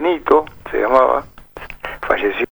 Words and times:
Benito, 0.00 0.44
se 0.70 0.80
llamaba, 0.80 1.24
falleció. 2.06 2.46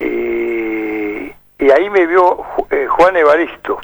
Y, 0.00 1.32
y 1.64 1.70
ahí 1.70 1.88
me 1.90 2.08
vio 2.08 2.44
eh, 2.70 2.88
Juan 2.88 3.16
Evaristo. 3.16 3.78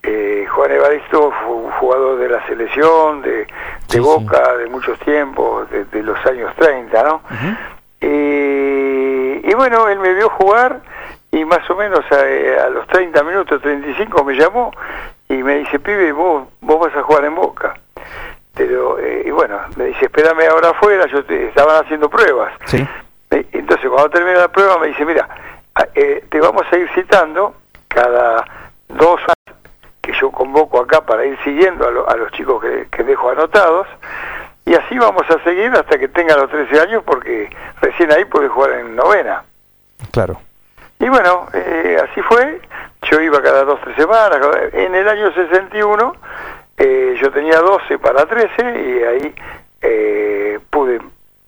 Eh, 0.00 0.46
Juan 0.48 0.70
Evaristo 0.70 1.32
fue 1.42 1.52
un 1.52 1.70
jugador 1.72 2.20
de 2.20 2.28
la 2.28 2.46
selección, 2.46 3.22
de, 3.22 3.48
de 3.88 4.00
Boca, 4.00 4.56
de 4.56 4.68
muchos 4.68 5.00
tiempos, 5.00 5.68
de, 5.68 6.02
los 6.04 6.24
años 6.26 6.54
30, 6.54 7.02
¿no? 7.02 7.22
y, 8.00 9.50
y, 9.50 9.54
bueno, 9.54 9.88
él 9.88 9.98
me 9.98 10.14
vio 10.14 10.30
jugar 10.30 10.82
y 11.32 11.44
más 11.44 11.68
o 11.68 11.74
menos 11.74 12.04
a, 12.12 12.66
a, 12.66 12.68
los 12.68 12.86
30 12.86 13.20
minutos, 13.24 13.60
35 13.62 14.22
me 14.22 14.34
llamó 14.34 14.70
y 15.28 15.42
me 15.42 15.58
dice, 15.58 15.80
pibe, 15.80 16.12
vos, 16.12 16.46
vos 16.60 16.78
vas 16.78 16.94
a 16.94 17.02
jugar 17.02 17.24
en 17.24 17.34
Boca. 17.34 17.74
Pero, 18.60 18.98
eh, 18.98 19.22
y 19.24 19.30
bueno, 19.30 19.58
me 19.76 19.86
dice, 19.86 20.04
espérame 20.04 20.46
ahora 20.50 20.68
afuera, 20.68 21.06
yo 21.06 21.24
te, 21.24 21.46
estaban 21.48 21.82
haciendo 21.82 22.10
pruebas. 22.10 22.52
Sí. 22.66 22.86
Entonces, 23.30 23.88
cuando 23.88 24.10
termina 24.10 24.40
la 24.40 24.48
prueba, 24.48 24.76
me 24.76 24.88
dice, 24.88 25.02
mira, 25.06 25.26
eh, 25.94 26.26
te 26.28 26.40
vamos 26.42 26.64
a 26.70 26.76
ir 26.76 26.86
citando 26.94 27.54
cada 27.88 28.44
dos 28.86 29.18
años 29.20 29.58
que 30.02 30.12
yo 30.12 30.30
convoco 30.30 30.78
acá 30.78 31.00
para 31.00 31.24
ir 31.24 31.38
siguiendo 31.42 32.06
a, 32.06 32.16
los 32.16 32.30
chicos 32.32 32.60
que, 32.60 32.86
que, 32.90 33.02
dejo 33.02 33.30
anotados, 33.30 33.86
y 34.66 34.74
así 34.74 34.98
vamos 34.98 35.22
a 35.30 35.42
seguir 35.42 35.72
hasta 35.72 35.98
que 35.98 36.08
tenga 36.08 36.36
los 36.36 36.50
13 36.50 36.80
años, 36.82 37.02
porque 37.06 37.48
recién 37.80 38.12
ahí 38.12 38.26
puede 38.26 38.48
jugar 38.48 38.72
en 38.72 38.94
novena. 38.94 39.42
Claro. 40.12 40.38
Y 40.98 41.08
bueno, 41.08 41.46
eh, 41.54 41.96
así 42.10 42.20
fue, 42.20 42.60
yo 43.10 43.22
iba 43.22 43.40
cada 43.40 43.64
dos, 43.64 43.80
tres 43.80 43.96
semanas, 43.96 44.38
en 44.74 44.94
el 44.94 45.08
año 45.08 45.32
61 45.32 46.12
eh, 46.82 47.14
yo 47.20 47.30
tenía 47.30 47.58
12 47.58 47.98
para 47.98 48.24
13 48.24 48.48
y 48.58 49.02
ahí 49.04 49.34
eh, 49.82 50.58
pude 50.70 50.98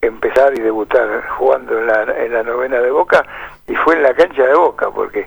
empezar 0.03 0.53
y 0.55 0.61
debutar 0.61 1.27
jugando 1.39 1.79
en 1.79 1.87
la, 1.87 2.03
en 2.03 2.35
la 2.35 2.43
novena 2.43 2.81
de 2.81 2.91
Boca 2.91 3.25
y 3.67 3.75
fue 3.77 3.95
en 3.95 4.03
la 4.03 4.13
cancha 4.13 4.47
de 4.47 4.55
Boca 4.55 4.91
porque 4.91 5.27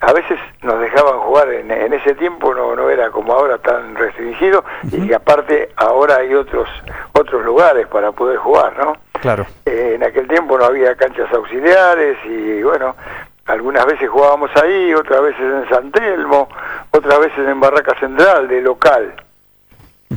a 0.00 0.12
veces 0.14 0.38
nos 0.62 0.80
dejaban 0.80 1.18
jugar 1.20 1.52
en, 1.52 1.70
en 1.70 1.92
ese 1.92 2.14
tiempo 2.14 2.54
no, 2.54 2.74
no 2.74 2.88
era 2.88 3.10
como 3.10 3.34
ahora 3.34 3.58
tan 3.58 3.94
restringido 3.96 4.64
y 4.90 5.12
aparte 5.12 5.68
ahora 5.76 6.16
hay 6.16 6.34
otros 6.34 6.66
otros 7.12 7.44
lugares 7.44 7.86
para 7.88 8.12
poder 8.12 8.38
jugar 8.38 8.78
no 8.78 8.94
claro. 9.20 9.44
Eh, 9.66 9.92
en 9.96 10.04
aquel 10.04 10.26
tiempo 10.26 10.56
no 10.56 10.64
había 10.64 10.94
canchas 10.96 11.30
auxiliares 11.34 12.16
y 12.24 12.62
bueno 12.62 12.96
algunas 13.44 13.84
veces 13.84 14.08
jugábamos 14.08 14.50
ahí 14.56 14.94
otras 14.94 15.20
veces 15.20 15.40
en 15.42 15.68
San 15.68 15.92
Telmo 15.92 16.48
otras 16.92 17.18
veces 17.18 17.46
en 17.46 17.60
Barraca 17.60 17.94
Central 18.00 18.48
de 18.48 18.62
local 18.62 19.14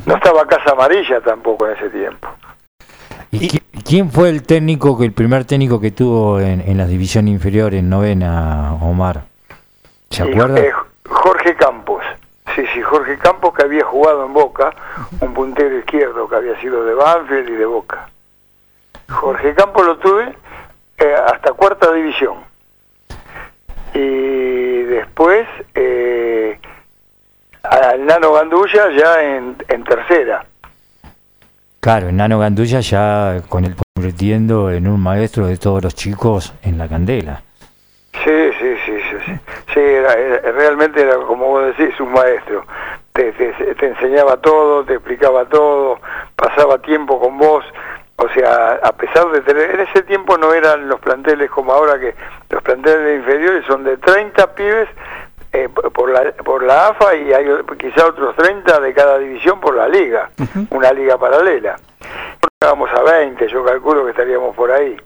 no 0.06 0.16
estaba 0.16 0.46
Casa 0.46 0.72
Amarilla 0.72 1.20
tampoco 1.20 1.66
en 1.66 1.76
ese 1.76 1.90
tiempo. 1.90 2.28
¿Y 3.30 3.60
quién 3.84 4.10
fue 4.10 4.30
el 4.30 4.42
técnico, 4.42 4.96
el 5.02 5.12
primer 5.12 5.44
técnico 5.44 5.80
que 5.80 5.90
tuvo 5.90 6.40
en, 6.40 6.60
en 6.60 6.78
la 6.78 6.86
división 6.86 7.28
inferior 7.28 7.74
en 7.74 7.90
novena, 7.90 8.74
Omar? 8.80 9.24
¿Se 10.10 10.22
acuerda? 10.22 10.60
Eh, 10.60 10.72
Jorge 11.08 11.54
Campos. 11.56 12.02
Sí, 12.54 12.64
sí, 12.72 12.82
Jorge 12.82 13.18
Campos 13.18 13.54
que 13.54 13.62
había 13.62 13.84
jugado 13.84 14.24
en 14.24 14.32
Boca, 14.32 14.74
un 15.20 15.34
puntero 15.34 15.78
izquierdo 15.78 16.28
que 16.28 16.36
había 16.36 16.58
sido 16.60 16.84
de 16.84 16.94
Banfield 16.94 17.50
y 17.50 17.52
de 17.52 17.66
Boca. 17.66 18.08
Jorge 19.08 19.54
Campos 19.54 19.86
lo 19.86 19.98
tuve 19.98 20.34
eh, 20.98 21.14
hasta 21.26 21.52
cuarta 21.52 21.92
división. 21.92 22.38
Y 23.94 24.82
después 24.82 25.46
eh, 25.74 26.57
al 27.70 28.04
Nano 28.06 28.32
Gandulla 28.32 28.90
ya 28.90 29.22
en, 29.22 29.56
en 29.68 29.84
tercera. 29.84 30.44
Claro, 31.80 32.08
el 32.08 32.16
Nano 32.16 32.38
Gandulla 32.38 32.80
ya 32.80 33.42
con 33.48 33.64
el 33.64 33.74
convirtiendo 33.94 34.70
en 34.70 34.86
un 34.86 35.00
maestro 35.00 35.46
de 35.46 35.56
todos 35.56 35.82
los 35.82 35.94
chicos 35.94 36.54
en 36.62 36.78
la 36.78 36.88
candela. 36.88 37.42
Sí, 38.24 38.50
sí, 38.60 38.76
sí, 38.86 38.96
sí, 39.10 39.16
sí. 39.26 39.32
sí 39.74 39.80
era, 39.80 40.14
realmente 40.52 41.02
era 41.02 41.16
como 41.16 41.46
vos 41.46 41.76
decís, 41.76 41.98
un 42.00 42.12
maestro. 42.12 42.64
Te, 43.12 43.32
te, 43.32 43.52
te, 43.74 43.86
enseñaba 43.86 44.36
todo, 44.36 44.84
te 44.84 44.94
explicaba 44.94 45.44
todo, 45.46 45.98
pasaba 46.36 46.78
tiempo 46.78 47.20
con 47.20 47.38
vos. 47.38 47.64
O 48.16 48.28
sea, 48.30 48.80
a 48.82 48.92
pesar 48.92 49.30
de 49.30 49.40
tener... 49.40 49.70
En 49.70 49.80
ese 49.80 50.02
tiempo 50.02 50.36
no 50.38 50.52
eran 50.52 50.88
los 50.88 51.00
planteles 51.00 51.50
como 51.50 51.72
ahora, 51.72 51.98
que 51.98 52.14
los 52.50 52.62
planteles 52.62 53.18
inferiores 53.18 53.64
son 53.66 53.84
de 53.84 53.96
30 53.96 54.54
pibes 54.54 54.88
eh, 55.52 55.68
por, 55.68 56.10
la, 56.10 56.32
por 56.44 56.62
la 56.62 56.88
AFA 56.88 57.16
y 57.16 57.32
hay 57.32 57.46
quizá 57.78 58.06
otros 58.06 58.36
30 58.36 58.80
de 58.80 58.92
cada 58.92 59.18
división 59.18 59.60
por 59.60 59.74
la 59.74 59.88
liga, 59.88 60.30
una 60.70 60.92
liga 60.92 61.16
paralela. 61.16 61.76
Vamos 62.60 62.90
a 62.90 63.02
20, 63.02 63.48
yo 63.48 63.64
calculo 63.64 64.04
que 64.04 64.10
estaríamos 64.10 64.54
por 64.54 64.70
ahí. 64.70 64.96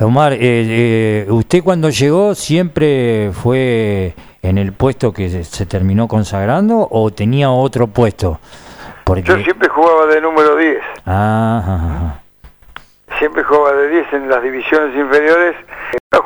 Omar, 0.00 0.32
eh, 0.32 0.38
eh, 0.42 1.26
¿usted 1.28 1.62
cuando 1.62 1.88
llegó 1.90 2.34
siempre 2.34 3.30
fue 3.32 4.14
en 4.42 4.58
el 4.58 4.72
puesto 4.72 5.12
que 5.12 5.28
se, 5.44 5.66
terminó 5.66 6.08
consagrando 6.08 6.88
o 6.90 7.10
tenía 7.10 7.50
otro 7.50 7.86
puesto? 7.86 8.40
Porque... 9.04 9.22
Yo 9.22 9.36
siempre 9.38 9.68
jugaba 9.68 10.06
de 10.06 10.20
número 10.20 10.56
10. 10.56 10.78
Ah, 11.06 12.14
Siempre 13.18 13.44
jugaba 13.44 13.72
de 13.74 13.88
10 13.88 14.12
en 14.14 14.28
las 14.28 14.42
divisiones 14.42 14.96
inferiores. 14.96 15.56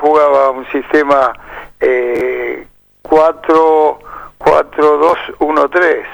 Jugaba 0.01 0.51
un 0.51 0.65
sistema 0.71 1.33
eh, 1.81 2.67
4, 3.09 3.99
4, 4.39 4.99
2, 4.99 5.19
1, 5.39 5.69
3. 5.69 6.07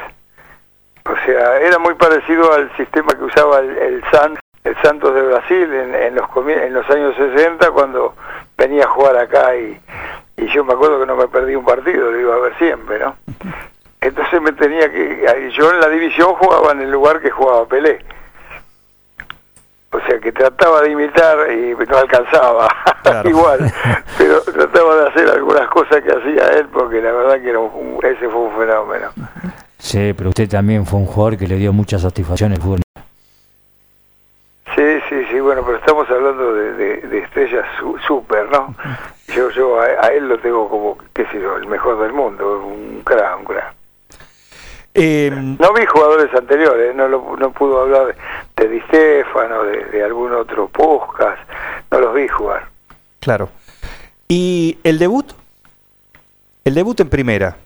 O 1.06 1.27
sea, 1.27 1.59
era 1.59 1.78
muy 1.78 1.94
parecido 1.94 2.53
al 2.53 2.75
sistema 2.77 3.12
que 3.12 3.25
usaba 3.25 3.59
el, 3.59 3.77
el, 3.77 4.05
San, 4.10 4.38
el 4.65 4.77
Santos 4.82 5.15
de 5.15 5.22
Brasil 5.22 5.72
en, 5.72 5.94
en, 5.94 6.15
los, 6.15 6.28
en 6.47 6.72
los 6.72 6.88
años 6.88 7.15
60 7.16 7.71
cuando 7.72 8.15
venía 8.56 8.84
a 8.84 8.88
jugar 8.88 9.16
acá 9.16 9.55
y, 9.56 9.78
y 10.37 10.47
yo 10.49 10.65
me 10.65 10.72
acuerdo 10.72 11.00
que 11.00 11.06
no 11.06 11.16
me 11.16 11.28
perdí 11.28 11.55
un 11.55 11.65
partido, 11.65 12.10
lo 12.10 12.19
iba 12.19 12.34
a 12.34 12.38
ver 12.38 12.56
siempre, 12.56 12.99
¿no? 12.99 13.16
Entonces 14.00 14.41
me 14.41 14.53
tenía 14.53 14.91
que... 14.91 15.50
Yo 15.56 15.71
en 15.71 15.81
la 15.81 15.88
división 15.88 16.34
jugaba 16.34 16.72
en 16.72 16.82
el 16.82 16.91
lugar 16.91 17.21
que 17.21 17.31
jugaba 17.31 17.66
Pelé. 17.66 18.05
O 20.05 20.07
sea 20.07 20.21
que 20.21 20.33
trataba 20.33 20.83
de 20.83 20.91
imitar 20.91 21.51
y 21.51 21.75
no 21.89 21.97
alcanzaba 21.97 22.69
igual, 23.25 23.59
pero 24.19 24.43
trataba 24.43 24.97
de 24.97 25.09
hacer 25.09 25.31
algunas 25.31 25.67
cosas 25.69 26.03
que 26.03 26.13
hacía 26.13 26.59
él 26.59 26.69
porque 26.71 27.01
la 27.01 27.13
verdad 27.13 27.41
que 27.41 27.49
era 27.49 27.59
un, 27.59 27.99
ese 28.03 28.29
fue 28.29 28.41
un 28.41 28.57
fenómeno. 28.57 29.09
Sí, 29.79 30.13
pero 30.13 30.29
usted 30.29 30.49
también 30.49 30.85
fue 30.85 30.99
un 30.99 31.07
jugador 31.07 31.39
que 31.39 31.47
le 31.47 31.57
dio 31.57 31.73
mucha 31.73 31.99
satisfacción 31.99 32.53
al 32.53 32.61
fútbol. 32.61 32.81
Sí, 34.75 35.01
sí, 35.09 35.25
sí, 35.31 35.41
bueno, 35.41 35.63
pero 35.65 35.79
estamos 35.79 36.11
hablando 36.11 36.53
de, 36.55 36.73
de, 36.75 36.97
de 37.03 37.19
estrellas 37.21 37.65
súper, 38.07 38.51
¿no? 38.51 38.75
Yo, 39.29 39.49
yo 39.51 39.81
a, 39.81 39.85
a, 39.85 40.09
él 40.09 40.29
lo 40.29 40.39
tengo 40.39 40.69
como, 40.69 40.99
qué 41.15 41.25
sé 41.27 41.41
yo, 41.41 41.57
el 41.57 41.67
mejor 41.67 41.99
del 42.01 42.13
mundo, 42.13 42.59
un 42.67 43.01
crack, 43.05 43.39
un 43.39 43.45
crack. 43.45 43.75
Eh, 44.97 45.31
no 45.32 45.72
vi 45.72 45.84
jugadores 45.87 46.32
anteriores, 46.34 46.94
no, 46.94 47.09
lo, 47.09 47.37
no 47.37 47.50
pudo 47.50 47.82
hablar 47.82 48.15
de 48.56 48.69
Di 48.69 48.81
Stefano, 48.82 49.65
de, 49.65 49.84
de 49.87 50.05
algún 50.05 50.32
otro 50.32 50.69
Puskas, 50.69 51.37
no 51.91 51.99
los 52.00 52.15
vi 52.15 52.28
jugar. 52.28 52.69
Claro. 53.19 53.49
¿Y 54.28 54.78
el 54.84 54.99
debut? 54.99 55.32
El 56.65 56.75
debut 56.75 56.99
en 57.00 57.10
primera. 57.10 57.56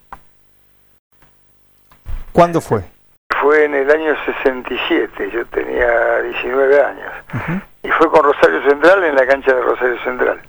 ¿Cuándo 2.33 2.61
fue? 2.61 2.85
Fue 3.41 3.65
en 3.65 3.75
el 3.75 3.91
año 3.91 4.15
67, 4.25 5.31
yo 5.33 5.45
tenía 5.47 6.23
19 6.23 6.83
años. 6.83 7.13
Uh 7.35 7.37
-huh. 7.37 7.63
Y 7.83 7.91
fue 7.91 8.11
con 8.11 8.23
Rosario 8.25 8.63
Central 8.69 9.05
en 9.05 9.15
la 9.15 9.27
cancha 9.27 9.53
de 9.53 9.61
Rosario 9.61 10.03
Central. 10.03 10.41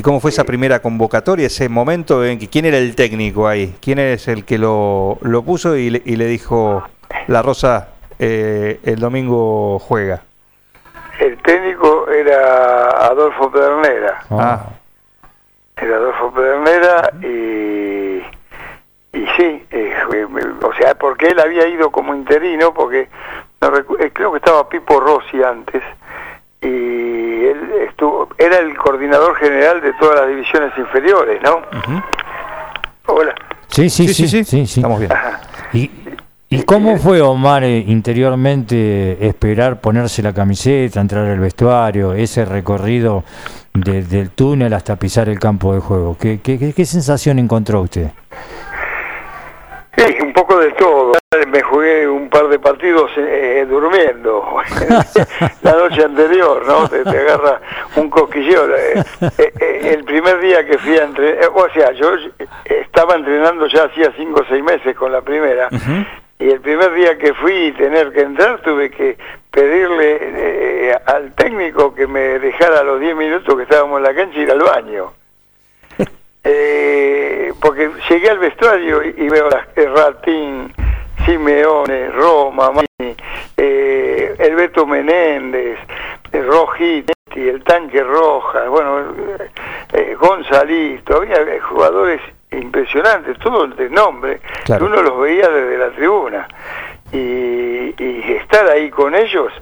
¿Y 0.00 0.02
cómo 0.02 0.18
fue 0.18 0.30
esa 0.30 0.44
primera 0.44 0.80
convocatoria, 0.80 1.46
ese 1.46 1.68
momento 1.68 2.24
en 2.24 2.38
que 2.38 2.48
quién 2.48 2.64
era 2.64 2.78
el 2.78 2.96
técnico 2.96 3.46
ahí? 3.46 3.76
¿Quién 3.82 3.98
es 3.98 4.28
el 4.28 4.46
que 4.46 4.56
lo, 4.56 5.18
lo 5.20 5.42
puso 5.42 5.76
y 5.76 5.90
le, 5.90 6.02
y 6.06 6.16
le 6.16 6.24
dijo, 6.24 6.82
La 7.26 7.42
Rosa, 7.42 7.88
eh, 8.18 8.80
el 8.82 8.98
domingo 8.98 9.78
juega? 9.78 10.22
El 11.18 11.36
técnico 11.42 12.08
era 12.08 13.08
Adolfo 13.08 13.52
Pedernera. 13.52 14.24
Ah. 14.30 14.70
Era 15.76 15.96
Adolfo 15.96 16.32
Pedernera 16.32 17.12
y, 17.20 18.22
y 19.18 19.26
sí, 19.36 19.66
eh, 19.70 19.94
o 20.62 20.72
sea, 20.76 20.94
porque 20.94 21.26
él 21.26 21.40
había 21.40 21.68
ido 21.68 21.90
como 21.90 22.14
interino, 22.14 22.72
porque 22.72 23.06
no, 23.60 23.76
eh, 23.76 24.10
creo 24.14 24.32
que 24.32 24.38
estaba 24.38 24.66
Pipo 24.66 24.98
Rossi 24.98 25.42
antes, 25.42 25.82
y 26.62 26.99
él 27.44 27.70
estuvo, 27.88 28.28
era 28.38 28.58
el 28.58 28.76
coordinador 28.76 29.36
general 29.36 29.80
de 29.80 29.92
todas 29.94 30.20
las 30.20 30.28
divisiones 30.28 30.72
inferiores, 30.76 31.40
¿no? 31.42 31.56
Uh 31.56 31.60
-huh. 31.60 32.04
Hola. 33.06 33.34
Sí, 33.68 33.88
sí, 33.88 34.08
sí, 34.08 34.14
sí, 34.14 34.28
sí, 34.28 34.44
sí, 34.44 34.66
sí. 34.66 34.80
estamos 34.80 34.98
bien. 35.00 35.12
Y, 35.72 35.90
¿Y 36.52 36.64
cómo 36.64 36.96
fue 36.96 37.20
Omar 37.20 37.62
eh, 37.62 37.78
interiormente 37.86 39.24
esperar 39.24 39.80
ponerse 39.80 40.20
la 40.20 40.32
camiseta, 40.32 41.00
entrar 41.00 41.24
al 41.26 41.38
vestuario, 41.38 42.12
ese 42.12 42.44
recorrido 42.44 43.22
de, 43.72 44.02
del 44.02 44.30
túnel 44.30 44.72
hasta 44.72 44.96
pisar 44.96 45.28
el 45.28 45.38
campo 45.38 45.72
de 45.72 45.80
juego? 45.80 46.16
¿Qué, 46.18 46.40
qué, 46.42 46.72
qué 46.74 46.84
sensación 46.84 47.38
encontró 47.38 47.82
usted? 47.82 48.10
Sí, 49.96 50.04
poco 50.50 50.60
de 50.60 50.72
todo. 50.72 51.12
Me 51.48 51.62
jugué 51.62 52.08
un 52.08 52.28
par 52.28 52.48
de 52.48 52.58
partidos 52.58 53.10
eh, 53.16 53.64
durmiendo 53.68 54.56
la 55.62 55.72
noche 55.72 56.04
anterior, 56.04 56.66
¿no? 56.66 56.88
Te, 56.88 57.08
agarra 57.08 57.60
un 57.94 58.10
cosquilleo. 58.10 58.74
Eh, 58.76 59.04
eh, 59.38 59.92
el 59.94 60.04
primer 60.04 60.40
día 60.40 60.66
que 60.66 60.76
fui 60.78 60.98
a 60.98 61.04
entrenar, 61.04 61.50
o 61.54 61.68
sea, 61.72 61.92
yo 61.92 62.14
estaba 62.64 63.14
entrenando 63.14 63.66
ya 63.68 63.84
hacía 63.84 64.12
cinco 64.16 64.40
o 64.40 64.44
seis 64.48 64.62
meses 64.62 64.96
con 64.96 65.12
la 65.12 65.22
primera. 65.22 65.68
Y 66.38 66.50
el 66.50 66.60
primer 66.60 66.94
día 66.94 67.16
que 67.16 67.32
fui 67.34 67.66
y 67.66 67.72
tener 67.72 68.12
que 68.12 68.22
entrar, 68.22 68.60
tuve 68.62 68.90
que 68.90 69.16
pedirle 69.50 70.98
al 71.06 71.32
técnico 71.34 71.94
que 71.94 72.06
me 72.06 72.40
dejara 72.40 72.82
los 72.82 72.98
10 72.98 73.14
minutos 73.14 73.54
que 73.56 73.62
estábamos 73.62 73.98
en 73.98 74.04
la 74.04 74.14
cancha 74.14 74.38
y 74.38 74.42
ir 74.42 74.50
al 74.50 74.60
baño. 74.60 75.19
Eh, 76.42 77.52
porque 77.60 77.90
llegué 78.08 78.30
al 78.30 78.38
vestuario 78.38 79.02
y, 79.02 79.28
veo 79.28 79.48
las 79.50 79.66
Ratín, 79.74 80.72
Simeone, 81.24 82.10
Roma, 82.10 82.70
Mani, 82.70 83.14
eh, 83.56 84.34
Elberto 84.38 84.86
Menéndez, 84.86 85.78
eh, 86.32 86.42
Rojiti, 86.42 87.12
el 87.36 87.62
tanque 87.62 88.02
Roja, 88.02 88.68
bueno, 88.68 89.14
eh, 89.92 90.16
Gonzalito, 90.18 91.16
había 91.16 91.60
jugadores 91.62 92.20
impresionantes, 92.50 93.38
todos 93.38 93.76
de 93.76 93.88
nombre, 93.90 94.40
que 94.64 94.72
uno 94.72 95.02
los 95.02 95.20
veía 95.20 95.48
desde 95.48 95.78
la 95.78 95.90
tribuna. 95.90 96.48
Y, 97.12 97.94
y 97.98 98.32
estar 98.32 98.68
ahí 98.68 98.88
con 98.88 99.14
ellos, 99.14 99.52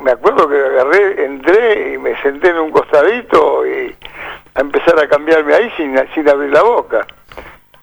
me, 0.00 0.10
acuerdo 0.10 0.48
que 0.48 0.56
agarré, 0.56 1.24
entré 1.24 1.94
y 1.94 1.98
me 1.98 2.20
senté 2.22 2.50
en 2.50 2.58
un 2.58 2.70
costadito 2.70 3.66
y 3.66 3.94
a 4.54 4.60
empezar 4.60 4.98
a 4.98 5.08
cambiarme 5.08 5.54
ahí 5.54 5.70
sin, 5.76 5.94
sin 6.14 6.28
abrir 6.28 6.50
la 6.50 6.62
boca. 6.62 7.06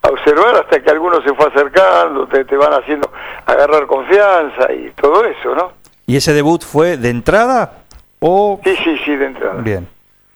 A 0.01 0.09
observar 0.09 0.55
hasta 0.55 0.81
que 0.81 0.89
alguno 0.89 1.21
se 1.21 1.33
fue 1.33 1.47
acercando, 1.47 2.27
te, 2.27 2.45
te 2.45 2.55
van 2.55 2.73
haciendo 2.73 3.11
agarrar 3.45 3.87
confianza 3.87 4.71
y 4.71 4.91
todo 4.91 5.25
eso, 5.25 5.55
¿no? 5.55 5.71
¿Y 6.05 6.15
ese 6.15 6.33
debut 6.33 6.63
fue 6.63 6.97
de 6.97 7.09
entrada 7.09 7.83
o...? 8.19 8.59
Sí, 8.63 8.75
sí, 8.83 8.97
sí, 9.03 9.15
de 9.15 9.25
entrada. 9.25 9.61
Bien, 9.61 9.87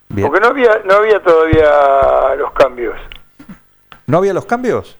bien. 0.09 0.27
Porque 0.27 0.41
no 0.41 0.47
había, 0.47 0.81
no 0.85 0.95
había 0.95 1.21
todavía 1.21 2.35
los 2.37 2.51
cambios. 2.53 2.95
¿No 4.07 4.17
había 4.17 4.33
los 4.33 4.45
cambios? 4.45 4.97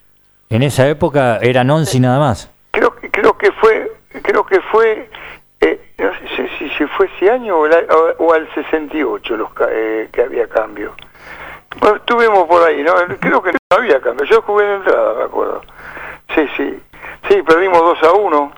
En 0.49 0.63
esa 0.63 0.87
época 0.87 1.37
eran 1.41 1.69
11 1.69 1.97
y 1.97 1.99
nada 1.99 2.19
más. 2.19 2.49
Creo, 2.71 2.95
creo 2.95 3.37
que 3.37 3.51
fue, 3.53 3.91
creo 4.21 4.45
que 4.45 4.61
fue 4.71 5.09
eh, 5.61 5.79
no 5.99 6.11
sé 6.35 6.49
si, 6.57 6.69
si, 6.71 6.85
fue 6.87 7.07
ese 7.15 7.29
año 7.29 7.55
o, 7.59 8.33
al 8.33 8.51
68 8.55 9.37
los, 9.37 9.49
eh, 9.69 10.09
que 10.11 10.23
había 10.23 10.47
cambio. 10.47 10.95
Bueno, 11.79 11.95
estuvimos 11.97 12.47
por 12.47 12.67
ahí, 12.67 12.83
¿no? 12.83 12.93
Creo 13.19 13.41
que 13.41 13.51
no 13.51 13.57
había 13.69 14.01
cambio. 14.01 14.25
Yo 14.25 14.41
jugué 14.41 14.65
en 14.65 14.71
entrada, 14.81 15.13
me 15.15 15.23
acuerdo. 15.23 15.61
Sí, 16.35 16.47
sí. 16.57 16.79
Sí, 17.29 17.41
perdimos 17.43 17.79
2 17.79 18.03
a 18.03 18.11
1. 18.13 18.51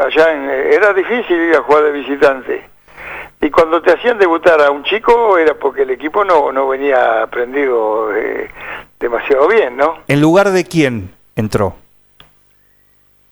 Allá 0.00 0.32
en, 0.32 0.50
eh, 0.50 0.74
era 0.74 0.92
difícil 0.92 1.36
ir 1.36 1.56
a 1.56 1.62
jugar 1.62 1.84
de 1.84 1.92
visitante. 1.92 2.70
Y 3.40 3.50
cuando 3.50 3.82
te 3.82 3.92
hacían 3.92 4.18
debutar 4.18 4.60
a 4.60 4.70
un 4.70 4.84
chico 4.84 5.36
era 5.36 5.54
porque 5.54 5.82
el 5.82 5.90
equipo 5.90 6.24
no, 6.24 6.52
no 6.52 6.68
venía 6.68 7.22
aprendido 7.22 8.14
eh, 8.14 8.48
demasiado 9.00 9.48
bien, 9.48 9.76
¿no? 9.76 9.98
¿En 10.06 10.20
lugar 10.20 10.50
de 10.50 10.64
quién 10.64 11.14
entró? 11.34 11.74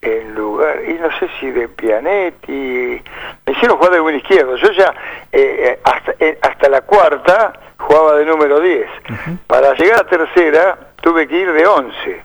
En 0.03 0.35
lugar, 0.35 0.83
y 0.89 0.95
no 0.95 1.11
sé 1.19 1.29
si 1.39 1.51
de 1.51 1.69
Pianetti, 1.69 3.03
me 3.47 3.53
hicieron 3.53 3.77
jugar 3.77 3.93
de 3.93 4.01
buen 4.01 4.17
izquierdo, 4.17 4.57
yo 4.57 4.71
ya 4.73 4.95
eh, 5.31 5.65
eh, 5.69 5.81
hasta, 5.85 6.15
eh, 6.19 6.39
hasta 6.41 6.69
la 6.69 6.81
cuarta 6.83 7.53
jugaba 7.79 8.17
de 8.17 8.25
número 8.25 8.61
10, 8.61 8.87
para 9.47 9.75
llegar 9.75 10.01
a 10.01 10.05
tercera 10.05 10.79
tuve 11.03 11.29
que 11.29 11.39
ir 11.39 11.53
de 11.53 11.67
11, 11.67 12.23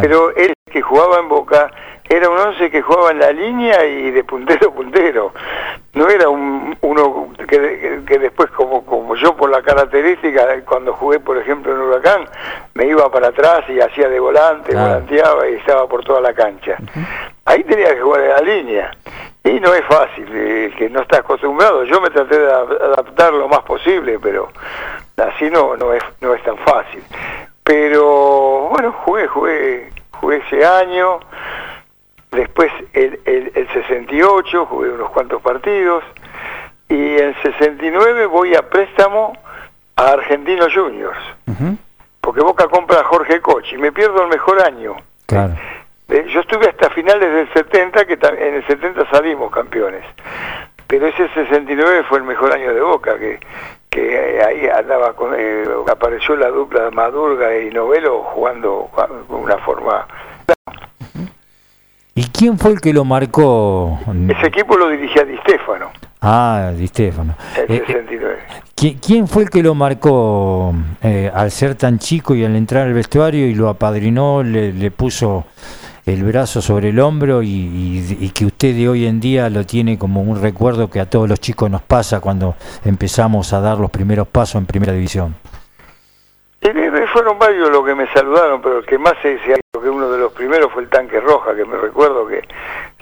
pero 0.00 0.34
el 0.36 0.52
que 0.70 0.82
jugaba 0.82 1.18
en 1.18 1.28
Boca 1.28 1.70
era 2.08 2.28
un 2.30 2.38
11 2.38 2.70
que 2.70 2.80
jugaba 2.80 3.10
en 3.10 3.18
la 3.18 3.32
línea 3.32 3.84
y 3.84 4.10
de 4.10 4.24
puntero 4.24 4.70
a 4.70 4.74
puntero. 4.74 5.32
No 5.92 6.08
era 6.08 6.28
un, 6.28 6.76
uno 6.80 7.28
que, 7.48 8.02
que, 8.06 8.18
después, 8.18 8.50
como, 8.50 8.84
como 8.86 9.14
yo 9.16 9.36
por 9.36 9.50
la 9.50 9.62
característica, 9.62 10.46
cuando 10.64 10.94
jugué, 10.94 11.20
por 11.20 11.36
ejemplo, 11.36 11.72
en 11.72 11.80
Huracán, 11.80 12.24
me 12.74 12.86
iba 12.86 13.10
para 13.10 13.28
atrás 13.28 13.64
y 13.68 13.80
hacía 13.80 14.08
de 14.08 14.20
volante, 14.20 14.74
volanteaba 14.74 15.48
y 15.48 15.54
estaba 15.54 15.86
por 15.86 16.04
toda 16.04 16.20
la 16.20 16.32
cancha. 16.32 16.76
Ahí 17.44 17.64
tenía 17.64 17.94
que 17.94 18.00
jugar 18.00 18.22
en 18.22 18.30
la 18.30 18.40
línea. 18.40 18.90
Y 19.44 19.60
no 19.60 19.72
es 19.72 19.84
fácil, 19.86 20.28
el 20.34 20.74
que 20.76 20.90
no 20.90 21.00
está 21.00 21.18
acostumbrado. 21.18 21.84
Yo 21.84 22.00
me 22.00 22.10
traté 22.10 22.38
de 22.38 22.52
adaptar 22.52 23.32
lo 23.32 23.48
más 23.48 23.60
posible, 23.60 24.18
pero 24.22 24.50
así 25.16 25.50
no, 25.50 25.76
no, 25.76 25.92
es, 25.92 26.02
no 26.20 26.34
es 26.34 26.42
tan 26.42 26.56
fácil. 26.58 27.02
Pero 27.68 28.70
bueno, 28.70 28.92
jugué, 29.04 29.26
jugué, 29.26 29.92
jugué 30.12 30.38
ese 30.38 30.64
año. 30.64 31.20
Después 32.30 32.72
el, 32.94 33.20
el, 33.26 33.68
68 33.74 34.64
jugué 34.64 34.88
unos 34.88 35.10
cuantos 35.10 35.42
partidos 35.42 36.02
y 36.88 37.18
en 37.18 37.34
69 37.42 38.24
voy 38.24 38.54
a 38.54 38.62
préstamo 38.70 39.34
a 39.96 40.12
Argentinos 40.12 40.72
Juniors. 40.74 41.18
Porque 42.22 42.40
Boca 42.40 42.68
compra 42.68 43.00
a 43.00 43.04
Jorge 43.04 43.42
Cochi 43.42 43.74
y 43.74 43.78
me 43.78 43.92
pierdo 43.92 44.22
el 44.22 44.28
mejor 44.28 44.62
año. 44.62 44.96
Claro. 45.26 45.54
Eh, 46.08 46.26
yo 46.32 46.40
estuve 46.40 46.70
hasta 46.70 46.88
finales 46.88 47.30
del 47.30 47.52
70, 47.52 48.06
que 48.06 48.14
en 48.14 48.54
el 48.54 48.66
70 48.66 49.10
salimos 49.10 49.52
campeones. 49.52 50.06
Pero 50.86 51.06
ese 51.06 51.28
69 51.34 52.04
fue 52.08 52.16
el 52.16 52.24
mejor 52.24 52.50
año 52.50 52.72
de 52.72 52.80
Boca, 52.80 53.18
que, 53.18 53.38
que 53.90 54.42
ahí 54.42 54.68
andaba 54.68 55.14
con, 55.14 55.34
eh, 55.36 55.64
apareció 55.90 56.36
la 56.36 56.48
dupla 56.48 56.90
Madurga 56.90 57.56
y 57.58 57.70
Novelo 57.70 58.22
jugando 58.34 58.88
con 58.92 59.42
una 59.42 59.58
forma 59.58 60.06
¿Y 62.18 62.24
quién 62.30 62.58
fue 62.58 62.72
el 62.72 62.80
que 62.80 62.92
lo 62.92 63.04
marcó? 63.04 63.96
Ese 64.28 64.48
equipo 64.48 64.76
lo 64.76 64.88
dirigía 64.88 65.22
Di 65.22 65.36
Stefano. 65.36 65.92
Ah, 66.20 66.72
Di 66.74 66.88
Stefano. 66.88 67.36
El 67.56 67.86
69. 67.86 68.38
Eh, 68.82 68.96
¿Quién 69.00 69.28
fue 69.28 69.44
el 69.44 69.50
que 69.50 69.62
lo 69.62 69.76
marcó 69.76 70.74
eh, 71.00 71.30
al 71.32 71.52
ser 71.52 71.76
tan 71.76 72.00
chico 72.00 72.34
y 72.34 72.44
al 72.44 72.56
entrar 72.56 72.88
al 72.88 72.92
vestuario 72.92 73.46
y 73.46 73.54
lo 73.54 73.68
apadrinó, 73.68 74.42
le, 74.42 74.90
puso 74.90 75.44
el 76.12 76.24
brazo 76.24 76.62
sobre 76.62 76.90
el 76.90 77.00
hombro 77.00 77.42
y, 77.42 78.32
que 78.34 78.46
usted 78.46 78.74
de 78.74 78.88
hoy 78.88 79.06
en 79.06 79.20
día 79.20 79.50
lo 79.50 79.64
tiene 79.64 79.98
como 79.98 80.22
un 80.22 80.40
recuerdo 80.40 80.90
que 80.90 81.00
a 81.00 81.08
todos 81.08 81.28
los 81.28 81.40
chicos 81.40 81.70
nos 81.70 81.82
pasa 81.82 82.20
cuando 82.20 82.54
empezamos 82.84 83.52
a 83.52 83.60
dar 83.60 83.78
los 83.78 83.90
primeros 83.90 84.28
pasos 84.28 84.56
en 84.56 84.66
primera 84.66 84.92
división? 84.92 85.34
fueron 87.12 87.38
varios 87.38 87.70
los 87.70 87.84
que 87.84 87.94
me 87.94 88.06
saludaron, 88.12 88.60
pero 88.60 88.78
el 88.78 88.86
que 88.86 88.98
más 88.98 89.14
se, 89.22 89.38
se 89.38 89.58
que 89.80 89.88
uno 89.88 90.10
de 90.10 90.18
los 90.18 90.32
primeros 90.32 90.72
fue 90.72 90.82
el 90.82 90.88
tanque 90.88 91.20
roja, 91.20 91.54
que 91.54 91.64
me 91.64 91.76
recuerdo 91.76 92.26
que 92.26 92.42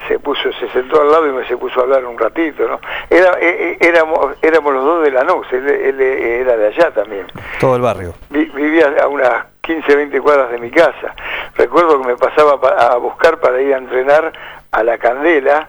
se 0.07 0.19
puso, 0.19 0.51
se 0.59 0.69
sentó 0.69 1.01
al 1.01 1.11
lado 1.11 1.27
y 1.27 1.31
me 1.31 1.47
se 1.47 1.57
puso 1.57 1.79
a 1.79 1.83
hablar 1.83 2.05
un 2.05 2.17
ratito, 2.17 2.67
¿no? 2.67 2.79
Era, 3.09 3.31
eh, 3.39 3.71
eh, 3.71 3.77
éramos, 3.81 4.35
éramos 4.41 4.73
los 4.73 4.83
dos 4.83 5.03
de 5.03 5.11
la 5.11 5.23
NUS, 5.23 5.51
él, 5.53 5.99
era 5.99 6.55
de 6.55 6.67
allá 6.67 6.91
también. 6.91 7.25
Todo 7.59 7.75
el 7.75 7.81
barrio. 7.81 8.13
vivía 8.29 8.93
a 9.01 9.07
unas 9.07 9.45
15, 9.67 9.95
20 9.95 10.21
cuadras 10.21 10.51
de 10.51 10.59
mi 10.59 10.71
casa. 10.71 11.13
Recuerdo 11.55 12.01
que 12.01 12.07
me 12.07 12.15
pasaba 12.15 12.53
a 12.53 12.95
buscar 12.95 13.39
para 13.39 13.61
ir 13.61 13.73
a 13.73 13.77
entrenar 13.77 14.31
a 14.71 14.83
la 14.83 14.97
Candela, 14.97 15.67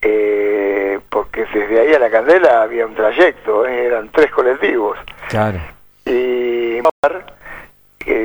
eh, 0.00 1.00
porque 1.10 1.46
desde 1.52 1.80
ahí 1.80 1.92
a 1.92 1.98
la 1.98 2.10
Candela 2.10 2.62
había 2.62 2.86
un 2.86 2.94
trayecto, 2.94 3.66
eran 3.66 4.08
tres 4.10 4.30
colectivos. 4.30 4.96
Claro. 5.28 5.58
Y 6.06 6.78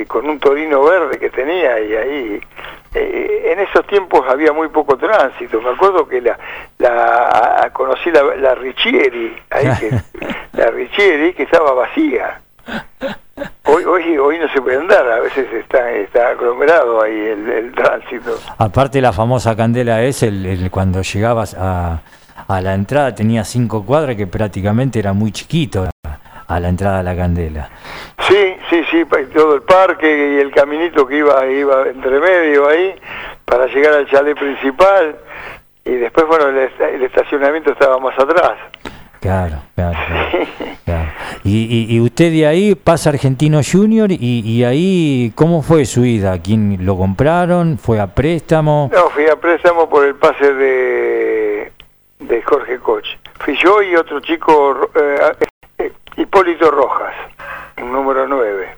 con 0.07 0.29
un 0.29 0.39
torino 0.39 0.83
verde 0.83 1.19
que 1.19 1.29
tenía 1.29 1.79
y 1.79 1.95
ahí 1.95 2.41
eh, 2.93 3.51
en 3.51 3.59
esos 3.59 3.85
tiempos 3.87 4.25
había 4.29 4.53
muy 4.53 4.69
poco 4.69 4.97
tránsito 4.97 5.61
me 5.61 5.71
acuerdo 5.71 6.07
que 6.07 6.21
la, 6.21 6.37
la 6.77 7.69
conocí 7.73 8.09
la, 8.11 8.23
la 8.35 8.55
Richieri 8.55 9.35
ahí 9.49 9.67
que, 9.79 9.91
la 10.53 10.71
Richieri 10.71 11.33
que 11.33 11.43
estaba 11.43 11.73
vacía 11.73 12.41
Hoy, 13.65 13.83
hoy, 13.83 14.17
hoy 14.17 14.39
no 14.39 14.47
se 14.49 14.61
puede 14.61 14.77
andar, 14.77 15.05
a 15.09 15.19
veces 15.19 15.51
está, 15.51 15.91
está 15.91 16.29
aglomerado 16.29 17.01
ahí 17.01 17.19
el, 17.19 17.73
tránsito. 17.73 18.37
Aparte 18.57 19.01
la 19.01 19.11
famosa 19.11 19.55
candela 19.55 20.03
es 20.03 20.23
el, 20.23 20.69
cuando 20.71 21.01
llegabas 21.01 21.53
a, 21.53 22.01
a 22.47 22.61
la 22.61 22.73
entrada 22.73 23.13
tenía 23.13 23.43
cinco 23.43 23.85
cuadras 23.85 24.15
que 24.15 24.27
prácticamente 24.27 24.99
era 24.99 25.11
muy 25.11 25.33
chiquito 25.33 25.89
a 26.47 26.59
la 26.59 26.69
entrada 26.69 26.99
de 26.99 27.03
la 27.03 27.15
candela. 27.15 27.69
Sí, 28.27 28.55
sí, 28.69 28.83
sí, 28.89 29.03
todo 29.33 29.55
el 29.55 29.63
parque 29.63 30.37
y 30.37 30.41
el 30.41 30.51
caminito 30.51 31.05
que 31.05 31.17
iba, 31.17 31.45
iba 31.47 31.87
entre 31.87 32.19
medio 32.19 32.69
ahí 32.69 32.95
para 33.43 33.67
llegar 33.67 33.93
al 33.95 34.09
chalet 34.09 34.37
principal 34.37 35.17
y 35.83 35.91
después, 35.91 36.25
bueno, 36.27 36.47
el, 36.49 37.03
estacionamiento 37.03 37.71
estaba 37.71 37.99
más 37.99 38.17
atrás. 38.17 38.53
Claro, 39.25 39.57
claro. 39.73 39.97
Y, 41.43 41.99
usted 41.99 42.31
de 42.31 42.47
ahí 42.47 42.75
pasa 42.75 43.09
Argentino 43.09 43.59
Junior 43.63 44.09
y, 44.11 44.63
ahí, 44.63 45.31
¿cómo 45.35 45.61
fue 45.61 45.85
su 45.85 46.03
ida? 46.05 46.39
¿Quién 46.41 46.85
lo 46.85 46.97
compraron? 46.97 47.77
¿Fue 47.77 47.99
a 47.99 48.07
préstamo? 48.07 48.89
No, 48.91 49.09
fui 49.09 49.27
a 49.27 49.35
préstamo 49.35 49.87
por 49.87 50.05
el 50.05 50.15
pase 50.15 50.53
de, 50.53 51.71
de 52.19 52.41
Jorge 52.43 52.79
Koch. 52.79 53.05
Fui 53.39 53.55
yo 53.57 53.81
y 53.81 53.95
otro 53.95 54.19
chico, 54.21 54.89
eh, 54.95 55.91
Hipólito 56.17 56.71
Rojas, 56.71 57.13
número 57.77 58.27
9. 58.27 58.69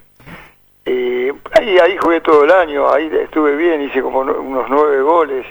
Y 0.86 0.92
Y 1.28 1.32
ahí, 1.60 1.78
ahí 1.80 1.98
jugué 1.98 2.22
todo 2.22 2.44
el 2.44 2.52
año, 2.52 2.90
ahí 2.90 3.10
estuve 3.22 3.56
bien, 3.56 3.82
hice 3.82 4.02
como 4.02 4.20
unos 4.20 4.66
nueve 4.70 5.02
goles. 5.02 5.46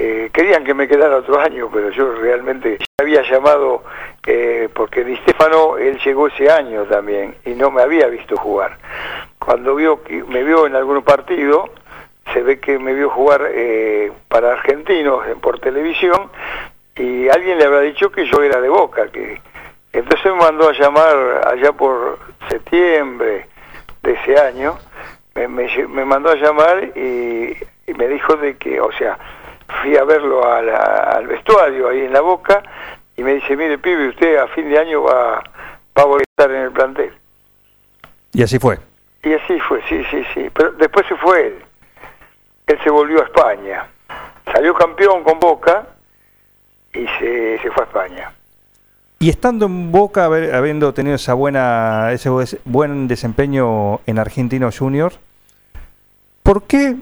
Eh, 0.00 0.30
querían 0.32 0.62
que 0.62 0.74
me 0.74 0.86
quedara 0.86 1.16
otro 1.16 1.40
año, 1.40 1.68
pero 1.72 1.90
yo 1.90 2.12
realmente 2.12 2.78
había 3.00 3.22
llamado, 3.22 3.82
eh, 4.24 4.68
porque 4.72 5.02
Di 5.02 5.16
Stefano, 5.16 5.76
él 5.76 5.98
llegó 6.04 6.28
ese 6.28 6.48
año 6.48 6.84
también 6.84 7.34
y 7.44 7.50
no 7.50 7.72
me 7.72 7.82
había 7.82 8.06
visto 8.06 8.36
jugar. 8.36 8.78
Cuando 9.40 9.74
vio 9.74 10.04
que 10.04 10.22
me 10.22 10.44
vio 10.44 10.68
en 10.68 10.76
algún 10.76 11.02
partido, 11.02 11.70
se 12.32 12.42
ve 12.42 12.60
que 12.60 12.78
me 12.78 12.94
vio 12.94 13.10
jugar 13.10 13.48
eh, 13.50 14.12
para 14.28 14.52
argentinos 14.52 15.24
por 15.40 15.58
televisión 15.58 16.30
y 16.94 17.28
alguien 17.28 17.58
le 17.58 17.64
habrá 17.64 17.80
dicho 17.80 18.12
que 18.12 18.24
yo 18.24 18.40
era 18.40 18.60
de 18.60 18.68
Boca, 18.68 19.08
que 19.08 19.40
entonces 19.92 20.32
me 20.32 20.38
mandó 20.38 20.68
a 20.68 20.74
llamar 20.74 21.40
allá 21.44 21.72
por 21.72 22.20
septiembre 22.48 23.48
de 24.04 24.12
ese 24.12 24.38
año, 24.38 24.78
me, 25.34 25.48
me, 25.48 26.04
mandó 26.04 26.30
a 26.30 26.36
llamar 26.36 26.84
y, 26.96 27.56
me 27.96 28.06
dijo 28.06 28.34
de 28.36 28.56
que, 28.56 28.80
o 28.80 28.92
sea, 28.92 29.18
fui 29.68 29.96
a 29.96 30.04
verlo 30.04 30.44
al 30.46 31.26
vestuario 31.26 31.88
ahí 31.88 32.00
en 32.00 32.12
la 32.12 32.20
boca 32.20 32.62
y 33.16 33.22
me 33.22 33.34
dice, 33.34 33.56
mire 33.56 33.78
pibe, 33.78 34.08
usted 34.08 34.36
a 34.38 34.46
fin 34.48 34.68
de 34.68 34.78
año 34.78 35.02
va, 35.02 35.42
va 35.96 36.02
a 36.02 36.22
estar 36.22 36.50
en 36.50 36.62
el 36.62 36.72
plantel. 36.72 37.12
Y 38.32 38.42
así 38.42 38.58
fue. 38.58 38.78
Y 39.22 39.32
así 39.34 39.58
fue, 39.60 39.82
sí, 39.88 40.02
sí, 40.10 40.24
sí. 40.32 40.48
Pero 40.54 40.72
después 40.72 41.06
se 41.06 41.16
fue 41.16 41.48
él. 41.48 41.54
Él 42.66 42.78
se 42.84 42.90
volvió 42.90 43.20
a 43.20 43.24
España. 43.24 43.86
Salió 44.52 44.74
campeón 44.74 45.24
con 45.24 45.40
Boca 45.40 45.86
y 46.92 47.06
se, 47.18 47.58
se 47.58 47.70
fue 47.70 47.82
a 47.82 47.86
España. 47.86 48.32
Y 49.18 49.30
estando 49.30 49.66
en 49.66 49.90
Boca, 49.90 50.26
habiendo 50.26 50.94
tenido 50.94 51.16
esa 51.16 51.34
buena, 51.34 52.12
ese 52.12 52.30
buen 52.64 53.08
desempeño 53.08 54.00
en 54.06 54.20
Argentino 54.20 54.70
Junior, 54.70 55.12
¿por 56.44 56.62
qué 56.62 56.94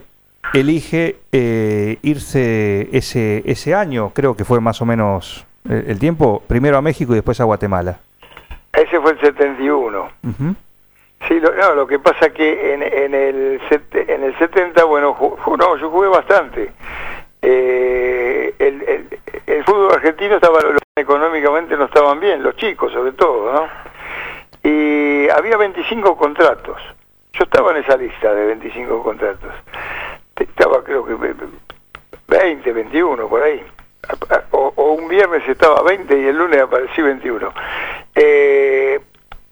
elige 0.55 1.17
eh, 1.33 1.99
irse 2.03 2.89
ese, 2.93 3.43
ese 3.47 3.75
año? 3.75 4.11
Creo 4.15 4.37
que 4.37 4.45
fue 4.45 4.61
más 4.61 4.81
o 4.83 4.87
menos 4.87 5.47
eh, 5.69 5.85
el, 5.89 5.99
tiempo, 5.99 6.43
primero 6.47 6.77
a 6.77 6.83
México 6.83 7.13
y 7.13 7.17
después 7.17 7.41
a 7.41 7.45
Guatemala. 7.45 7.99
Ese 8.73 9.01
fue 9.01 9.13
el 9.13 9.21
71. 9.21 10.11
Sí, 11.29 11.41
lo, 11.41 11.55
no, 11.55 11.75
lo 11.75 11.87
que 11.87 11.99
pasa 11.99 12.31
que 12.31 12.75
en, 12.75 12.83
en, 12.83 13.15
el, 13.15 13.61
en 13.93 14.23
el 14.23 14.39
70, 14.39 14.85
bueno, 14.85 15.17
no, 15.59 15.77
yo 15.77 15.91
jugué 15.91 16.09
bastante. 16.09 16.73
Eh, 17.43 18.55
el, 18.59 19.19
el, 19.47 19.65
fútbol 19.65 19.95
argentino 19.95 20.37
estaba, 20.37 20.61
económicamente 20.95 21.77
no 21.77 21.85
estaban 21.85 22.21
bien, 22.21 22.43
los 22.43 22.57
chicos 22.57 22.93
sobre 22.93 23.13
todo, 23.13 23.53
¿no? 23.53 23.69
Y 24.63 25.29
había 25.31 25.57
25 25.57 26.17
contratos. 26.17 26.81
Yo 27.33 27.45
estaba 27.45 27.73
en 27.73 27.85
esa 27.85 27.97
lista 27.97 28.33
de 28.33 28.47
25 28.47 29.03
contratos. 29.03 29.53
Estaba 30.39 30.83
creo 30.85 31.05
que 31.05 31.15
20, 32.29 32.73
21 32.73 33.29
por 33.29 33.43
ahí. 33.43 33.65
O, 34.51 34.73
un 34.77 35.09
viernes 35.09 35.43
estaba 35.49 35.83
20 35.83 36.19
y 36.19 36.27
el 36.27 36.37
lunes 36.37 36.61
aparecí 36.61 37.03
21. 37.03 37.53
Eh, 38.15 39.01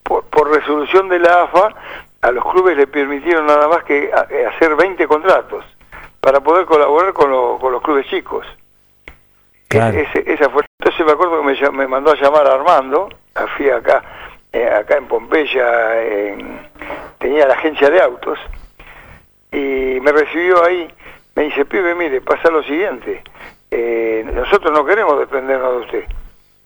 por, 0.03 0.25
por 0.27 0.51
resolución 0.51 1.09
de 1.09 1.19
la 1.19 1.45
AFA, 1.45 1.75
a 2.23 2.31
los 2.31 2.45
clubes 2.45 2.77
le 2.77 2.87
permitieron 2.87 3.47
nada 3.47 3.69
más 3.69 3.85
que 3.85 4.11
hacer 4.13 4.77
20 4.77 5.07
contratos 5.07 5.65
para 6.21 6.41
poder 6.41 6.65
colaborar 6.65 7.13
con, 7.13 7.59
con 7.59 7.73
los 7.73 7.83
clubes 7.83 8.07
chicos. 8.07 8.47
esa 9.69 10.49
fue. 10.51 10.63
Entonces 10.79 11.07
me 11.07 11.13
acuerdo 11.13 11.43
que 11.43 11.71
me, 11.71 11.87
mandó 11.87 12.13
a 12.13 12.17
llamar 12.17 12.47
a 12.47 12.55
Armando, 12.55 13.09
fui 13.57 13.69
acá, 13.69 14.03
eh, 14.53 14.69
acá 14.69 14.97
en 14.97 15.07
Pompeya, 15.07 15.67
tenía 17.19 17.47
la 17.47 17.55
agencia 17.55 17.91
de 17.91 18.01
autos, 18.01 18.39
y 19.55 20.01
me 20.01 20.11
recibió 20.11 20.65
ahí, 20.65 20.93
me 21.37 21.45
dice, 21.45 21.65
pibe, 21.65 21.95
mire, 21.95 22.21
pasa 22.21 22.51
lo 22.51 22.63
siguiente, 22.65 23.23
eh, 23.71 24.29
nosotros 24.35 24.73
no 24.73 24.85
queremos 24.85 25.19
dependernos 25.19 25.73
de 25.73 25.81
usted. 25.81 26.05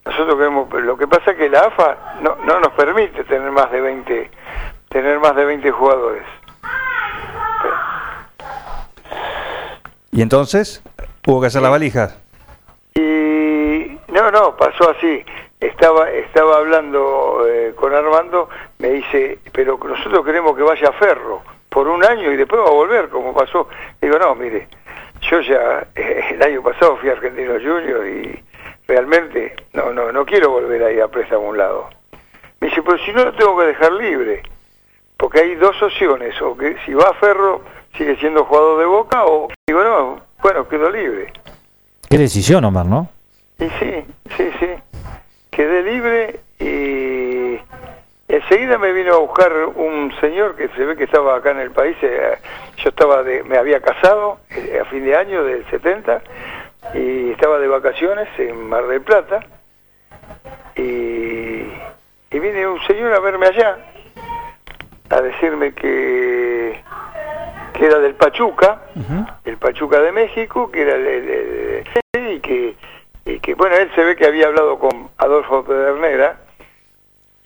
Nosotros 0.06 0.36
queremos, 0.36 0.72
lo 0.72 0.96
que 0.96 1.06
pasa 1.06 1.32
es 1.32 1.36
que 1.36 1.50
la 1.50 1.60
AFA 1.60 2.16
no, 2.22 2.36
no 2.46 2.60
nos 2.60 2.72
permite 2.72 3.24
tener 3.24 3.50
más 3.50 3.70
de 3.70 3.80
20, 3.82 4.30
tener 4.88 5.18
más 5.18 5.36
de 5.36 5.44
20 5.44 5.70
jugadores. 5.70 6.24
¿Y 10.10 10.22
entonces? 10.22 10.82
¿Hubo 11.26 11.42
que 11.42 11.48
hacer 11.48 11.60
la 11.60 11.68
valija? 11.68 12.16
Y 12.94 13.98
no, 14.08 14.30
no, 14.30 14.56
pasó 14.56 14.90
así. 14.96 15.24
Estaba, 15.60 16.10
estaba 16.10 16.56
hablando 16.56 17.46
eh, 17.46 17.74
con 17.76 17.92
Armando, 17.92 18.48
me 18.78 18.88
dice, 18.90 19.40
pero 19.52 19.78
nosotros 19.82 20.24
queremos 20.24 20.56
que 20.56 20.62
vaya 20.62 20.88
a 20.88 20.92
Ferro 20.92 21.42
por 21.68 21.88
un 21.88 22.04
año 22.04 22.32
y 22.32 22.36
después 22.36 22.60
va 22.62 22.68
a 22.68 22.72
volver, 22.72 23.08
como 23.08 23.34
pasó. 23.34 23.68
Digo, 24.00 24.18
no, 24.18 24.34
mire, 24.34 24.68
yo 25.22 25.40
ya 25.40 25.86
el 25.94 26.42
año 26.42 26.62
pasado 26.62 26.96
fui 26.96 27.08
a 27.08 27.12
Argentino 27.12 27.54
Junior 27.54 28.06
y 28.06 28.42
realmente 28.86 29.54
no, 29.72 29.92
no, 29.92 30.12
no 30.12 30.24
quiero 30.24 30.50
volver 30.50 30.82
ahí 30.82 31.00
a 31.00 31.08
préstamo 31.08 31.46
a 31.46 31.50
un 31.50 31.58
lado. 31.58 31.90
Me 32.60 32.68
dice, 32.68 32.82
pero 32.82 32.98
si 32.98 33.12
no 33.12 33.24
lo 33.24 33.32
tengo 33.34 33.58
que 33.58 33.66
dejar 33.66 33.92
libre, 33.92 34.42
porque 35.16 35.40
hay 35.40 35.54
dos 35.56 35.80
opciones, 35.82 36.40
o 36.42 36.56
que 36.56 36.76
si 36.84 36.94
va 36.94 37.10
a 37.10 37.14
Ferro 37.14 37.62
sigue 37.96 38.16
siendo 38.16 38.44
jugador 38.44 38.78
de 38.80 38.86
Boca 38.86 39.24
o 39.24 39.48
digo, 39.66 39.82
no, 39.82 40.20
bueno, 40.42 40.68
quedó 40.68 40.90
libre. 40.90 41.32
Qué 42.08 42.16
decisión, 42.16 42.64
Omar, 42.64 42.86
¿no? 42.86 43.08
Y 43.58 43.68
sí, 43.78 44.04
sí, 44.36 44.50
sí. 44.60 44.68
Quedé 45.50 45.82
libre 45.82 46.27
vino 49.08 49.16
a 49.16 49.20
buscar 49.20 49.52
un 49.74 50.12
señor 50.20 50.54
que 50.54 50.68
se 50.68 50.84
ve 50.84 50.94
que 50.94 51.04
estaba 51.04 51.36
acá 51.36 51.52
en 51.52 51.60
el 51.60 51.70
país. 51.70 51.96
Eh, 52.02 52.36
yo 52.76 52.90
estaba 52.90 53.22
de, 53.22 53.42
me 53.42 53.56
había 53.56 53.80
casado 53.80 54.40
eh, 54.50 54.78
a 54.82 54.84
fin 54.84 55.02
de 55.02 55.16
año 55.16 55.44
del 55.44 55.64
70 55.70 56.20
y 56.92 57.30
estaba 57.30 57.58
de 57.58 57.68
vacaciones 57.68 58.28
en 58.36 58.68
Mar 58.68 58.86
del 58.86 59.00
Plata 59.00 59.40
y, 60.76 60.82
y 60.82 62.38
vine 62.38 62.66
un 62.66 62.80
señor 62.86 63.14
a 63.14 63.20
verme 63.20 63.46
allá 63.46 63.78
a 65.08 65.20
decirme 65.22 65.72
que 65.72 66.82
que 67.72 67.86
era 67.86 68.00
del 68.00 68.14
Pachuca, 68.14 68.82
el 69.44 69.56
Pachuca 69.56 70.00
de 70.00 70.10
México, 70.10 70.68
que 70.70 70.82
era 70.82 70.96
el, 70.96 71.84
y 72.34 72.40
que 72.40 72.76
y 73.24 73.38
que 73.40 73.54
bueno 73.54 73.74
él 73.76 73.90
se 73.94 74.04
ve 74.04 74.16
que 74.16 74.26
había 74.26 74.48
hablado 74.48 74.78
con 74.78 75.08
Adolfo 75.16 75.64
Pedernera 75.64 76.47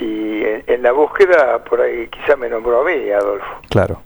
y 0.02 0.42
en, 0.66 0.82
la 0.82 0.92
búsqueda 0.92 1.62
por 1.64 1.80
ahí 1.80 2.08
quizá 2.08 2.36
me 2.36 2.48
nombró 2.48 2.80
a 2.80 2.84
mí 2.84 3.10
Adolfo. 3.10 3.60
Claro. 3.70 4.02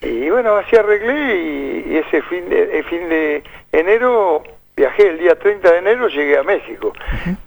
Y 0.00 0.28
bueno, 0.30 0.56
así 0.56 0.76
arreglé 0.76 1.84
y, 1.86 1.96
ese 1.96 2.22
fin 2.22 2.48
de, 2.48 2.78
el 2.78 2.84
fin 2.84 3.08
de 3.08 3.42
enero 3.72 4.42
viajé 4.76 5.08
el 5.08 5.18
día 5.18 5.38
30 5.38 5.70
de 5.72 5.78
enero, 5.78 6.08
llegué 6.08 6.38
a 6.38 6.42
México. 6.42 6.92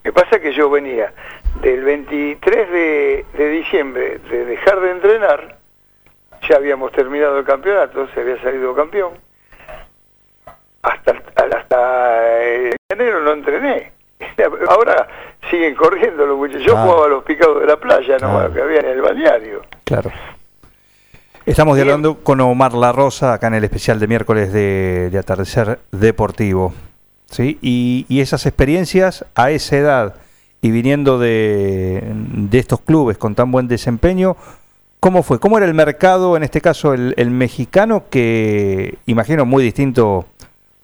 Me 0.03 0.11
pasa 0.11 0.39
que 0.39 0.53
yo 0.53 0.69
venía 0.69 1.13
del 1.61 1.83
23 1.83 2.71
de, 2.71 3.25
de 3.37 3.49
diciembre 3.49 4.19
de 4.29 4.45
dejar 4.45 4.79
de 4.79 4.91
entrenar 4.91 5.57
ya 6.47 6.55
habíamos 6.55 6.91
terminado 6.91 7.39
el 7.39 7.45
campeonato, 7.45 8.07
se 8.13 8.21
había 8.21 8.41
salido 8.41 8.75
campeón. 8.75 9.13
Hasta, 10.81 11.11
hasta 11.35 12.53
enero 12.89 13.21
no 13.21 13.33
entrené. 13.33 13.91
Ahora 14.69 15.07
siguen 15.49 15.75
corriendo 15.75 16.25
los 16.25 16.37
muchachos. 16.37 16.63
Yo 16.65 16.75
jugaba 16.75 17.05
a 17.05 17.09
los 17.09 17.23
picados 17.23 17.59
de 17.59 17.67
la 17.67 17.77
playa, 17.77 18.17
no 18.19 18.53
que 18.53 18.61
había 18.61 18.79
en 18.79 18.87
el 18.87 19.01
balneario. 19.01 19.61
Claro. 19.83 20.11
Estamos 21.45 21.79
hablando 21.79 22.15
con 22.15 22.41
Omar 22.41 22.73
La 22.73 22.91
Rosa, 22.91 23.33
acá 23.33 23.47
en 23.47 23.53
el 23.53 23.63
especial 23.63 23.99
de 23.99 24.07
miércoles 24.07 24.51
de, 24.51 25.15
Atardecer 25.17 25.79
Deportivo. 25.91 26.73
¿sí? 27.29 27.57
Y, 27.61 28.05
y, 28.09 28.19
esas 28.19 28.45
experiencias 28.45 29.25
a 29.33 29.51
esa 29.51 29.77
edad 29.77 30.15
y 30.61 30.71
viniendo 30.71 31.19
de, 31.19 32.03
de 32.05 32.59
estos 32.59 32.81
clubes 32.81 33.17
con 33.17 33.33
tan 33.33 33.51
buen 33.51 33.69
desempeño, 33.69 34.35
¿Cómo 34.99 35.21
fue? 35.21 35.39
¿Cómo 35.39 35.57
era 35.57 35.67
el 35.67 35.75
mercado, 35.75 36.35
en 36.35 36.43
este 36.43 36.59
caso 36.59 36.93
el, 36.93 37.31
mexicano, 37.31 38.05
que 38.09 38.97
imagino 39.05 39.45
muy 39.45 39.63
distinto 39.63 40.25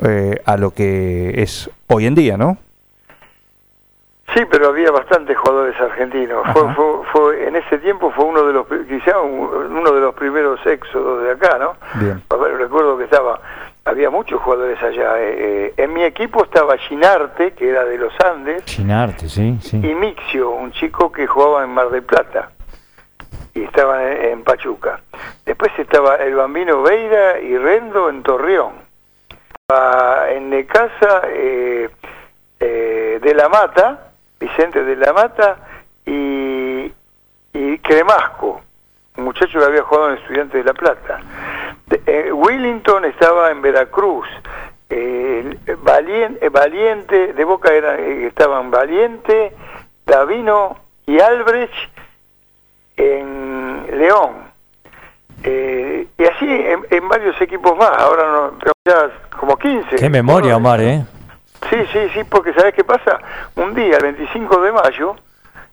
eh, 0.04 0.40
a 0.46 0.56
lo 0.56 0.72
que 0.72 1.42
es 1.42 1.70
hoy 1.88 2.06
en 2.06 2.14
día, 2.14 2.38
¿no? 2.38 2.58
Sí, 4.34 4.46
pero 4.50 4.70
había 4.70 4.90
bastantes 4.90 5.38
jugadores 5.38 5.80
argentinos. 5.80 6.44
Fue, 6.54 6.64
fue, 7.12 7.48
en 7.48 7.56
ese 7.56 7.78
tiempo 7.80 8.12
fue 8.12 8.26
uno 8.26 8.44
de 8.46 8.54
los, 8.54 8.68
quizá 8.88 9.20
uno 9.20 9.92
de 9.92 10.02
los 10.02 10.16
primeros 10.16 10.66
éxodos 10.66 11.24
de 11.24 11.32
acá, 11.32 11.58
¿no? 11.60 11.76
Bien. 11.96 12.24
Recuerdo 12.58 12.98
que 12.98 13.04
estaba, 13.04 13.40
había 13.86 14.10
muchos 14.10 14.42
jugadores 14.42 14.82
allá. 14.82 15.20
Eh, 15.20 15.36
eh, 15.38 15.74
en 15.78 15.94
mi 15.94 16.04
equipo 16.04 16.44
estaba 16.46 16.78
Ginarte, 16.78 17.52
que 17.52 17.70
era 17.70 17.84
de 17.84 17.98
los 17.98 18.14
Andes. 18.22 18.64
Ginarte, 18.66 19.30
sí, 19.30 19.58
sí. 19.62 19.78
Y 19.78 19.94
Mixio, 19.94 20.52
un 20.52 20.72
chico 20.72 21.12
que 21.12 21.28
jugaba 21.28 21.64
en 21.64 21.70
Mar 21.72 21.90
del 21.90 22.04
Plata 22.04 22.50
y 23.54 23.64
estaban 23.64 24.02
en, 24.02 24.44
Pachuca. 24.44 25.00
Después 25.46 25.72
estaba 25.78 26.16
el 26.16 26.36
Bambino 26.36 26.82
Veira 26.82 27.40
y 27.40 27.58
Rendo 27.58 28.10
en 28.10 28.24
Torreón. 28.24 28.74
En 30.30 30.50
Necasa, 30.50 31.22
eh, 31.28 31.90
eh, 32.60 33.20
de 33.22 33.34
la 33.34 33.50
Mata, 33.50 34.13
Vicente 34.44 34.84
de 34.84 34.96
la 34.98 35.14
Mata 35.14 35.58
y, 36.06 36.92
Cremasco. 37.82 38.62
un 39.18 39.24
muchacho 39.26 39.60
que 39.60 39.66
había 39.66 39.84
jugado 39.84 40.12
en 40.12 40.18
Estudiantes 40.18 40.54
de 40.54 40.64
La 40.64 40.74
Plata. 40.74 41.20
Eh, 42.06 42.32
Willington 42.32 43.06
estaba 43.06 43.52
en 43.52 43.62
Veracruz. 43.62 44.28
Eh, 44.90 45.58
Valiente, 45.82 46.50
Valiente, 46.50 47.34
de 47.34 47.44
Boca 47.44 47.74
era, 47.74 47.96
estaban 47.98 48.72
Valiente, 48.72 49.54
Davino 50.06 50.78
y 51.06 51.20
Albrecht 51.20 51.74
en 52.98 53.88
León. 53.98 54.52
y 55.44 56.26
así 56.26 56.48
en, 56.90 57.10
varios 57.10 57.40
equipos 57.42 57.78
más, 57.78 57.92
ahora 57.98 58.24
no, 58.32 58.52
como 59.40 59.58
15. 59.58 59.96
Qué 59.98 60.10
memoria, 60.10 60.56
Omar, 60.58 60.82
¿eh? 60.82 61.06
Sí, 61.70 61.78
sí, 61.92 62.10
sí, 62.14 62.24
porque 62.26 62.54
¿sabes 62.54 62.74
qué 62.74 62.84
pasa? 62.84 63.20
Un 63.56 63.74
día, 63.74 63.98
el 63.98 64.04
25 64.04 64.62
de 64.62 64.72
mayo, 64.72 65.16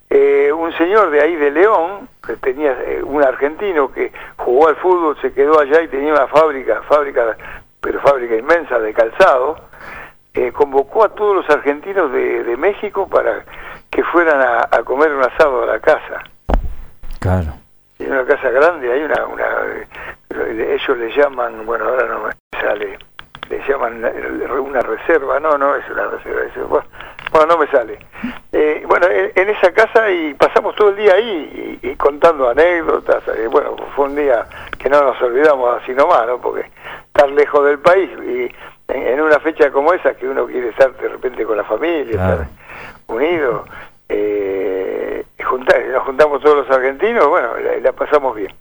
eh, 0.09 0.53
un 0.53 0.73
señor 0.73 1.11
de 1.11 1.21
ahí 1.21 1.37
de 1.37 1.51
León, 1.51 2.09
que 2.27 2.37
tenía 2.37 2.73
eh, 2.73 3.03
un 3.03 3.23
argentino 3.23 3.93
que 3.93 4.13
jugó 4.37 4.69
al 4.69 4.77
fútbol, 4.77 5.17
se 5.21 5.33
quedó 5.33 5.61
allá 5.61 5.83
y 5.83 5.89
tenía 5.89 6.13
una 6.13 6.27
fábrica, 6.27 6.83
fábrica, 6.83 7.37
pero 7.81 8.01
fábrica 8.01 8.35
inmensa 8.35 8.79
de 8.79 8.93
calzado, 8.93 9.57
eh, 10.35 10.53
convocó 10.53 11.05
a 11.05 11.11
todos 11.11 11.37
los 11.37 11.51
argentinos 11.51 12.13
de, 12.13 12.57
México 12.57 13.09
para 13.09 13.45
que 13.89 14.03
fueran 14.05 14.41
a, 14.43 14.83
comer 14.83 15.13
un 15.13 15.23
asado 15.23 15.63
a 15.63 15.67
la 15.67 15.81
casa. 15.81 16.25
Claro. 17.19 17.55
Tiene 17.97 18.13
una 18.13 18.27
casa 18.27 18.51
grande, 18.51 18.93
hay 18.93 19.03
una, 19.03 19.27
una, 19.27 19.47
ellos 20.31 20.99
le 20.99 21.11
llaman, 21.17 21.65
bueno, 21.65 21.87
ahora 21.87 22.07
no 22.07 22.25
me 22.25 22.33
sale, 22.61 22.99
le 23.51 23.61
llaman 23.67 24.05
una 24.61 24.81
reserva, 24.81 25.41
no, 25.41 25.59
no 25.59 25.75
es 25.75 25.85
una 25.91 26.07
reserva, 26.07 26.43
es, 26.43 26.55
bueno, 27.33 27.47
no 27.47 27.59
me 27.59 27.67
sale. 27.67 27.99
Eh, 28.53 28.85
bueno, 28.87 29.07
en, 29.11 29.49
esa 29.51 29.73
casa 29.73 30.09
y 30.11 30.35
pasamos 30.35 30.75
todo 30.77 30.91
el 30.91 30.97
día 30.97 31.15
ahí 31.15 31.79
y, 31.83 31.97
contando 31.97 32.49
anécdotas. 32.49 33.23
Eh, 33.37 33.49
bueno, 33.49 33.77
fue 33.95 34.07
un 34.07 34.17
día 34.17 34.47
que 34.79 34.89
no 34.89 35.03
nos 35.03 35.21
olvidamos 35.21 35.83
así 35.83 35.93
nomás, 35.93 36.27
¿no? 36.27 36.41
Porque 36.41 36.71
estar 37.07 37.29
lejos 37.31 37.65
del 37.67 37.81
país 37.81 38.11
y 38.25 38.49
en, 38.89 39.21
una 39.21 39.41
fecha 39.41 39.71
como 39.71 39.93
esa 39.93 40.15
que 40.15 40.29
uno 40.29 40.47
quiere 40.47 40.69
estar 40.69 40.93
de 40.97 41.09
repente 41.09 41.45
con 41.45 41.57
la 41.57 41.65
familia, 41.65 42.11
estar 42.11 42.49
unido, 43.09 43.65
eh, 44.09 45.25
nos 45.93 46.05
juntamos 46.05 46.41
todos 46.41 46.67
los 46.67 46.71
argentinos, 46.71 47.29
bueno, 47.29 47.51
la, 47.83 47.93
pasamos 47.93 48.37
bien. 48.37 48.53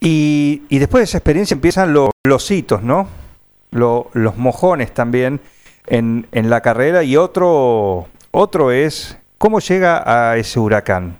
Y, 0.00 0.62
y, 0.68 0.78
después 0.78 1.00
de 1.00 1.04
esa 1.04 1.18
experiencia 1.18 1.54
empiezan 1.54 1.92
los 1.92 2.50
hitos, 2.50 2.82
¿no? 2.82 3.19
Los 3.70 4.36
mojones 4.36 4.92
también 4.92 5.40
en, 5.86 6.26
en 6.32 6.50
la 6.50 6.60
carrera 6.60 7.02
y 7.02 7.16
otro, 7.16 8.06
otro 8.30 8.70
es 8.70 9.18
cómo 9.38 9.60
llega 9.60 10.02
a 10.04 10.36
ese 10.36 10.60
huracán, 10.60 11.18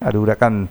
al 0.00 0.16
huracán. 0.16 0.68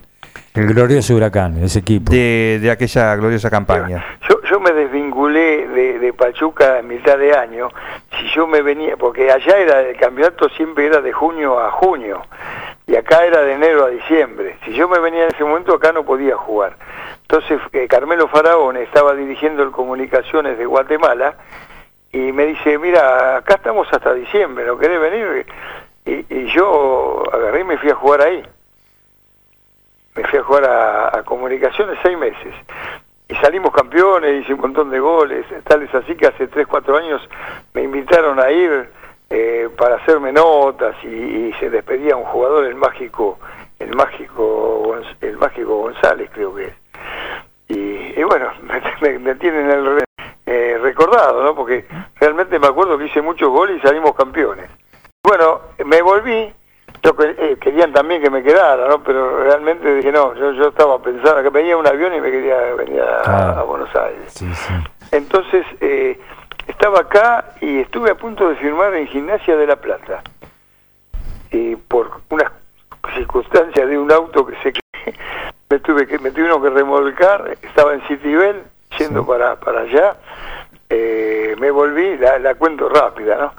El 0.54 0.66
glorioso 0.72 1.14
huracán, 1.14 1.62
ese 1.62 1.80
equipo. 1.80 2.12
De, 2.12 2.58
de 2.60 2.70
aquella 2.70 3.14
gloriosa 3.16 3.50
campaña. 3.50 4.04
Yo, 4.28 4.40
yo 4.50 4.60
me 4.60 4.72
desvinculé 4.72 5.68
de, 5.68 5.98
de, 5.98 6.12
Pachuca 6.14 6.78
en 6.78 6.88
mitad 6.88 7.18
de 7.18 7.36
año. 7.36 7.68
Si 8.18 8.34
yo 8.34 8.46
me 8.46 8.62
venía, 8.62 8.96
porque 8.96 9.30
allá 9.30 9.58
era 9.58 9.80
el 9.80 9.96
campeonato 9.96 10.48
siempre 10.50 10.86
era 10.86 11.00
de 11.02 11.12
junio 11.12 11.58
a 11.58 11.70
junio 11.70 12.22
y 12.86 12.94
acá 12.94 13.24
era 13.24 13.42
de 13.42 13.52
enero 13.52 13.84
a 13.84 13.90
diciembre. 13.90 14.56
Si 14.64 14.72
yo 14.72 14.88
me 14.88 14.98
venía 14.98 15.24
en 15.24 15.34
ese 15.34 15.44
momento 15.44 15.74
acá 15.74 15.92
no 15.92 16.04
podía 16.04 16.36
jugar. 16.36 16.76
Entonces 17.28 17.60
eh, 17.72 17.88
Carmelo 17.88 18.28
Faraón 18.28 18.76
estaba 18.76 19.14
dirigiendo 19.14 19.64
el 19.64 19.72
Comunicaciones 19.72 20.56
de 20.58 20.64
Guatemala 20.64 21.34
y 22.12 22.30
me 22.32 22.46
dice, 22.46 22.78
mira, 22.78 23.38
acá 23.38 23.54
estamos 23.54 23.88
hasta 23.90 24.14
diciembre, 24.14 24.64
¿no 24.64 24.78
querés 24.78 25.00
venir? 25.00 25.46
Y, 26.04 26.46
yo 26.54 27.24
agarré 27.32 27.60
y 27.60 27.64
me 27.64 27.78
fui 27.78 27.90
a 27.90 27.96
jugar 27.96 28.22
ahí. 28.22 28.42
Me 30.14 30.24
fui 30.24 30.38
a 30.38 30.42
jugar 30.44 30.64
a, 30.64 31.22
comunicaciones 31.24 31.98
seis 32.00 32.16
meses. 32.16 32.54
Y 33.28 33.34
salimos 33.36 33.72
campeones, 33.74 34.42
hice 34.42 34.54
un 34.54 34.60
montón 34.60 34.88
de 34.90 35.00
goles, 35.00 35.44
tal 35.64 35.82
es 35.82 35.92
así 35.92 36.14
que 36.14 36.28
hace 36.28 36.46
tres, 36.46 36.68
cuatro 36.68 36.96
años 36.96 37.20
me 37.74 37.82
invitaron 37.82 38.38
a 38.38 38.52
ir 38.52 38.88
eh, 39.28 39.68
para 39.76 39.96
hacerme 39.96 40.30
notas 40.30 40.94
y, 41.02 41.52
se 41.58 41.70
despedía 41.70 42.14
un 42.14 42.24
jugador, 42.24 42.66
el 42.66 42.76
mágico, 42.76 43.40
el 43.80 43.94
mágico, 43.96 44.96
el 45.20 45.36
mágico 45.36 45.76
González 45.78 46.30
creo 46.32 46.54
que 46.54 46.66
es. 46.66 46.85
Y, 47.68 48.22
bueno, 48.22 48.50
me, 49.00 49.18
me 49.18 49.34
tienen 49.36 49.70
el 49.70 50.04
eh, 50.46 50.78
recordado, 50.80 51.42
¿no? 51.42 51.54
Porque 51.54 51.86
realmente 52.20 52.58
me 52.58 52.68
acuerdo 52.68 52.96
que 52.96 53.06
hice 53.06 53.20
muchos 53.20 53.50
goles 53.50 53.78
y 53.78 53.86
salimos 53.86 54.14
campeones. 54.14 54.70
Bueno, 55.22 55.60
me 55.84 56.00
volví, 56.02 56.52
yo 57.02 57.14
eh, 57.20 57.56
querían 57.60 57.92
también 57.92 58.22
que 58.22 58.30
me 58.30 58.42
quedara, 58.42 58.88
¿no? 58.88 59.02
Pero 59.02 59.42
realmente 59.42 59.94
dije, 59.94 60.12
no, 60.12 60.34
yo, 60.34 60.52
yo 60.52 60.68
estaba 60.68 61.02
pensando 61.02 61.42
que 61.42 61.50
venía 61.50 61.76
un 61.76 61.86
avión 61.86 62.14
y 62.14 62.20
me 62.20 62.30
quería 62.30 62.56
venir 62.74 63.02
a, 63.02 63.62
Buenos 63.62 63.94
Aires. 63.96 64.40
Entonces, 65.10 65.66
eh, 65.80 66.20
estaba 66.68 67.00
acá 67.00 67.54
y 67.60 67.80
estuve 67.80 68.10
a 68.10 68.14
punto 68.14 68.48
de 68.48 68.56
firmar 68.56 68.94
en 68.94 69.08
Gimnasia 69.08 69.56
de 69.56 69.66
La 69.66 69.76
Plata. 69.76 70.22
Y 71.50 71.76
por 71.76 72.20
unas 72.30 72.52
circunstancias 73.14 73.88
de 73.88 73.98
un 73.98 74.12
auto 74.12 74.46
que 74.46 74.56
se 74.62 74.72
me 75.76 75.80
tuve 75.80 76.06
que 76.06 76.18
me 76.18 76.30
tuvieron 76.30 76.62
que 76.62 76.70
remolcar, 76.70 77.58
estaba 77.60 77.92
en 77.92 78.00
Citibel 78.08 78.62
yendo 78.98 79.26
para, 79.26 79.56
para 79.56 79.82
allá, 79.82 80.16
eh, 80.88 81.54
me 81.58 81.70
volví, 81.70 82.16
la, 82.16 82.54
cuento 82.54 82.88
rápida, 82.88 83.36
¿no? 83.36 83.52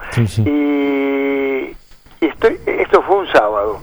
Y, 0.44 1.76
estoy, 2.20 2.60
esto 2.66 3.04
fue 3.04 3.18
un 3.18 3.28
sábado. 3.28 3.80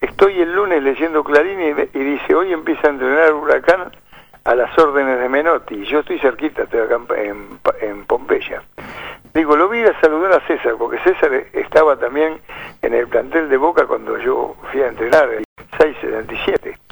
Estoy 0.00 0.40
el 0.40 0.54
lunes 0.54 0.82
leyendo 0.82 1.22
Clarín 1.22 1.60
y, 1.92 1.98
dice, 1.98 2.34
hoy 2.34 2.54
empieza 2.54 2.86
a 2.86 2.90
entrenar 2.90 3.34
Huracán 3.34 3.92
a 4.44 4.54
las 4.54 4.78
órdenes 4.78 5.20
de 5.20 5.28
Menotti. 5.28 5.84
Yo 5.84 6.00
estoy 6.00 6.18
cerquita, 6.20 6.62
estoy 6.62 6.80
acá 6.80 6.98
en, 7.16 7.60
en 7.82 8.06
Pompeya. 8.06 8.62
Digo, 9.34 9.56
lo 9.56 9.68
vi 9.68 9.82
a 9.82 10.00
saludar 10.00 10.32
a 10.32 10.46
César, 10.46 10.76
porque 10.78 10.98
César 11.00 11.32
estaba 11.52 11.96
también 11.96 12.40
en 12.80 12.94
el 12.94 13.08
plantel 13.08 13.50
de 13.50 13.58
Boca 13.58 13.86
cuando 13.86 14.16
yo 14.18 14.56
fui 14.72 14.80
a 14.80 14.88
entrenar, 14.88 15.28
el 15.28 15.44
677. 15.78 16.83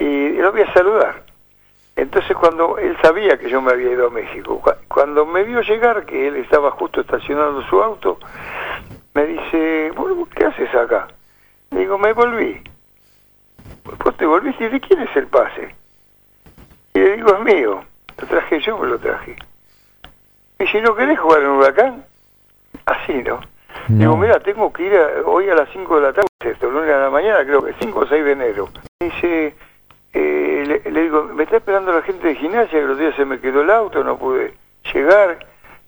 Y 0.00 0.32
lo 0.32 0.50
vi 0.50 0.62
a 0.62 0.72
saludar. 0.72 1.22
Entonces 1.94 2.36
cuando 2.36 2.78
él 2.78 2.96
sabía 3.02 3.38
que 3.38 3.50
yo 3.50 3.60
me 3.60 3.72
había 3.72 3.90
ido 3.90 4.06
a 4.06 4.10
México, 4.10 4.60
cuando 4.88 5.26
me 5.26 5.44
vio 5.44 5.60
llegar, 5.60 6.06
que 6.06 6.28
él 6.28 6.36
estaba 6.36 6.70
justo 6.72 7.02
estacionando 7.02 7.62
su 7.68 7.82
auto, 7.82 8.18
me 9.14 9.26
dice, 9.26 9.92
¿qué 10.34 10.44
haces 10.46 10.74
acá? 10.74 11.08
digo, 11.70 11.98
me 11.98 12.12
volví. 12.12 12.62
Pues 13.98 14.16
te 14.16 14.26
volviste, 14.26 14.64
¿y 14.64 14.68
de 14.68 14.80
quién 14.80 15.00
es 15.02 15.14
el 15.16 15.26
pase? 15.26 15.74
Y 16.94 16.98
le 16.98 17.16
digo, 17.16 17.34
es 17.34 17.40
mío. 17.40 17.84
Lo 18.18 18.26
traje 18.26 18.60
yo, 18.60 18.78
me 18.78 18.86
lo 18.86 18.98
traje. 18.98 19.36
Y 20.58 20.66
si 20.66 20.80
¿no 20.80 20.94
querés 20.94 21.18
jugar 21.18 21.42
en 21.42 21.48
Huracán? 21.48 22.04
Así, 22.86 23.14
¿no? 23.22 23.40
Digo, 23.88 24.16
mira, 24.16 24.38
tengo 24.40 24.72
que 24.72 24.84
ir 24.84 24.92
hoy 25.24 25.48
a 25.48 25.54
las 25.54 25.68
5 25.70 25.96
de 25.96 26.02
la 26.02 26.12
tarde, 26.12 26.28
esto, 26.40 26.70
lunes 26.70 26.94
a 26.94 26.98
la 26.98 27.10
mañana, 27.10 27.44
creo 27.44 27.62
que 27.62 27.74
5 27.80 27.98
o 27.98 28.06
6 28.06 28.24
de 28.24 28.32
enero. 28.32 28.68
Dice, 29.00 29.54
eh, 30.12 30.80
le, 30.84 31.02
digo, 31.02 31.24
me 31.24 31.44
está 31.44 31.58
esperando 31.58 31.92
la 31.92 32.02
gente 32.02 32.26
de 32.26 32.34
gimnasia, 32.34 32.80
que 32.80 32.84
los 32.84 32.98
días 32.98 33.14
se 33.14 33.24
me 33.24 33.38
quedó 33.38 33.62
el 33.62 33.70
auto, 33.70 34.02
no 34.02 34.18
pude 34.18 34.54
llegar. 34.92 35.38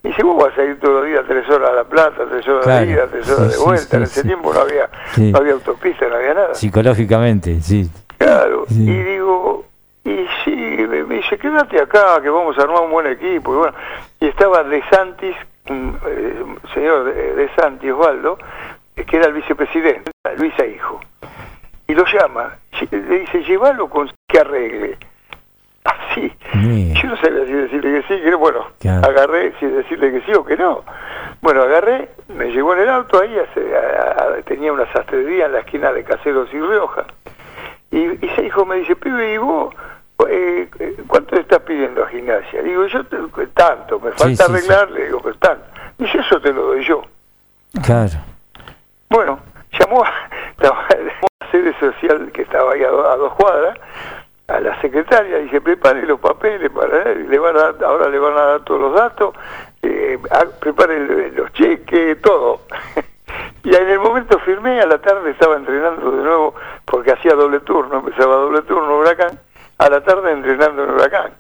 Y 0.05 0.09
dice, 0.09 0.23
vos 0.23 0.37
vas 0.45 0.57
a 0.59 0.65
ir 0.65 0.79
todos 0.81 1.01
los 1.01 1.07
días 1.07 1.25
tres 1.27 1.49
horas 1.49 1.71
a 1.71 1.73
La 1.75 1.85
Plata, 1.85 2.25
tres 2.29 2.47
horas 2.49 2.67
de 2.67 2.93
ida, 2.93 3.07
tres 3.07 3.29
horas 3.31 3.53
de 3.53 3.65
vuelta. 3.65 3.97
en 3.97 4.03
ese 4.03 4.23
tiempo 4.25 4.53
no 4.53 4.61
había, 4.61 4.89
no 5.17 5.39
había 5.39 5.53
autopista, 5.53 6.09
no 6.09 6.17
había 6.17 6.35
nada. 6.35 6.55
Psicológicamente, 6.55 7.61
sí. 7.61 7.89
Claro, 8.19 8.65
y 8.69 8.85
digo, 8.85 9.65
y 10.05 10.27
sí, 10.45 10.51
me, 10.51 11.05
dice, 11.05 11.39
quédate 11.39 11.81
acá, 11.81 12.21
que 12.21 12.31
vamos 12.31 12.57
a 12.59 12.63
armar 12.63 12.83
un 12.83 12.91
buen 12.91 13.07
equipo. 13.07 13.55
Y 13.55 13.59
bueno, 13.59 13.75
y 14.21 14.27
estaba 14.27 14.65
De 14.65 14.83
Santis, 14.91 15.37
un, 15.69 15.99
eh, 16.07 16.45
señor 16.75 17.05
De, 17.05 17.49
Santis 17.57 17.93
Osvaldo, 17.93 18.39
que 18.95 19.17
era 19.17 19.27
el 19.27 19.33
vicepresidente, 19.33 20.11
Luisa 20.37 20.67
Hijo 20.67 21.01
y 21.89 21.95
lo 21.95 22.05
llama, 22.07 22.57
le 22.91 23.19
dice, 23.21 23.43
llévalo 23.45 23.89
con 23.89 24.11
que 24.29 24.39
arregle. 24.39 24.99
Así. 25.85 26.33
Yo 26.55 27.09
no 27.09 27.17
sabía 27.17 27.45
si 27.45 27.53
decirle 27.53 28.01
que 28.01 28.03
sí, 28.03 28.23
que 28.23 28.35
bueno, 28.35 28.67
agarré 29.03 29.53
si 29.59 29.67
decirle 29.67 30.13
que 30.13 30.21
sí 30.23 30.33
o 30.33 30.45
que 30.45 30.57
no. 30.57 30.85
Bueno, 31.41 31.63
agarré, 31.63 32.11
me 32.29 32.47
llevó 32.53 32.75
en 32.75 32.83
el 32.83 32.89
auto 32.89 33.21
ahí, 33.21 33.37
tenía 34.45 34.73
una 34.73 34.91
sastrería 34.93 35.47
en 35.47 35.53
la 35.53 35.61
esquina 35.61 35.93
de 35.93 36.05
Caseros 36.05 36.49
y 36.53 36.61
Rioja. 36.61 37.05
Y, 37.91 38.25
ese 38.25 38.47
hijo 38.47 38.65
me 38.65 38.77
dice, 38.77 38.95
pibe, 38.95 39.35
¿y 39.35 39.39
vos 39.39 39.75
eh, 40.29 40.69
cuánto 41.09 41.35
le 41.35 41.43
estás 41.43 41.61
pidiendo 41.61 42.05
a 42.05 42.09
gimnasia? 42.09 42.63
Digo, 42.63 42.87
yo 42.87 43.05
tanto, 43.53 43.99
me 43.99 44.13
falta 44.13 44.45
arreglarle, 44.45 45.07
digo, 45.07 45.21
pero 45.21 45.37
tanto. 45.39 45.65
Dice, 45.99 46.19
eso 46.19 46.41
te 46.41 46.53
lo 46.53 46.63
doy 46.67 46.85
yo. 46.85 47.03
Claro. 47.85 48.19
Bueno, 49.11 49.41
llamó 49.79 50.05
a, 50.05 50.13
social 51.83 52.31
que 52.33 52.43
estaba 52.43 52.73
ahí 52.73 52.83
a, 52.83 52.89
dos 52.91 53.33
cuadras, 53.35 53.79
a 54.49 54.61
la 54.61 54.81
secretaria, 54.81 55.39
dice, 55.39 55.61
prepare 55.61 56.07
los 56.07 56.21
papeles, 56.21 56.71
para 56.71 57.15
le 57.15 57.39
van 57.39 57.57
a, 57.57 57.87
ahora 57.87 58.09
le 58.09 58.19
van 58.19 58.35
a 58.35 58.43
dar 58.43 58.61
todos 58.65 58.81
los 58.81 58.95
datos, 58.95 59.35
eh, 59.83 60.19
prepare 60.61 61.31
los 61.33 61.53
cheques, 61.53 62.21
todo. 62.23 62.61
y 63.65 63.75
en 63.75 63.89
el 63.89 63.99
momento 63.99 64.39
firmé, 64.41 64.81
a 64.81 64.87
la 64.87 64.99
tarde 64.99 65.31
estaba 65.31 65.57
entrenando 65.57 66.11
de 66.11 66.23
nuevo, 66.23 66.55
porque 66.85 67.13
hacía 67.13 67.35
doble 67.35 67.61
turno, 67.61 67.99
empezaba 67.99 68.37
doble 68.37 68.63
turno 68.63 68.99
Huracán, 68.99 69.39
a 69.79 69.89
la 69.89 70.01
tarde 70.03 70.33
entrenando 70.33 70.85
en 70.85 70.91
Huracán. 70.91 71.33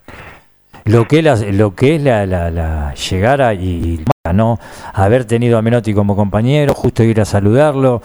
Lo 0.84 1.06
que, 1.06 1.20
es 1.20 1.54
lo 1.54 1.74
que 1.74 1.96
es 1.96 2.02
la, 2.02 2.26
la, 2.26 2.50
la 2.50 2.94
llegar 2.94 3.40
a, 3.40 3.54
y, 3.54 4.04
¿no? 4.34 4.58
haber 4.94 5.24
tenido 5.24 5.58
a 5.58 5.62
Menotti 5.62 5.94
como 5.94 6.16
compañero, 6.16 6.74
justo 6.74 7.02
ir 7.02 7.20
a 7.20 7.24
saludarlo, 7.24 8.02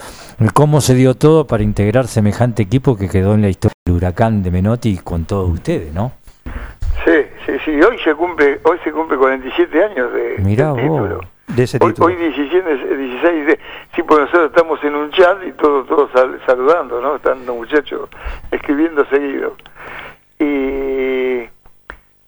cómo 0.53 0.81
se 0.81 0.93
dio 0.93 1.15
todo 1.15 1.47
para 1.47 1.63
integrar 1.63 2.07
semejante 2.07 2.63
equipo 2.63 2.97
que 2.97 3.09
quedó 3.09 3.33
en 3.33 3.41
la 3.41 3.49
historia 3.49 3.73
del 3.85 3.95
huracán 3.95 4.43
de 4.43 4.51
Menotti 4.51 4.97
con 4.97 5.25
todos 5.25 5.49
ustedes, 5.49 5.93
¿no? 5.93 6.11
Sí, 7.05 7.25
sí, 7.45 7.53
sí, 7.65 7.71
hoy 7.81 7.97
se 8.03 8.13
cumple, 8.15 8.59
hoy 8.63 8.77
se 8.83 8.91
cumple 8.91 9.17
47 9.17 9.83
años 9.83 10.13
de, 10.13 10.35
Mirá 10.39 10.73
título. 10.73 11.21
De 11.47 11.63
ese 11.63 11.77
hoy, 11.81 11.93
título. 11.93 12.07
Hoy 12.07 12.15
17, 12.15 12.97
16 12.97 13.45
de, 13.47 13.59
sí, 13.95 14.03
pues 14.03 14.19
nosotros 14.21 14.47
estamos 14.49 14.83
en 14.83 14.95
un 14.95 15.09
chat 15.11 15.37
y 15.47 15.51
todos, 15.53 15.87
todos 15.87 16.11
saludando, 16.45 17.01
¿no? 17.01 17.15
Están 17.15 17.45
los 17.45 17.55
muchachos 17.55 18.09
escribiendo 18.51 19.05
seguido. 19.05 19.55
Y 20.39 21.47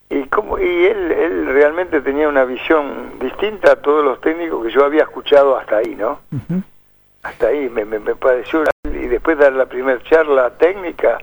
y 0.09 0.23
como 0.25 0.57
y 0.57 0.85
él 0.85 1.11
él 1.11 1.45
realmente 1.47 2.01
tenía 2.01 2.27
una 2.27 2.43
visión 2.43 3.19
distinta 3.19 3.73
a 3.73 3.75
todos 3.75 4.03
los 4.03 4.19
técnicos 4.21 4.65
que 4.65 4.71
yo 4.71 4.83
había 4.83 5.03
escuchado 5.03 5.55
hasta 5.55 5.77
ahí 5.77 5.95
no 5.95 6.19
hasta 7.21 7.47
ahí 7.47 7.69
me, 7.69 7.85
me, 7.85 7.99
pareció 8.15 8.63
y 8.85 9.07
después 9.07 9.37
de 9.37 9.43
dar 9.43 9.53
la 9.53 9.67
primera 9.67 10.01
charla 10.03 10.49
técnica 10.57 11.19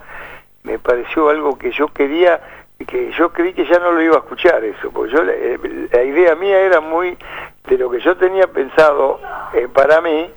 me 0.63 0.79
pareció 0.79 1.29
algo 1.31 1.59
que 1.59 1.73
yo 1.73 1.89
quería 1.89 2.41
que 2.87 3.11
yo 3.13 3.33
creí 3.33 3.55
que 3.55 3.67
ya 3.67 3.79
no 3.81 3.91
lo 3.91 4.03
iba 4.03 4.17
a 4.17 4.21
escuchar 4.21 4.63
eso 4.63 4.91
porque 4.93 5.13
yo 5.13 5.25
la, 5.25 6.03
idea 6.05 6.37
mía 6.37 6.61
era 6.61 6.81
muy 6.81 7.19
de 7.69 7.79
lo 7.79 7.91
que 7.91 7.99
yo 7.99 8.17
tenía 8.17 8.47
pensado 8.47 9.19
eh, 9.53 9.67
para 9.73 10.01
mí 10.01 10.31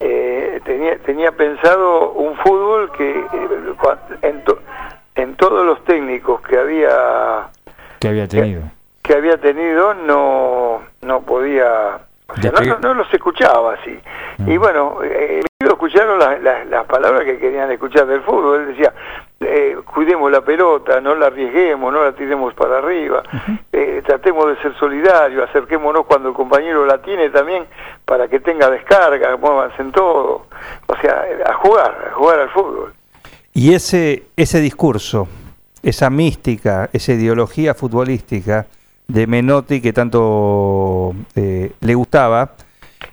eh, 0.00 0.60
tenía 0.64 0.98
tenía 0.98 1.30
pensado 1.30 2.10
un 2.12 2.36
fútbol 2.38 2.90
que 2.92 3.10
eh, 3.10 3.74
en, 4.22 4.42
en 5.14 5.36
todos 5.36 5.64
los 5.64 5.84
técnicos 5.84 6.40
que 6.40 6.58
había 6.58 7.50
que 7.98 8.08
había 8.08 8.28
tenido. 8.28 8.62
Que, 9.02 9.14
había 9.14 9.38
tenido 9.38 9.94
no, 9.94 10.82
no 11.02 11.22
podía, 11.22 11.98
o 12.28 12.36
sea, 12.40 12.52
no, 12.52 12.78
no, 12.78 12.94
los 12.94 13.12
escuchaba 13.12 13.74
así. 13.74 13.98
Y 14.46 14.58
mm. 14.58 14.60
bueno, 14.60 14.98
eh, 15.02 15.40
escucharon 15.60 16.18
las, 16.18 16.40
las, 16.68 16.86
palabras 16.86 17.24
que 17.24 17.38
querían 17.38 17.70
escuchar 17.70 18.06
del 18.06 18.20
fútbol. 18.22 18.60
Él 18.60 18.66
decía, 18.68 18.92
eh, 19.40 19.76
cuidemos 19.92 20.30
la 20.30 20.40
pelota, 20.40 21.00
no 21.00 21.14
la 21.14 21.26
arriesguemos, 21.26 21.92
no 21.92 22.04
la 22.04 22.12
tiremos 22.12 22.52
para 22.54 22.78
arriba, 22.78 23.22
eh, 23.72 24.02
tratemos 24.04 24.48
de 24.48 24.62
ser 24.62 24.76
solidarios, 24.78 25.48
acerquémonos 25.48 26.04
cuando 26.06 26.28
el 26.28 26.34
compañero 26.34 26.84
la 26.84 27.00
tiene 27.00 27.30
también 27.30 27.66
para 28.04 28.28
que 28.28 28.40
tenga 28.40 28.68
descarga, 28.70 29.36
muévanse 29.36 29.80
en 29.80 29.92
todo. 29.92 30.46
O 30.86 30.96
sea, 31.00 31.24
a 31.46 31.54
jugar, 31.54 32.08
a 32.10 32.14
jugar 32.14 32.40
al 32.40 32.50
fútbol. 32.50 32.92
Y 33.54 33.74
ese, 33.74 34.24
ese 34.36 34.60
discurso 34.60 35.28
esa 35.82 36.10
mística, 36.10 36.90
esa 36.92 37.12
ideología 37.12 37.74
futbolística 37.74 38.66
de 39.06 39.26
Menotti 39.26 39.80
que 39.80 39.92
tanto 39.92 41.14
eh, 41.34 41.72
le 41.80 41.94
gustaba, 41.94 42.52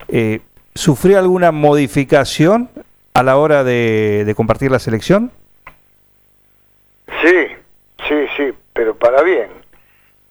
eh, 0.07 0.41
¿sufrió 0.73 1.19
alguna 1.19 1.51
modificación 1.51 2.69
a 3.13 3.23
la 3.23 3.37
hora 3.37 3.63
de, 3.63 4.33
compartir 4.35 4.71
la 4.71 4.79
selección? 4.79 5.31
Sí, 7.23 7.47
sí, 8.07 8.25
sí, 8.35 8.53
pero 8.73 8.95
para 8.95 9.21
bien. 9.23 9.49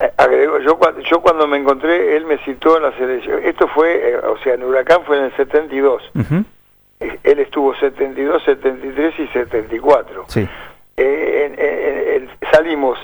Eh, 0.01 0.13
agrego, 0.19 0.59
yo, 0.59 0.79
yo 1.11 1.23
cuando 1.23 1.47
me 1.47 1.57
encontré, 1.57 2.17
él 2.17 2.27
me 2.27 2.37
citó 2.39 2.77
en 2.77 2.83
la 2.83 2.93
selección. 2.99 3.43
Esto 3.43 3.69
fue, 3.69 4.17
o 4.19 4.37
sea, 4.39 4.55
en 4.55 4.65
Huracán 4.65 5.05
fue 5.07 5.19
en 5.19 5.25
el 5.25 5.37
72. 5.37 6.03
Él 7.01 7.39
estuvo 7.39 7.75
72, 7.75 8.43
73 8.45 9.15
y 9.19 9.29
74. 9.29 10.25
Sí. 10.29 10.47
Eh, 10.97 12.29
salimos 12.53 12.99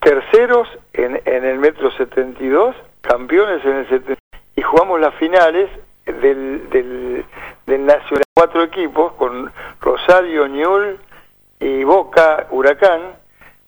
terceros 0.00 0.68
en, 0.92 1.20
el 1.24 1.58
metro 1.58 1.90
72, 1.92 2.76
campeones 3.00 3.64
en 3.64 3.76
el 3.76 3.88
70, 3.88 4.20
y 4.56 4.62
jugamos 4.62 5.00
las 5.00 5.14
finales 5.14 5.70
del, 6.06 6.68
del, 6.70 7.24
del 7.66 7.86
Nacional, 7.86 8.24
cuatro 8.34 8.62
equipos, 8.62 9.12
con 9.14 9.50
Rosario, 9.80 10.46
Ñul 10.46 10.98
y 11.60 11.84
Boca, 11.84 12.46
Huracán, 12.50 13.00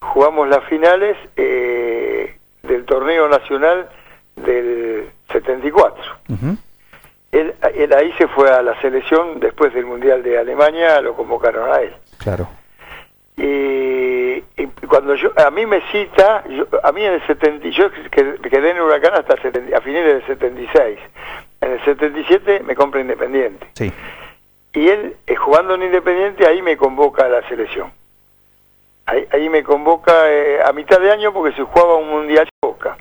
jugamos 0.01 0.49
las 0.49 0.65
finales 0.65 1.17
eh, 1.37 2.37
del 2.63 2.85
torneo 2.85 3.29
nacional 3.29 3.89
del 4.37 5.11
74. 5.33 6.03
él, 7.33 7.55
él, 7.75 7.93
ahí 7.93 8.13
se 8.19 8.29
fue 8.29 8.51
a 8.51 8.63
la 8.63 8.79
selección 8.81 9.41
después 9.41 9.73
del 9.73 9.87
Mundial 9.87 10.23
de 10.23 10.39
Alemania, 10.39 11.01
lo 11.01 11.15
convocaron 11.15 11.73
a 11.73 11.81
él. 11.81 11.95
Claro. 12.19 12.49
Y, 13.37 14.43
cuando 14.89 15.15
yo 15.15 15.31
a 15.37 15.51
mí 15.51 15.67
me 15.67 15.81
cita 15.93 16.45
a 16.83 16.93
mí 16.93 17.05
en 17.05 17.15
el 17.15 17.27
70 17.27 17.69
yo 17.69 17.91
quedé 18.11 18.71
en 18.71 18.81
Huracán 18.81 19.15
hasta 19.15 19.35
a 19.35 19.81
finales 19.81 20.15
del 20.15 20.27
76 20.27 20.99
en 21.61 21.73
el 21.73 21.85
77 21.85 22.63
me 22.65 22.75
compra 22.75 23.01
Independiente. 23.01 23.67
Sí. 23.75 23.93
y 24.73 24.89
él 24.89 25.17
eh, 25.27 25.35
jugando 25.35 25.75
en 25.75 25.83
Independiente 25.83 26.47
ahí 26.47 26.63
me 26.63 26.77
convoca 26.77 27.27
a 27.27 27.29
la 27.29 27.47
selección. 27.49 27.93
Ahí, 29.05 29.27
ahí 29.33 29.49
me 29.49 29.63
convoca 29.63 30.31
eh, 30.31 30.61
a 30.65 30.73
mitad 30.73 30.99
de 31.01 31.13
año 31.13 31.33
porque 31.33 31.55
se 31.55 31.63
jugaba 31.63 31.97
un 31.97 32.09
mundial 32.09 32.49
Boca. 32.63 32.97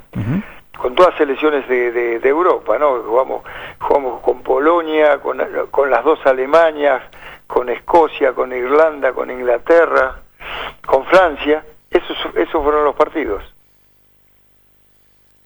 Con 0.77 0.93
todas 0.93 1.15
selecciones 1.15 1.67
de, 1.67 2.19
de, 2.19 2.29
Europa 2.29 2.77
no 2.77 3.01
jugamos 3.01 3.43
jugamos 3.79 4.21
con 4.21 4.43
Polonia 4.43 5.17
con, 5.19 5.41
con 5.71 5.89
las 5.89 6.03
dos 6.03 6.19
Alemanias 6.25 7.01
con 7.47 7.69
Escocia 7.69 8.33
con 8.33 8.53
Irlanda 8.53 9.13
con 9.13 9.31
Inglaterra 9.31 10.19
con 10.85 11.05
Francia, 11.05 11.63
esos, 11.89 12.17
esos 12.35 12.63
fueron 12.63 12.83
los 12.83 12.95
partidos. 12.95 13.43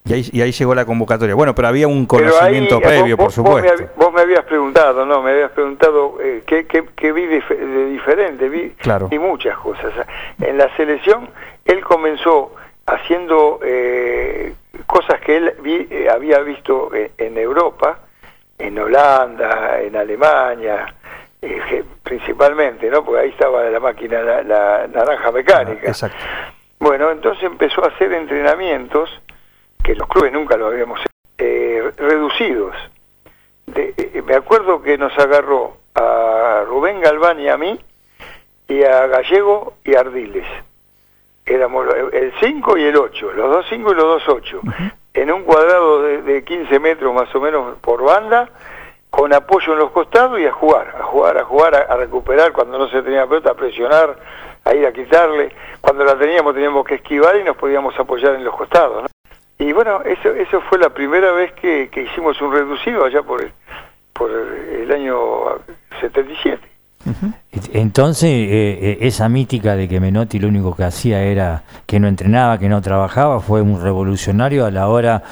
Y 0.06 0.14
ahí, 0.14 0.30
y 0.32 0.42
ahí, 0.42 0.52
llegó 0.52 0.74
la 0.74 0.86
convocatoria. 0.86 1.36
Bueno, 1.36 1.54
pero 1.54 1.68
había 1.68 1.88
un 1.88 2.08
conocimiento 2.08 2.78
eh, 2.78 2.82
previo, 2.82 3.16
por 3.16 3.32
supuesto. 3.32 3.84
Vos 3.96 4.12
me, 4.12 4.22
habías 4.22 4.44
preguntado, 4.46 5.06
¿no? 5.06 5.22
Me 5.22 5.32
habías 5.32 5.52
preguntado 5.52 6.18
eh, 6.20 6.42
qué, 6.48 6.66
qué, 6.66 7.12
vi 7.12 7.28
de, 7.28 7.86
diferente. 7.92 8.50
Vi, 8.50 8.72
claro. 8.72 9.08
y 9.12 9.20
muchas 9.20 9.58
cosas. 9.60 9.94
En 10.42 10.58
la 10.58 10.76
selección, 10.76 11.30
él 11.66 11.82
comenzó 11.82 12.56
haciendo 12.88 13.60
eh, 13.64 14.56
cosas 14.88 15.22
que 15.22 15.38
él 15.38 15.54
eh, 15.64 16.08
había 16.12 16.40
visto 16.40 16.90
en 16.96 17.38
Europa, 17.38 18.00
en 18.58 18.80
Holanda, 18.80 19.80
en 19.82 19.96
Alemania, 19.96 20.94
eh, 21.42 21.86
principalmente, 22.04 22.90
¿no? 22.90 23.04
Porque 23.04 23.22
ahí 23.22 23.30
estaba 23.30 23.64
la 23.64 23.80
máquina, 23.80 24.22
la, 24.22 24.88
naranja 24.88 25.32
mecánica. 25.32 25.84
Ah, 25.86 25.90
exacto. 25.90 26.18
Bueno, 26.80 27.12
entonces 27.12 27.44
empezó 27.44 27.84
a 27.84 27.90
hacer 27.90 28.12
entrenamientos 28.14 29.10
que 29.84 29.96
los 29.96 30.08
clubes 30.08 30.34
nunca 30.34 30.58
lo 30.58 30.68
habíamos 30.68 31.00
hecho, 31.00 31.10
eh, 31.38 31.92
reducidos. 31.98 32.76
Eh, 33.76 34.22
me 34.26 34.36
acuerdo 34.36 34.82
que 34.82 34.98
nos 34.98 35.18
agarró 35.18 35.78
a 35.96 36.64
Rubén 36.68 37.00
Galván 37.00 37.40
y 37.40 37.48
a 37.48 37.58
mí, 37.58 37.80
y 38.68 38.84
a 38.84 39.08
Gallego 39.08 39.76
y 39.84 39.96
a 39.96 40.02
Ardiles. 40.02 40.48
Éramos 41.46 41.88
el 42.14 42.34
5 42.40 42.78
y 42.78 42.84
el 42.84 42.98
8, 42.98 43.32
los 43.34 43.50
dos 43.50 43.66
5 43.70 43.92
y 43.92 43.96
los 43.96 44.04
dos 44.04 44.24
8, 44.28 44.62
en 45.14 45.32
un 45.32 45.44
cuadrado 45.44 46.04
de, 46.04 46.22
de 46.22 46.44
15 46.44 46.80
metros 46.80 47.14
más 47.14 47.34
o 47.34 47.40
menos 47.40 47.78
por 47.80 48.04
banda, 48.04 48.50
con 49.10 49.34
apoyo 49.34 49.74
en 49.74 49.80
los 49.80 49.92
costados 49.92 50.40
y 50.40 50.46
a 50.46 50.52
jugar, 50.52 50.96
a 51.00 51.04
jugar, 51.04 51.38
a 51.38 51.44
jugar, 51.44 51.88
a, 51.90 51.96
recuperar 51.98 52.52
cuando 52.52 52.78
no 52.78 52.88
se 52.90 53.02
tenía 53.02 53.26
pelota, 53.26 53.52
a 53.52 53.56
presionar, 53.56 54.18
a 54.64 54.74
ir 54.74 54.86
a 54.86 54.94
quitarle. 54.94 55.52
Cuando 55.82 56.04
la 56.04 56.18
teníamos 56.18 56.54
teníamos 56.54 56.86
que 56.86 56.96
esquivar 56.96 57.36
y 57.38 57.44
nos 57.44 57.58
podíamos 57.58 57.98
apoyar 58.00 58.36
en 58.36 58.44
los 58.44 58.56
costados. 58.56 59.10
Y 59.58 59.74
bueno, 59.74 60.02
eso, 60.04 60.30
eso 60.30 60.62
fue 60.62 60.78
la 60.78 60.90
primera 60.90 61.32
vez 61.34 61.52
que, 61.54 61.90
hicimos 61.96 62.40
un 62.42 62.54
reducido 62.54 63.04
allá 63.04 63.24
por 63.24 63.42
el, 63.42 63.52
por 64.14 64.32
el 64.32 64.92
año 64.92 65.60
77. 66.00 66.60
Entonces, 67.74 68.30
eh, 68.30 68.80
eh, 68.82 68.98
esa 69.02 69.28
mítica 69.30 69.76
de 69.76 69.88
que 69.88 70.00
Menotti 70.00 70.40
lo 70.40 70.48
único 70.48 70.76
que 70.76 70.84
hacía 70.84 71.24
era 71.24 71.64
que 71.86 72.00
no 72.00 72.08
entrenaba, 72.08 72.58
que 72.58 72.70
no 72.70 72.82
trabajaba, 72.82 73.40
fue 73.40 73.62
un 73.62 73.82
revolucionario 73.82 74.66
a 74.66 74.72
la 74.72 74.88
hora 74.88 75.24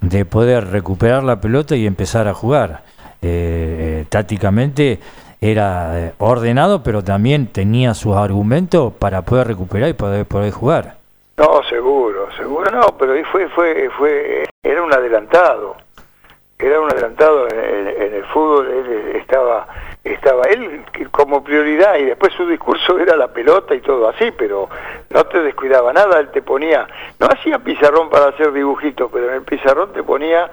de 0.00 0.24
poder 0.24 0.68
recuperar 0.68 1.22
la 1.22 1.40
pelota 1.40 1.76
y 1.76 1.86
empezar 1.86 2.28
a 2.28 2.34
jugar. 2.34 2.82
Eh, 3.22 4.04
tácticamente 4.08 5.00
era 5.40 5.98
eh, 5.98 6.12
ordenado, 6.18 6.82
pero 6.82 7.02
también 7.02 7.48
tenía 7.48 7.94
sus 7.94 8.16
argumentos 8.16 8.92
para 8.94 9.22
poder 9.22 9.46
recuperar 9.48 9.88
y 9.90 9.92
poder, 9.92 10.26
poder 10.26 10.52
jugar. 10.52 10.96
No, 11.36 11.62
seguro, 11.68 12.28
seguro 12.36 12.70
no, 12.70 12.96
pero 12.98 13.14
fue, 13.30 13.48
fue, 13.50 13.90
fue, 13.98 14.44
era 14.62 14.82
un 14.82 14.92
adelantado, 14.92 15.76
era 16.58 16.80
un 16.80 16.90
adelantado 16.90 17.46
en, 17.48 18.14
el 18.14 18.24
fútbol, 18.32 18.70
él 18.70 19.16
estaba, 19.16 19.68
estaba 20.02 20.44
él 20.44 20.82
como 21.10 21.44
prioridad 21.44 21.96
y 21.96 22.06
después 22.06 22.32
su 22.32 22.46
discurso 22.46 22.98
era 22.98 23.16
la 23.16 23.28
pelota 23.28 23.74
y 23.74 23.80
todo 23.80 24.08
así, 24.08 24.30
pero 24.30 24.70
no 25.10 25.24
te 25.24 25.42
descuidaba 25.42 25.92
nada, 25.92 26.20
él 26.20 26.30
te 26.30 26.40
ponía, 26.40 26.88
no 27.20 27.26
hacía 27.26 27.58
pizarrón 27.58 28.08
para 28.08 28.28
hacer 28.28 28.52
dibujitos, 28.52 29.10
pero 29.12 29.28
en 29.28 29.34
el 29.34 29.42
pizarrón 29.42 29.92
te 29.92 30.02
ponía, 30.02 30.50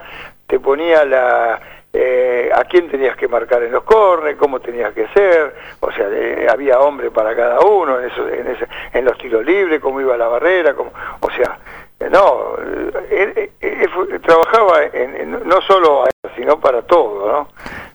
te 0.47 0.59
ponía 0.59 1.05
la 1.05 1.61
eh, 1.95 2.49
a 2.51 2.63
quién 2.63 2.89
tenías 2.89 3.15
que 3.15 3.27
marcar 3.27 3.61
en 3.61 3.71
los 3.71 3.83
cornes, 3.83 4.35
cómo 4.35 4.59
tenías 4.59 4.91
que 4.93 5.07
ser, 5.09 5.53
o 5.79 5.91
sea, 5.91 6.07
eh, 6.09 6.47
había 6.49 6.79
hombre 6.79 7.11
para 7.11 7.35
cada 7.35 7.59
uno 7.59 7.99
en, 7.99 8.09
eso, 8.09 8.27
en, 8.27 8.47
ese, 8.47 8.67
en 8.93 9.05
los 9.05 9.15
tiros 9.19 9.45
libres, 9.45 9.79
cómo 9.79 10.01
iba 10.01 10.17
la 10.17 10.27
barrera, 10.27 10.73
cómo, 10.73 10.91
o 11.19 11.29
sea, 11.29 11.59
eh, 11.99 12.09
no, 12.09 12.55
él, 13.11 13.51
trabajaba 14.23 14.85
en, 14.91 15.47
no 15.47 15.61
solo 15.61 16.03
a 16.03 16.07
eso, 16.07 16.35
sino 16.35 16.59
para 16.59 16.81
todo, 16.81 17.31
¿no? 17.31 17.47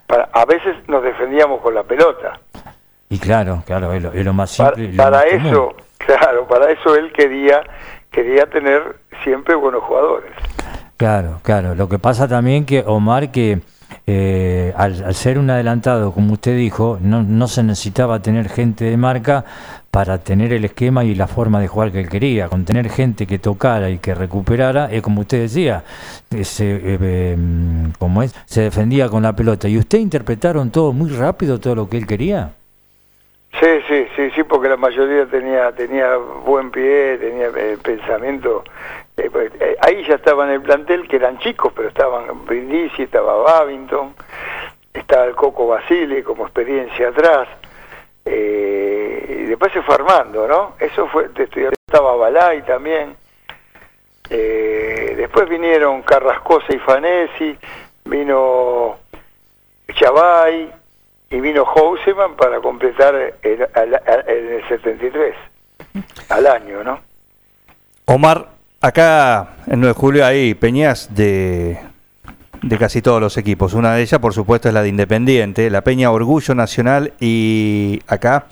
Para, 0.07 0.29
a 0.33 0.45
veces 0.45 0.77
nos 0.87 1.03
defendíamos 1.03 1.61
con 1.61 1.75
la 1.75 1.83
pelota. 1.83 2.39
Y 3.09 3.19
claro, 3.19 3.65
claro, 3.67 3.93
es 3.93 4.25
lo, 4.25 4.33
más 4.33 4.51
simple. 4.51 4.91
Para, 4.97 5.23
eso, 5.23 5.75
claro, 5.99 6.47
para 6.47 6.71
eso 6.71 6.95
él 6.95 7.13
quería, 7.13 7.63
quería 8.13 8.47
tener 8.47 8.97
siempre 9.25 9.57
buenos 9.57 9.83
jugadores. 9.83 10.31
Claro, 10.97 11.41
claro. 11.43 11.75
Lo 11.75 11.89
que 11.89 11.99
pasa 11.99 12.29
también 12.29 12.65
que 12.65 12.85
Omar 12.87 13.33
que 13.33 13.61
eh, 14.11 14.73
al, 14.75 15.15
ser 15.15 15.39
un 15.39 15.51
adelantado, 15.51 16.13
como 16.13 16.33
usted 16.33 16.57
dijo, 16.57 16.99
no, 17.03 17.23
no, 17.23 17.47
se 17.47 17.63
necesitaba 17.63 18.23
tener 18.23 18.49
gente 18.49 18.87
de 18.87 18.97
marca 18.97 19.45
para 19.91 20.17
tener 20.17 20.51
el 20.55 20.65
esquema 20.65 21.05
y 21.05 21.15
la 21.15 21.27
forma 21.27 21.61
de 21.61 21.69
jugar 21.69 21.93
que 21.93 22.01
él 22.01 22.09
quería. 22.09 22.49
Con 22.49 22.65
tener 22.65 22.89
gente 22.89 23.27
que 23.27 23.39
tocara 23.39 23.91
y 23.91 23.99
que 23.99 24.15
recuperara, 24.15 24.87
es 24.91 25.03
como 25.03 25.21
usted 25.21 25.43
decía, 25.43 25.85
se, 26.43 26.77
eh, 26.77 27.33
em, 27.33 27.93
como 27.99 28.23
es, 28.23 28.35
se 28.47 28.63
defendía 28.63 29.11
con 29.11 29.25
la 29.25 29.37
pelota. 29.37 29.69
¿Y 29.69 29.77
usted 29.77 29.99
interpretaron 29.99 30.71
todo 30.71 30.95
muy 30.95 31.11
rápido, 31.11 31.61
todo 31.61 31.75
lo 31.75 31.91
que 31.91 31.99
él 31.99 32.07
quería? 32.07 32.53
Sí, 33.61 33.69
sí, 33.89 34.07
sí, 34.17 34.31
sí, 34.35 34.43
porque 34.43 34.71
la 34.71 34.79
mayoría 34.79 35.27
tenía 35.27 35.71
tenía 35.73 36.17
buen 36.47 36.71
pie, 36.71 37.19
tenía 37.19 37.49
eh, 37.55 37.77
pensamiento 37.83 38.65
eh, 39.19 39.31
pues, 39.31 39.53
eh, 39.61 39.77
ahí 39.81 40.05
ya 40.07 40.15
estaba 40.15 40.45
en 40.45 40.53
el 40.53 40.63
plantel, 40.63 41.09
que 41.09 41.17
eran 41.17 41.39
chicos, 41.39 41.73
pero 41.75 41.89
estaban 41.89 42.45
Brindisi, 42.47 43.03
estaba 43.03 43.37
Babington, 43.37 44.15
estaba 44.95 45.25
el 45.25 45.35
Coco 45.35 45.67
Basile 45.67 46.23
como 46.23 46.45
experiencia 46.45 47.09
atrás. 47.09 47.49
Eh, 48.25 49.41
y 49.41 49.43
después 49.45 49.73
se 49.73 49.83
fue 49.83 49.97
armando, 49.97 50.47
¿no? 50.47 50.75
Eso 50.79 51.09
fue, 51.09 51.31
estaba 51.87 52.17
Balay 52.17 52.63
también. 52.63 53.17
después 54.29 55.49
vinieron 55.49 56.03
Carrascosa 56.03 56.73
y 56.75 56.79
Fanesi, 56.79 57.59
vino 58.05 58.99
Chavay 59.95 60.73
y 61.31 61.41
vino 61.41 61.65
Houseman 61.65 62.37
para 62.37 62.61
completar 62.61 63.15
el, 63.15 63.69
el, 63.75 64.01
el 64.27 64.69
73, 64.69 65.35
al 66.29 66.47
año, 66.47 66.85
¿no? 66.85 67.01
Omar, 68.07 68.58
Acá 68.81 69.57
en 69.67 69.81
9 69.81 69.89
de 69.89 70.01
julio 70.01 70.25
hay 70.25 70.55
peñas 70.55 71.13
de, 71.13 71.81
de 72.63 72.79
casi 72.79 73.03
todos 73.03 73.21
los 73.21 73.37
equipos. 73.37 73.75
Una 73.75 73.95
de 73.95 74.03
ellas, 74.03 74.21
por 74.21 74.33
supuesto, 74.33 74.69
es 74.69 74.75
la 74.75 74.83
de 74.83 74.89
Independiente, 74.89 75.69
la 75.69 75.83
Peña 75.83 76.13
Orgullo 76.13 76.55
Nacional. 76.55 77.13
Y 77.19 78.01
acá 78.07 78.47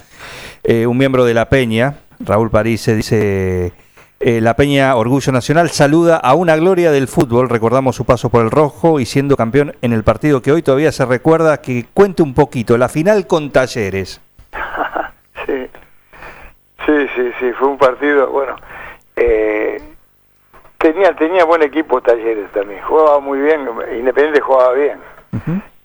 eh, 0.65 0.85
un 0.89 0.99
miembro 0.99 1.25
de 1.25 1.35
la 1.35 1.49
Peña, 1.49 1.95
Raúl 2.21 2.51
París, 2.51 2.87
dice... 2.87 3.73
Eh, 4.19 4.41
la 4.41 4.57
Peña 4.57 4.97
Orgullo 4.97 5.31
Nacional 5.31 5.69
saluda 5.69 6.17
a 6.17 6.35
una 6.35 6.57
gloria 6.57 6.91
del 6.91 7.07
fútbol, 7.07 7.51
recordamos 7.51 7.97
su 7.97 8.07
paso 8.07 8.31
por 8.31 8.43
el 8.43 8.51
rojo 8.51 8.99
y 8.99 9.05
siendo 9.05 9.37
campeón 9.37 9.75
en 9.83 9.93
el 9.93 10.05
partido 10.05 10.41
que 10.41 10.53
hoy 10.53 10.63
todavía 10.63 10.91
se 10.91 11.05
recuerda, 11.05 11.61
que 11.61 11.85
cuente 11.93 12.23
un 12.23 12.33
poquito, 12.33 12.79
la 12.79 12.89
final 12.89 13.27
con 13.27 13.51
Talleres. 13.51 14.23
sí, 15.47 15.69
sí, 16.87 17.07
sí, 17.15 17.31
sí, 17.39 17.53
fue 17.59 17.69
un 17.69 17.77
partido, 17.77 18.31
bueno, 18.31 18.57
eh, 19.17 19.83
tenía 20.93 21.13
tenía 21.15 21.45
buen 21.45 21.63
equipo 21.63 22.01
Talleres 22.01 22.51
también, 22.53 22.81
jugaba 22.83 23.19
muy 23.19 23.41
bien, 23.41 23.69
Independiente 23.99 24.41
jugaba 24.41 24.73
bien. 24.73 24.99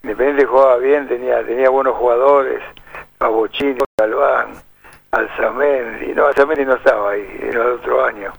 Independiente 0.04 0.46
jugaba 0.46 0.78
bien, 0.78 1.08
tenía 1.08 1.44
tenía 1.44 1.70
buenos 1.70 1.96
jugadores, 1.96 2.62
Pabochini, 3.18 3.80
Galván, 3.98 4.54
Alzamendi, 5.12 6.14
no, 6.14 6.28
Alzamendi 6.28 6.66
no 6.66 6.76
estaba 6.76 7.12
ahí, 7.12 7.26
era 7.42 7.64
el 7.64 7.72
otro 7.72 8.06
año. 8.06 8.32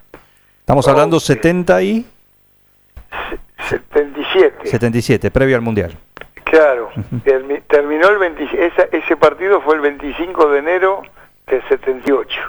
Estamos 0.60 0.86
hablando 0.86 1.18
70 1.18 1.82
y 1.82 2.06
77. 3.68 4.68
77, 4.68 5.30
previo 5.32 5.56
al 5.56 5.62
Mundial. 5.62 5.96
Claro, 6.44 6.90
terminó 7.66 8.08
el 8.08 8.18
20, 8.18 8.70
ese 8.92 9.16
partido 9.16 9.60
fue 9.62 9.74
el 9.76 9.80
25 9.80 10.48
de 10.48 10.58
enero 10.58 11.02
del 11.46 11.66
78 11.68 12.40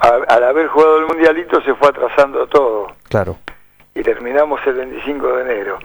al 0.00 0.44
haber 0.44 0.68
jugado 0.68 0.98
el 0.98 1.06
mundialito 1.06 1.60
se 1.62 1.74
fue 1.74 1.88
atrasando 1.88 2.46
todo. 2.46 2.88
Claro. 3.08 3.36
Y 3.94 4.02
terminamos 4.02 4.60
el 4.66 4.74
25 4.74 5.36
de 5.36 5.42
enero. 5.42 5.78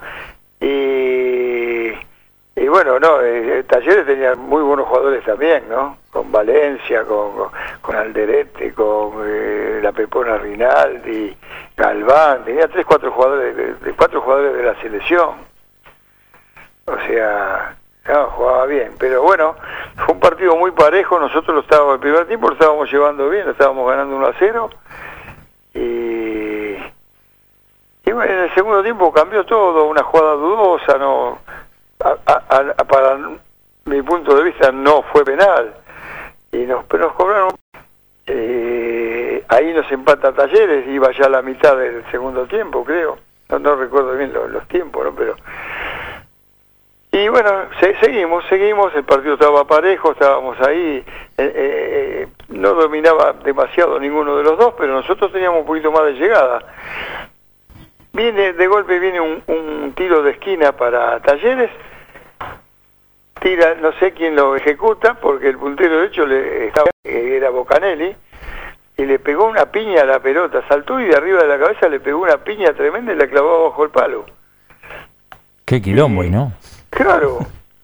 Y, 0.60 2.60
y 2.60 2.68
bueno, 2.68 3.00
no, 3.00 3.22
eh, 3.22 3.64
Talleres 3.64 4.06
tenía 4.06 4.36
muy 4.36 4.62
buenos 4.62 4.88
jugadores 4.88 5.24
también, 5.24 5.64
¿no? 5.70 5.98
Con 6.12 6.32
Valencia, 6.32 7.04
con, 7.06 7.50
con, 7.82 7.96
Alderete, 7.96 8.74
con 8.74 9.14
eh, 9.26 9.80
la 9.82 9.92
Pepona 9.92 10.38
Rinaldi, 10.38 11.36
Galván, 11.78 12.44
tenía 12.44 12.68
tres, 12.68 12.86
cuatro 12.86 13.12
jugadores, 13.12 13.82
de, 13.82 13.94
cuatro 13.94 14.22
jugadores 14.22 14.58
de 14.58 14.64
la 14.64 14.76
selección. 14.82 15.52
O 16.86 16.98
sea, 17.08 17.78
jugaba 18.32 18.66
bien, 18.66 18.94
pero 19.00 19.22
bueno, 19.22 19.56
fue 19.96 20.14
un 20.14 20.20
partido 20.20 20.56
muy 20.56 20.72
parejo, 20.72 21.20
nosotros 21.20 21.56
lo 21.56 21.62
estábamos, 21.62 21.96
el 21.96 22.02
primer 22.02 22.28
tiempo 22.28 22.48
lo 22.48 22.54
estábamos 22.54 22.92
llevando 22.92 23.30
bien, 23.30 23.46
lo 23.46 23.52
estábamos 23.52 23.90
ganando 23.90 24.16
1 24.16 24.28
a 24.28 24.34
0, 24.38 24.70
y, 25.74 26.01
en 28.12 28.40
el 28.40 28.54
segundo 28.54 28.84
tiempo 28.84 29.12
cambió 29.12 29.46
todo, 29.46 29.86
una 29.86 30.04
jugada 30.04 30.34
dudosa, 30.34 30.98
no 30.98 31.40
para 32.88 33.18
mi 33.86 34.02
punto 34.02 34.36
de 34.36 34.44
vista 34.44 34.72
no 34.72 35.04
fue 35.04 35.24
penal, 35.24 35.74
y 36.52 36.58
nos, 36.58 36.86
nos 36.92 37.14
cobraron, 37.14 37.52
eh, 38.28 39.44
ahí 39.48 39.74
nos 39.74 39.92
empata 39.92 40.34
Talleres, 40.34 40.88
iba 40.88 41.12
ya 41.12 41.26
a 41.26 41.30
la 41.30 41.42
mitad 41.42 41.78
del 41.78 42.04
segundo 42.12 42.46
tiempo, 42.46 42.84
creo, 42.84 43.18
no, 43.50 43.60
no 43.60 43.76
recuerdo 43.76 44.16
bien 44.16 44.34
los, 44.34 44.68
tiempos, 44.68 45.06
¿no? 45.06 45.16
pero 45.16 45.36
y 47.14 47.28
bueno, 47.28 47.66
seguimos, 48.02 48.46
seguimos, 48.48 48.96
el 48.96 49.04
partido 49.04 49.34
estaba 49.34 49.66
parejo, 49.66 50.14
estábamos 50.14 50.58
ahí, 50.62 51.04
eh, 51.38 51.54
eh, 51.56 52.28
no 52.48 52.74
dominaba 52.74 53.34
demasiado 53.44 54.00
ninguno 54.00 54.38
de 54.38 54.44
los 54.44 54.58
dos, 54.58 54.76
pero 54.78 54.94
nosotros 54.94 55.30
teníamos 55.34 55.60
un 55.60 55.66
poquito 55.66 55.92
más 55.92 56.06
de 56.06 56.14
llegada. 56.14 56.62
Viene, 58.14 58.54
de 58.54 58.68
golpe 58.68 59.00
viene 59.00 59.22
un, 59.22 59.94
tiro 59.96 60.22
de 60.22 60.32
esquina 60.32 60.74
para 60.74 61.20
Talleres, 61.22 61.72
tira, 63.40 63.76
no 63.76 63.94
sé 63.94 64.12
quién 64.14 64.36
lo 64.36 64.56
ejecuta, 64.56 65.14
porque 65.14 65.48
el 65.48 65.58
puntero 65.58 66.02
de 66.02 66.08
hecho 66.08 66.26
le, 66.26 66.68
estaba, 66.68 66.90
era 67.04 67.50
Bocanelli, 67.50 68.16
y 68.98 69.06
le 69.06 69.20
pegó 69.20 69.46
una 69.46 69.66
piña 69.72 70.02
a 70.02 70.06
la 70.06 70.20
pelota, 70.20 70.62
saltó 70.68 71.00
y 71.00 71.06
de 71.06 71.16
arriba 71.16 71.42
de 71.42 71.48
la 71.48 71.60
cabeza 71.60 71.88
le 71.88 72.00
pegó 72.00 72.22
una 72.22 72.38
piña 72.38 72.74
tremenda 72.74 73.14
y 73.14 73.16
la 73.16 73.28
clavó 73.28 73.70
bajo 73.70 73.84
el 73.86 73.90
palo. 73.90 74.26
Qué 75.66 75.82
quilombo, 75.82 76.24
y, 76.24 76.30
¿no? 76.30 76.54
Claro, 76.90 77.40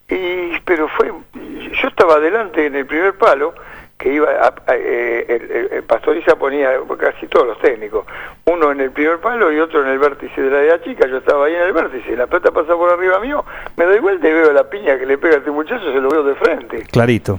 y, 0.08 0.60
pero 0.60 0.88
fue, 0.88 1.10
yo 1.34 1.88
estaba 1.88 2.16
adelante 2.16 2.66
en 2.66 2.76
el 2.76 2.86
primer 2.86 3.16
palo, 3.16 3.54
que 3.98 4.12
iba, 4.12 4.28
a, 4.30 4.54
eh, 4.68 5.68
el, 5.72 5.82
Pastoriza 5.82 6.36
ponía 6.36 6.70
casi 6.98 7.26
todos 7.26 7.48
los 7.48 7.58
técnicos, 7.58 8.06
uno 8.44 8.70
en 8.70 8.80
el 8.80 8.92
primer 8.92 9.18
palo 9.18 9.52
y 9.52 9.58
otro 9.58 9.82
en 9.82 9.88
el 9.88 9.98
vértice 9.98 10.40
de 10.40 10.50
la 10.50 10.62
idea 10.62 10.82
chica, 10.82 11.08
yo 11.08 11.18
estaba 11.18 11.46
ahí 11.46 11.54
en 11.54 11.62
el 11.62 11.72
vértice, 11.72 12.16
la 12.16 12.26
pelota 12.28 12.52
pasa 12.52 12.76
por 12.76 12.92
arriba 12.92 13.18
mío, 13.18 13.44
me 13.76 13.84
doy 13.84 13.98
vuelta 13.98 14.28
y 14.28 14.32
veo 14.32 14.52
la 14.52 14.70
piña 14.70 14.96
que 14.98 15.06
le 15.06 15.18
pega 15.18 15.34
a 15.34 15.38
este 15.38 15.50
muchacho, 15.50 15.92
se 15.92 16.00
lo 16.00 16.08
veo 16.08 16.22
de 16.22 16.34
frente. 16.36 16.82
Clarito. 16.84 17.38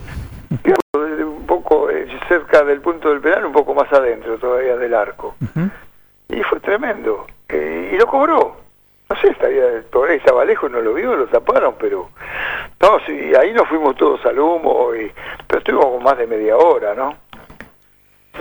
Un 0.94 1.46
poco 1.46 1.90
eh, 1.90 2.08
cerca 2.28 2.64
del 2.64 2.82
punto 2.82 3.10
del 3.10 3.22
penal, 3.22 3.46
un 3.46 3.54
poco 3.54 3.74
más 3.74 3.92
adentro 3.94 4.38
todavía 4.38 4.76
del 4.76 4.94
arco. 4.94 5.36
Y 6.28 6.44
fue 6.44 6.60
tremendo. 6.60 7.26
Eh, 7.48 7.92
y 7.94 7.98
lo 7.98 8.06
cobró 8.06 8.69
no 9.10 9.16
sé, 9.16 9.30
estaría, 9.30 9.84
por 9.92 10.10
ahí 10.10 10.18
estaba 10.18 10.46
lejos, 10.46 10.70
no 10.70 10.82
lo 10.82 10.94
vio, 10.94 11.16
lo 11.16 11.28
taparon, 11.28 11.76
pero 11.80 12.10
no, 12.80 13.00
sí, 13.08 13.34
ahí 13.36 13.54
nos 13.54 13.68
fuimos 13.68 13.96
todos 13.96 14.24
al 14.26 14.38
humo, 14.38 14.94
y, 14.94 15.12
pero 15.48 15.60
estuvimos 15.60 16.02
más 16.04 16.18
de 16.18 16.28
media 16.28 16.56
hora, 16.58 16.94
¿no? 16.94 17.18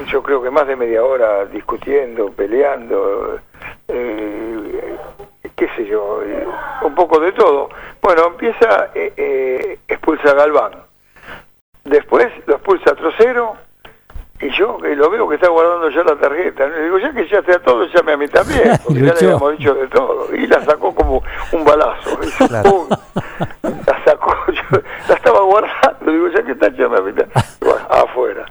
Yo 0.09 0.23
creo 0.23 0.43
que 0.43 0.51
más 0.51 0.67
de 0.67 0.77
media 0.77 1.03
hora 1.03 1.47
discutiendo, 1.47 2.31
peleando, 2.33 3.41
eh, 3.89 4.97
qué 5.57 5.69
sé 5.75 5.87
yo, 5.87 6.23
eh, 6.23 6.47
un 6.83 6.95
poco 6.95 7.19
de 7.19 7.33
todo. 7.33 7.71
Bueno, 8.03 8.27
empieza, 8.27 8.91
eh, 8.95 9.79
expulsa 9.89 10.35
Galván, 10.35 10.73
después 11.85 12.29
lo 12.47 12.57
expulsa 12.57 12.91
a 12.91 12.95
Trocero, 12.95 13.57
y 14.41 14.51
yo 14.51 14.79
que 14.79 14.95
lo 14.95 15.11
veo 15.11 15.29
que 15.29 15.35
está 15.35 15.49
guardando 15.49 15.91
ya 15.91 16.05
la 16.05 16.17
tarjeta, 16.17 16.69
le 16.69 16.85
digo, 16.85 16.99
ya 16.99 17.13
que 17.13 17.27
ya 17.27 17.43
sea 17.43 17.59
todo, 17.59 17.85
llame 17.87 18.13
a 18.13 18.17
mí 18.17 18.29
también, 18.29 18.71
porque 18.85 19.01
ya 19.01 19.13
le 19.15 19.19
habíamos 19.19 19.59
dicho 19.59 19.75
de 19.75 19.87
todo. 19.89 20.35
Y 20.35 20.47
la 20.47 20.65
sacó 20.65 20.95
como 20.95 21.23
un 21.53 21.65
balazo. 21.65 22.19
la 22.51 24.05
sacó, 24.05 24.35
yo 24.53 24.81
la 25.09 25.15
estaba 25.15 25.41
guardando, 25.41 26.13
digo, 26.13 26.29
ya 26.29 26.43
que 26.45 26.53
está, 26.53 26.69
llame 26.69 26.99
a 26.99 27.01
mí 27.01 27.13
también. 27.13 27.45
Bueno, 27.61 27.87
afuera. 27.91 28.47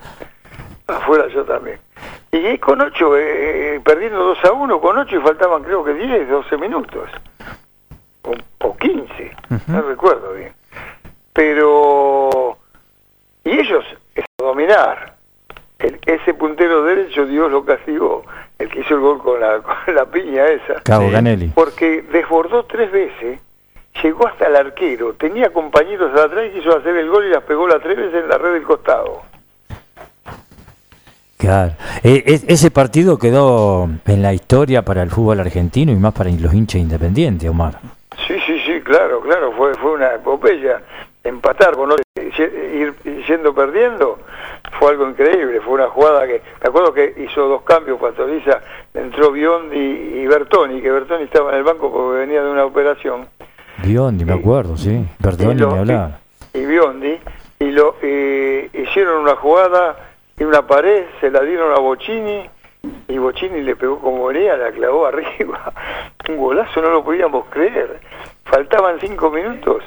Afuera 0.87 1.27
yo 1.27 1.45
también. 1.45 1.79
Y 2.31 2.57
con 2.57 2.81
ocho, 2.81 3.17
eh, 3.17 3.79
perdiendo 3.83 4.19
2 4.19 4.45
a 4.45 4.51
1, 4.51 4.81
con 4.81 4.97
ocho 4.97 5.15
y 5.15 5.21
faltaban 5.21 5.63
creo 5.63 5.83
que 5.85 5.93
10, 5.93 6.29
12 6.29 6.57
minutos. 6.57 7.09
o 8.59 8.77
15, 8.77 9.35
no 9.67 9.81
recuerdo 9.83 10.33
bien. 10.33 10.53
Pero, 11.31 12.57
y 13.45 13.51
ellos, 13.51 13.85
es 14.15 14.25
dominar. 14.37 15.16
Ese 15.79 16.33
puntero 16.33 16.83
derecho, 16.83 17.25
Dios 17.25 17.51
lo 17.51 17.63
castigó, 17.63 18.23
el 18.57 18.69
que 18.69 18.79
hizo 18.79 18.95
el 18.95 19.01
gol 19.01 19.19
con 19.19 19.39
la, 19.39 19.59
con 19.85 19.95
la 19.95 20.05
piña 20.05 20.45
esa. 20.47 20.81
Cabo 20.83 21.09
Ganelli. 21.09 21.49
Porque 21.49 22.03
desbordó 22.11 22.65
tres 22.65 22.91
veces, 22.91 23.39
llegó 24.01 24.27
hasta 24.27 24.47
el 24.47 24.55
arquero, 24.55 25.13
tenía 25.13 25.51
compañeros 25.51 26.11
atrás 26.19 26.45
y 26.49 26.57
quiso 26.57 26.75
hacer 26.75 26.95
el 26.97 27.09
gol 27.09 27.25
y 27.25 27.29
las 27.29 27.43
pegó 27.43 27.67
las 27.67 27.81
tres 27.81 27.97
veces 27.97 28.23
en 28.23 28.29
la 28.29 28.37
red 28.37 28.53
del 28.53 28.63
costado. 28.63 29.21
Claro. 31.37 31.73
E, 32.03 32.41
ese 32.47 32.71
partido 32.71 33.19
quedó 33.19 33.87
en 34.07 34.21
la 34.23 34.33
historia 34.33 34.81
para 34.81 35.03
el 35.03 35.11
fútbol 35.11 35.39
argentino 35.39 35.91
y 35.91 35.95
más 35.95 36.13
para 36.13 36.31
los 36.31 36.53
hinchas 36.53 36.81
independientes, 36.81 37.47
Omar. 37.47 37.79
Sí, 38.25 38.35
sí, 38.45 38.59
sí, 38.65 38.81
claro, 38.81 39.21
claro, 39.21 39.51
fue, 39.51 39.75
fue 39.75 39.91
una 39.91 40.15
epopeya. 40.15 40.81
Empatar 41.23 41.75
con 41.75 41.91
ir 42.15 42.93
yendo 43.27 43.53
perdiendo 43.53 44.17
fue 44.79 44.91
algo 44.91 45.09
increíble, 45.09 45.59
fue 45.61 45.73
una 45.75 45.87
jugada 45.87 46.27
que, 46.27 46.41
me 46.61 46.69
acuerdo 46.69 46.93
que 46.93 47.13
hizo 47.17 47.47
dos 47.47 47.61
cambios 47.63 47.99
Pastoriza, 47.99 48.61
entró 48.93 49.31
Biondi 49.31 49.77
y 49.77 50.27
Bertoni, 50.27 50.81
que 50.81 50.91
Bertoni 50.91 51.23
estaba 51.23 51.51
en 51.51 51.57
el 51.57 51.63
banco 51.63 51.91
porque 51.91 52.19
venía 52.19 52.43
de 52.43 52.49
una 52.49 52.65
operación. 52.65 53.27
Biondi, 53.83 54.25
me 54.25 54.33
acuerdo, 54.33 54.77
sí, 54.77 55.05
Bertoni 55.19 55.55
me 55.55 55.79
hablaba. 55.79 56.19
Y, 56.53 56.65
Biondi, 56.65 57.17
y 57.59 57.71
lo 57.71 57.95
hicieron 58.01 59.21
una 59.21 59.35
jugada 59.35 59.95
y 60.37 60.43
una 60.43 60.65
pared, 60.65 61.05
se 61.19 61.31
la 61.31 61.41
dieron 61.41 61.71
a 61.71 61.79
Bocini 61.79 62.49
y 63.07 63.17
Bocini 63.17 63.61
le 63.61 63.75
pegó 63.75 63.99
como 63.99 64.27
venía, 64.27 64.55
la 64.57 64.71
clavó 64.71 65.07
arriba. 65.07 65.73
Un 66.29 66.37
golazo, 66.37 66.81
no 66.81 66.89
lo 66.91 67.03
podíamos 67.03 67.45
creer. 67.49 67.99
Faltaban 68.45 68.99
cinco 68.99 69.31
minutos 69.31 69.83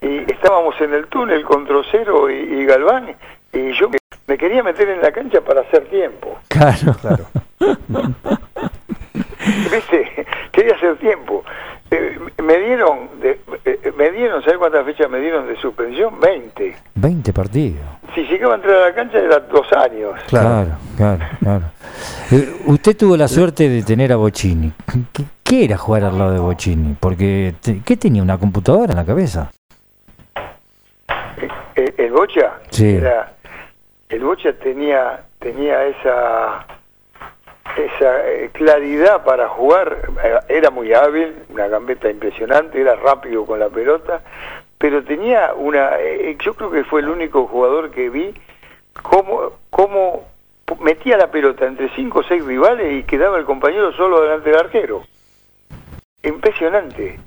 y 0.00 0.30
estábamos 0.30 0.80
en 0.80 0.94
el 0.94 1.06
túnel 1.06 1.44
con 1.44 1.66
Trocero 1.66 2.30
y, 2.30 2.64
Galván 2.64 3.14
y 3.52 3.72
yo 3.72 3.90
me, 4.26 4.38
quería 4.38 4.62
meter 4.62 4.88
en 4.88 5.00
la 5.00 5.12
cancha 5.12 5.40
para 5.40 5.62
hacer 5.62 5.84
tiempo. 5.88 6.38
Claro, 6.48 6.94
claro. 7.00 7.26
¿Viste? 9.70 10.26
Quería 10.52 10.74
hacer 10.74 10.96
tiempo. 10.98 11.44
Eh, 11.90 12.18
me 12.42 12.58
dieron, 12.58 13.20
de, 13.20 13.40
eh, 13.64 13.92
me 13.96 14.10
dieron, 14.10 14.42
¿sabes 14.42 14.58
cuántas 14.58 14.84
fechas 14.84 15.08
me 15.08 15.20
dieron 15.20 15.46
de 15.46 15.56
suspensión? 15.56 16.18
20. 16.18 16.76
20 16.94 17.32
partidos. 17.32 17.80
Si 18.14 18.22
llegaba 18.22 18.54
a 18.54 18.56
entrar 18.56 18.74
a 18.74 18.88
la 18.88 18.94
cancha 18.94 19.18
era 19.18 19.38
dos 19.40 19.72
años. 19.72 20.18
Claro, 20.26 20.72
claro, 20.96 21.24
claro. 21.38 21.64
Eh, 22.32 22.62
usted 22.66 22.96
tuvo 22.96 23.16
la 23.16 23.28
suerte 23.28 23.68
de 23.68 23.82
tener 23.82 24.12
a 24.12 24.16
Bocini. 24.16 24.72
¿Qué, 25.44 25.64
era 25.64 25.76
jugar 25.76 26.04
al 26.04 26.18
lado 26.18 26.32
de 26.32 26.40
Bocini? 26.40 26.96
Porque, 26.98 27.54
¿qué 27.84 27.96
tenía? 27.96 28.22
¿Una 28.22 28.38
computadora 28.38 28.92
en 28.92 28.96
la 28.96 29.04
cabeza? 29.04 29.52
¿El, 31.76 32.10
Bocha? 32.10 32.54
Sí. 32.70 32.98
El 34.08 34.24
Bocha 34.24 34.52
tenía, 34.54 35.24
tenía 35.38 35.84
esa 35.86 36.66
esa 37.76 38.28
eh, 38.28 38.50
claridad 38.52 39.24
para 39.24 39.48
jugar, 39.48 40.08
eh, 40.22 40.38
era 40.48 40.70
muy 40.70 40.92
hábil, 40.94 41.34
una 41.50 41.68
gambeta 41.68 42.10
impresionante, 42.10 42.80
era 42.80 42.94
rápido 42.96 43.44
con 43.44 43.60
la 43.60 43.68
pelota, 43.68 44.22
pero 44.78 45.04
tenía 45.04 45.52
una, 45.54 45.98
eh, 45.98 46.36
yo 46.42 46.54
creo 46.54 46.70
que 46.70 46.84
fue 46.84 47.00
el 47.00 47.08
único 47.08 47.46
jugador 47.46 47.90
que 47.90 48.08
vi 48.08 48.34
cómo, 49.02 49.52
cómo 49.70 50.24
metía 50.80 51.16
la 51.16 51.30
pelota 51.30 51.66
entre 51.66 51.90
cinco 51.90 52.20
o 52.20 52.22
seis 52.22 52.44
rivales 52.44 52.92
y 52.92 53.02
quedaba 53.04 53.38
el 53.38 53.44
compañero 53.44 53.92
solo 53.92 54.22
delante 54.22 54.50
del 54.50 54.60
arquero. 54.60 55.02
Impresionante. 56.22 57.20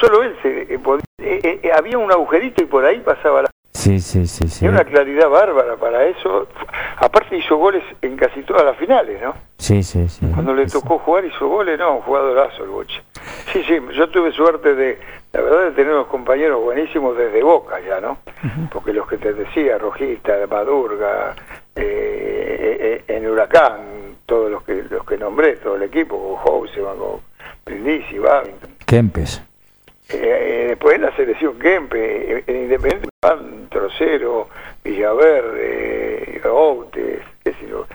solo 0.00 0.22
él 0.22 0.36
se, 0.42 1.70
había 1.70 1.98
un 1.98 2.10
agujerito 2.10 2.62
y 2.62 2.66
por 2.66 2.84
ahí 2.84 3.00
pasaba 3.00 3.42
la 3.42 3.50
Sí, 3.86 4.00
sí, 4.00 4.26
sí, 4.26 4.48
sí. 4.48 4.58
Tiene 4.60 4.74
una 4.74 4.84
claridad 4.84 5.28
bárbara 5.28 5.76
para 5.76 6.04
eso. 6.06 6.48
Aparte 6.96 7.36
hizo 7.36 7.56
goles 7.56 7.84
en 8.02 8.16
casi 8.16 8.42
todas 8.42 8.64
las 8.64 8.76
finales, 8.78 9.22
¿no? 9.22 9.32
Sí, 9.58 9.84
sí, 9.84 10.08
sí. 10.08 10.26
Cuando 10.34 10.54
le 10.54 10.66
tocó 10.66 10.98
jugar 10.98 11.24
hizo 11.24 11.46
goles, 11.46 11.78
no, 11.78 11.98
un 11.98 12.02
jugadorazo 12.02 12.64
el 12.64 12.70
Boche. 12.70 13.00
Sí, 13.52 13.62
sí, 13.62 13.78
yo 13.96 14.08
tuve 14.08 14.32
suerte 14.32 14.74
de, 14.74 14.98
la 15.32 15.40
verdad, 15.40 15.64
de 15.66 15.70
tener 15.70 15.92
unos 15.92 16.08
compañeros 16.08 16.60
buenísimos 16.64 17.16
desde 17.16 17.44
Boca 17.44 17.78
ya, 17.78 18.00
¿no? 18.00 18.18
Porque 18.72 18.92
los 18.92 19.06
que 19.06 19.18
te 19.18 19.32
decía, 19.32 19.78
Rojista, 19.78 20.34
Madurga, 20.50 21.36
eh, 21.76 22.78
eh, 22.80 23.04
en 23.06 23.30
Huracán, 23.30 24.16
todos 24.26 24.50
los 24.50 24.64
que 24.64 24.82
los 24.90 25.06
que 25.06 25.16
nombré, 25.16 25.58
todo 25.58 25.76
el 25.76 25.84
equipo, 25.84 26.20
con 26.20 26.36
Houseman, 26.44 26.98
con 26.98 27.20
Brindisi, 27.64 28.18
Babington. 28.18 28.70
Kempes. 28.84 29.40
Eh, 30.08 30.66
después 30.68 30.96
en 30.96 31.02
la 31.02 31.16
selección 31.16 31.58
Kempe, 31.58 32.44
en 32.46 32.56
Independiente, 32.56 33.08
Trocero, 33.70 34.48
Villaverde, 34.84 36.40
Outes, 36.44 37.22
qué 37.42 37.52
sé 37.52 37.68
yo. 37.68 37.86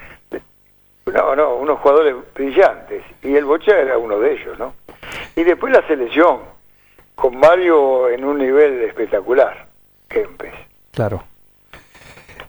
No, 1.05 1.35
no, 1.35 1.55
unos 1.55 1.79
jugadores 1.79 2.15
brillantes. 2.33 3.03
Y 3.23 3.35
el 3.35 3.45
Bocha 3.45 3.77
era 3.79 3.97
uno 3.97 4.19
de 4.19 4.33
ellos, 4.33 4.59
¿no? 4.59 4.75
Y 5.35 5.43
después 5.43 5.73
la 5.73 5.85
selección, 5.87 6.39
con 7.15 7.37
Mario 7.37 8.09
en 8.09 8.23
un 8.23 8.37
nivel 8.37 8.81
espectacular, 8.83 9.67
Kempes. 10.07 10.53
Claro. 10.91 11.23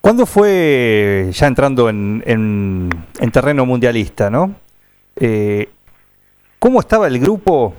¿Cuándo 0.01 0.27
fue, 0.27 1.29
ya 1.31 1.47
entrando 1.47 1.89
en, 1.89 2.23
en, 2.27 3.31
terreno 3.31 3.65
mundialista, 3.65 4.31
¿no? 4.31 4.57
Eh, 5.15 5.69
¿Cómo 6.59 6.81
estaba 6.81 7.07
el 7.07 7.21
grupo 7.21 7.75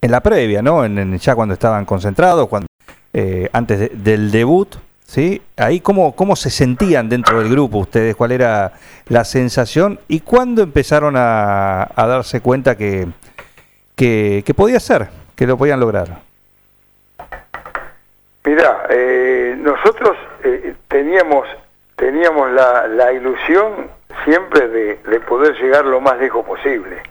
en 0.00 0.10
la 0.10 0.20
previa, 0.20 0.62
¿no? 0.62 0.84
En, 0.84 1.18
ya 1.18 1.34
cuando 1.34 1.54
estaban 1.54 1.84
concentrados, 1.84 2.48
cuando, 2.48 2.66
eh, 3.12 3.48
antes 3.52 3.90
del 4.02 4.30
debut, 4.30 4.76
¿sí? 5.04 5.42
Ahí 5.56 5.80
cómo, 5.80 6.14
cómo 6.14 6.36
se 6.36 6.50
sentían 6.50 7.08
dentro 7.08 7.38
del 7.38 7.50
grupo 7.50 7.78
ustedes, 7.78 8.16
cuál 8.16 8.32
era 8.32 8.72
la 9.08 9.24
sensación 9.24 9.98
y 10.08 10.20
cuándo 10.20 10.62
empezaron 10.62 11.14
a, 11.16 11.88
darse 11.96 12.40
cuenta 12.40 12.76
que, 12.76 13.08
que, 13.94 14.54
podía 14.56 14.80
ser, 14.80 15.08
que 15.36 15.46
lo 15.46 15.56
podían 15.56 15.80
lograr. 15.80 16.20
Mira, 18.44 18.86
eh, 18.88 19.54
nosotros 19.58 20.16
eh, 20.44 20.74
teníamos 20.88 21.46
teníamos 22.00 22.50
la, 22.52 22.88
la 22.88 23.12
ilusión 23.12 23.90
siempre 24.24 24.68
de, 24.68 24.96
de 24.96 25.20
poder 25.20 25.54
llegar 25.60 25.84
lo 25.84 26.00
más 26.00 26.18
lejos 26.18 26.44
posible. 26.44 27.02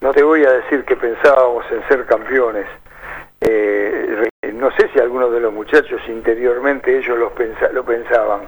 No 0.00 0.12
te 0.12 0.22
voy 0.22 0.44
a 0.44 0.52
decir 0.52 0.84
que 0.84 0.96
pensábamos 0.96 1.64
en 1.70 1.86
ser 1.88 2.06
campeones. 2.06 2.66
Eh, 3.40 4.28
no 4.54 4.70
sé 4.72 4.88
si 4.92 4.98
algunos 4.98 5.32
de 5.32 5.40
los 5.40 5.52
muchachos 5.52 6.00
interiormente 6.08 6.96
ellos 6.96 7.18
lo, 7.18 7.32
lo 7.72 7.84
pensaban, 7.84 8.40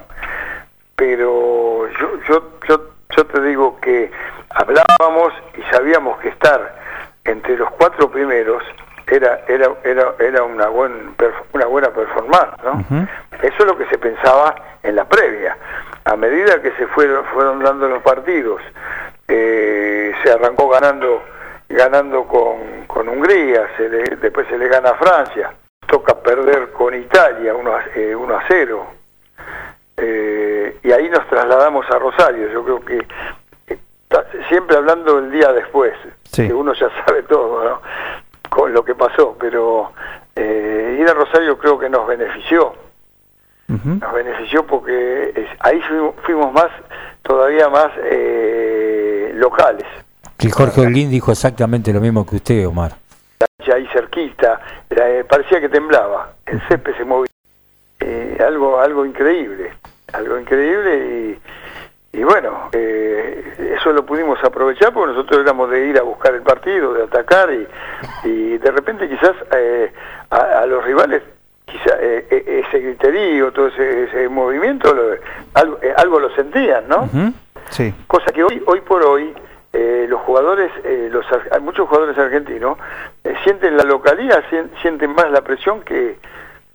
pero 0.95 1.87
yo, 1.99 2.19
yo, 2.27 2.43
yo, 2.67 2.81
yo 3.15 3.25
te 3.25 3.41
digo 3.41 3.79
que 3.79 4.11
hablábamos 4.49 5.33
y 5.57 5.61
sabíamos 5.73 6.19
que 6.19 6.29
estar 6.29 6.75
entre 7.23 7.57
los 7.57 7.69
cuatro 7.71 8.09
primeros 8.11 8.63
era 9.07 9.41
era 9.47 9.67
era 9.83 10.13
era 10.19 10.43
una 10.43 10.67
buen 10.67 11.15
una 11.53 11.65
buena 11.65 11.89
performance 11.89 12.53
no 12.63 13.07
eso 13.41 13.55
es 13.59 13.65
lo 13.65 13.77
que 13.77 13.85
se 13.87 13.97
pensaba 13.97 14.55
en 14.83 14.95
la 14.95 15.05
previa 15.05 15.57
a 16.03 16.15
medida 16.15 16.61
que 16.61 16.71
se 16.71 16.87
fueron 16.87 17.25
fueron 17.25 17.63
dando 17.63 17.87
los 17.87 18.01
partidos 18.01 18.61
eh, 19.27 20.13
se 20.23 20.31
arrancó 20.31 20.69
ganando 20.69 21.23
ganando 21.71 22.25
con, 22.25 22.85
con 22.87 23.07
Hungría, 23.07 23.67
se 23.77 23.89
después 23.89 24.47
se 24.47 24.57
le 24.57 24.67
gana 24.67 24.89
a 24.89 24.95
Francia, 24.95 25.53
toca 25.87 26.15
perder 26.15 26.71
con 26.71 26.93
Italia 26.93 27.55
1 27.55 27.75
a, 27.75 27.83
eh, 27.95 28.13
a 28.13 28.43
0, 28.47 28.87
eh, 29.97 30.77
y 30.83 30.91
ahí 30.91 31.09
nos 31.09 31.27
trasladamos 31.27 31.89
a 31.89 31.99
Rosario, 31.99 32.49
yo 32.49 32.63
creo 32.63 32.85
que 32.85 33.07
siempre 34.49 34.77
hablando 34.77 35.19
el 35.19 35.31
día 35.31 35.53
después, 35.53 35.93
que 36.33 36.53
uno 36.53 36.73
ya 36.73 36.89
sabe 37.05 37.23
todo, 37.23 37.63
¿no? 37.63 37.81
con 38.49 38.73
lo 38.73 38.83
que 38.83 38.95
pasó, 38.95 39.35
pero 39.39 39.93
eh, 40.35 40.97
ir 40.99 41.09
a 41.09 41.13
Rosario 41.13 41.57
creo 41.57 41.79
que 41.79 41.89
nos 41.89 42.05
benefició, 42.05 42.73
nos 43.85 44.13
benefició 44.13 44.65
porque 44.65 45.47
ahí 45.59 45.81
fuimos, 46.25 46.53
más, 46.53 46.69
todavía 47.23 47.69
más 47.69 47.91
locales. 49.35 49.85
Y 50.39 50.49
Jorge 50.49 50.81
Holguín 50.81 51.09
dijo 51.11 51.31
exactamente 51.31 51.93
lo 51.93 52.01
mismo 52.01 52.25
que 52.25 52.37
usted, 52.37 52.67
Omar. 52.67 52.93
Ahí 53.71 53.87
cerquita, 53.93 54.59
eh, 54.89 55.23
parecía 55.27 55.61
que 55.61 55.69
temblaba, 55.69 56.33
el 56.45 56.59
césped 56.67 56.95
se 56.97 57.05
movía. 57.05 57.29
Eh, 57.99 58.37
algo, 58.45 58.79
algo 58.79 59.05
increíble, 59.05 59.71
algo 60.13 60.39
increíble 60.39 61.39
y, 62.11 62.23
bueno, 62.23 62.69
eh, 62.73 63.75
eso 63.79 63.93
lo 63.93 64.03
pudimos 64.05 64.43
aprovechar 64.43 64.91
porque 64.91 65.13
nosotros 65.13 65.41
éramos 65.41 65.69
de 65.69 65.87
ir 65.87 65.97
a 65.99 66.01
buscar 66.01 66.33
el 66.33 66.41
partido, 66.41 66.93
de 66.93 67.03
atacar 67.03 67.49
y, 68.23 68.57
de 68.57 68.71
repente 68.71 69.07
quizás 69.07 69.35
a, 70.29 70.65
los 70.65 70.83
rivales 70.83 71.21
quizás 71.71 71.97
ese 72.01 72.79
griterío, 72.79 73.51
todo 73.51 73.67
ese, 73.67 74.27
movimiento, 74.29 74.93
algo, 75.53 75.79
algo, 75.97 76.19
lo 76.19 76.35
sentían, 76.35 76.87
¿no? 76.87 77.09
Sí. 77.69 77.93
Cosa 78.07 78.31
que 78.31 78.43
hoy, 78.43 78.61
hoy 78.65 78.81
por 78.81 79.03
hoy 79.03 79.33
eh, 79.73 80.05
los 80.09 80.19
jugadores, 80.21 80.69
eh, 80.83 81.07
los, 81.09 81.25
hay 81.49 81.61
muchos 81.61 81.87
jugadores 81.87 82.17
argentinos, 82.17 82.77
eh, 83.23 83.33
sienten 83.45 83.77
la 83.77 83.83
localidad, 83.83 84.43
sienten 84.81 85.13
más 85.13 85.31
la 85.31 85.41
presión 85.41 85.79
que, 85.81 86.17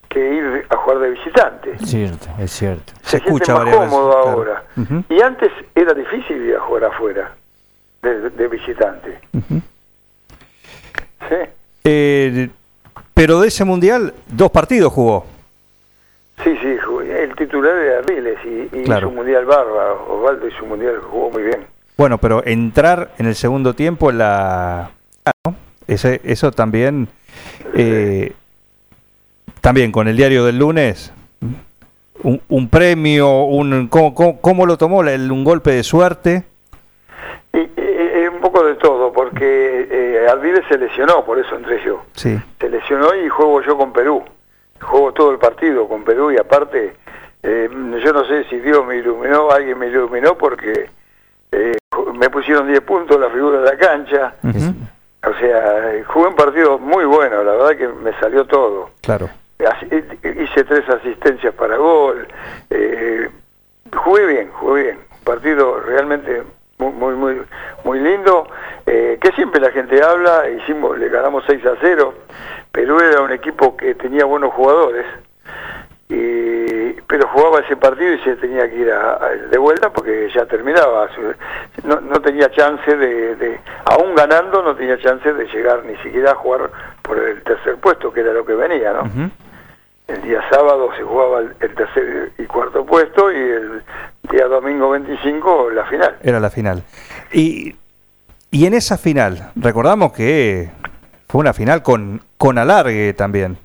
que 0.08 0.18
ir 0.18 0.66
a 0.70 0.76
jugar 0.76 1.00
de 1.00 1.10
visitante. 1.10 1.72
Es 1.72 1.90
cierto, 1.90 2.26
es 2.38 2.50
cierto. 2.50 2.94
Se, 3.02 3.18
escucha 3.18 3.54
más 3.54 3.76
cómodo 3.76 4.16
ahora. 4.16 4.64
Y 5.10 5.20
antes 5.20 5.52
era 5.74 5.92
difícil 5.92 6.38
ir 6.42 6.56
a 6.56 6.60
jugar 6.60 6.84
afuera, 6.84 7.34
de, 8.00 8.48
visitante. 8.48 9.20
¿Sí? 11.28 12.50
Pero 13.16 13.40
de 13.40 13.48
ese 13.48 13.64
mundial, 13.64 14.12
dos 14.28 14.50
partidos 14.50 14.92
jugó. 14.92 15.24
Sí, 16.44 16.54
sí, 16.60 16.76
el 17.18 17.34
titular 17.34 17.74
era 17.74 18.00
Ardiles 18.00 18.38
y, 18.44 18.82
y 18.82 18.84
su 18.84 19.10
mundial 19.10 19.46
barba. 19.46 19.94
Osvaldo 20.06 20.46
y 20.46 20.50
su 20.52 20.66
mundial 20.66 20.98
jugó 21.00 21.30
muy 21.30 21.44
bien. 21.44 21.66
Bueno, 21.96 22.18
pero 22.18 22.44
entrar 22.44 23.12
en 23.16 23.24
el 23.24 23.34
segundo 23.34 23.72
tiempo 23.72 24.12
la... 24.12 24.90
Ese, 25.86 26.20
eso 26.24 26.52
también... 26.52 27.08
Eh, 27.72 28.34
también 29.62 29.92
con 29.92 30.08
el 30.08 30.16
diario 30.18 30.44
del 30.44 30.58
lunes, 30.58 31.10
un, 32.22 32.68
premio, 32.68 33.44
un 33.44 33.88
¿cómo, 33.88 34.66
lo 34.66 34.76
tomó? 34.76 34.98
¿Un 34.98 35.44
golpe 35.44 35.70
de 35.72 35.82
suerte? 35.82 36.44
Y, 37.54 37.58
eh, 40.26 40.30
Ardiles 40.30 40.64
se 40.68 40.78
lesionó, 40.78 41.24
por 41.24 41.38
eso 41.38 41.54
entré 41.56 41.82
yo. 41.84 42.02
Sí. 42.14 42.38
Se 42.60 42.68
lesionó 42.68 43.14
y 43.14 43.28
juego 43.28 43.62
yo 43.62 43.76
con 43.76 43.92
Perú. 43.92 44.24
Juego 44.80 45.12
todo 45.12 45.30
el 45.30 45.38
partido 45.38 45.88
con 45.88 46.04
Perú 46.04 46.30
y 46.32 46.36
aparte, 46.36 46.96
eh, 47.42 47.68
yo 47.72 48.12
no 48.12 48.24
sé 48.24 48.44
si 48.44 48.58
Dios 48.58 48.84
me 48.84 48.96
iluminó, 48.96 49.50
alguien 49.50 49.78
me 49.78 49.86
iluminó 49.86 50.36
porque 50.36 50.90
eh, 51.52 51.76
me 52.14 52.28
pusieron 52.28 52.66
10 52.68 52.80
puntos 52.82 53.18
la 53.18 53.30
figura 53.30 53.60
de 53.60 53.64
la 53.64 53.76
cancha. 53.76 54.34
O 55.26 55.34
sea, 55.40 56.04
jugué 56.06 56.28
un 56.28 56.36
partido 56.36 56.78
muy 56.78 57.04
bueno, 57.04 57.42
la 57.42 57.52
verdad 57.52 57.76
que 57.76 57.88
me 57.88 58.12
salió 58.20 58.44
todo. 58.44 58.90
Claro. 59.00 59.28
Hice 59.58 60.64
tres 60.64 60.88
asistencias 60.88 61.54
para 61.54 61.76
gol. 61.76 62.28
Eh, 62.70 63.28
jugué 63.96 64.26
bien, 64.26 64.50
jugué 64.52 64.82
bien. 64.82 64.98
Un 65.10 65.24
partido 65.24 65.80
realmente 65.80 66.42
muy 66.78 66.92
muy 66.92 67.14
muy, 67.14 67.42
muy 67.84 68.00
lindo. 68.00 68.46
Eh, 68.86 69.18
que 69.20 69.32
siempre 69.32 69.60
la 69.60 69.70
gente 69.70 70.02
habla, 70.02 70.48
hicimos, 70.50 70.98
le 70.98 71.08
ganamos 71.08 71.44
6 71.46 71.64
a 71.66 71.74
0. 71.80 72.14
Perú 72.70 72.98
era 73.00 73.22
un 73.22 73.32
equipo 73.32 73.76
que 73.76 73.94
tenía 73.94 74.24
buenos 74.24 74.52
jugadores 74.52 75.06
y, 76.08 76.92
pero 77.08 77.26
jugaba 77.28 77.60
ese 77.60 77.76
partido 77.76 78.12
y 78.12 78.18
se 78.20 78.36
tenía 78.36 78.68
que 78.70 78.76
ir 78.76 78.92
de 79.50 79.58
vuelta 79.58 79.90
porque 79.90 80.30
ya 80.32 80.46
terminaba. 80.46 81.08
No, 81.82 82.00
no 82.00 82.20
tenía 82.20 82.50
chance 82.50 82.96
de, 82.96 83.60
aún 83.84 84.14
ganando, 84.14 84.62
no 84.62 84.76
tenía 84.76 84.98
chance 84.98 85.32
de 85.32 85.46
llegar 85.46 85.84
ni 85.84 85.96
siquiera 85.96 86.32
a 86.32 86.34
jugar 86.36 86.70
por 87.02 87.18
el 87.18 87.42
tercer 87.42 87.76
puesto, 87.76 88.12
que 88.12 88.20
era 88.20 88.32
lo 88.32 88.44
que 88.44 88.54
venía, 88.54 88.92
¿no? 88.92 89.30
El 90.06 90.22
día 90.22 90.40
sábado 90.50 90.90
se 90.96 91.02
jugaba 91.02 91.40
el, 91.40 91.74
tercer 91.74 92.30
y 92.38 92.44
cuarto 92.44 92.86
puesto 92.86 93.32
y 93.32 93.36
el 93.36 93.82
día 94.30 94.46
domingo 94.46 94.90
25 94.90 95.70
la 95.70 95.86
final. 95.86 96.16
Era 96.22 96.40
la 96.40 96.50
final. 96.50 96.82
Y, 97.32 97.74
y 98.50 98.66
en 98.66 98.74
esa 98.74 98.98
final, 98.98 99.50
recordamos 99.56 100.12
que 100.12 100.70
fue 101.28 101.40
una 101.40 101.52
final 101.52 101.82
con, 101.82 102.22
con 102.36 102.58
alargue 102.58 103.12
también. 103.14 103.58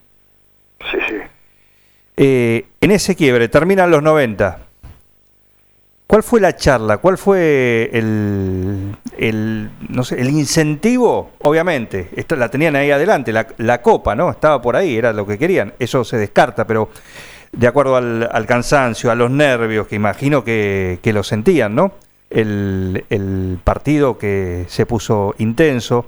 Sí, 0.92 0.98
sí. 1.08 1.16
Eh, 2.18 2.66
en 2.82 2.92
ese 2.92 3.16
quiebre, 3.16 3.48
terminan 3.48 3.92
los 3.92 4.04
90. 4.04 4.60
¿Cuál 6.12 6.24
fue 6.24 6.42
la 6.42 6.58
charla? 6.58 6.98
¿Cuál 6.98 7.18
fue 7.18 7.90
el, 7.94 9.70
no 9.88 10.04
sé, 10.04 10.20
el 10.20 10.30
incentivo? 10.30 11.32
Obviamente, 11.40 12.10
esto, 12.18 12.36
la 12.36 12.50
tenían 12.50 12.76
ahí 12.76 12.92
adelante, 12.92 13.32
la, 13.32 13.82
copa, 13.82 14.14
¿no? 14.14 14.30
Estaba 14.30 14.62
por 14.62 14.76
ahí, 14.76 14.98
era 14.98 15.14
lo 15.14 15.26
que 15.26 15.38
querían. 15.38 15.74
Eso 15.80 16.04
se 16.04 16.18
descarta, 16.18 16.68
pero 16.68 16.90
de 17.52 17.68
acuerdo 17.68 17.96
al, 17.96 18.46
cansancio, 18.48 19.12
a 19.12 19.16
los 19.16 19.30
nervios, 19.30 19.88
que 19.88 19.96
imagino 19.96 20.44
que, 20.44 21.00
lo 21.14 21.24
sentían, 21.24 21.76
¿no? 21.76 21.94
El, 22.30 23.60
partido 23.64 24.18
que 24.18 24.66
se 24.68 24.86
puso 24.86 25.36
intenso. 25.38 26.06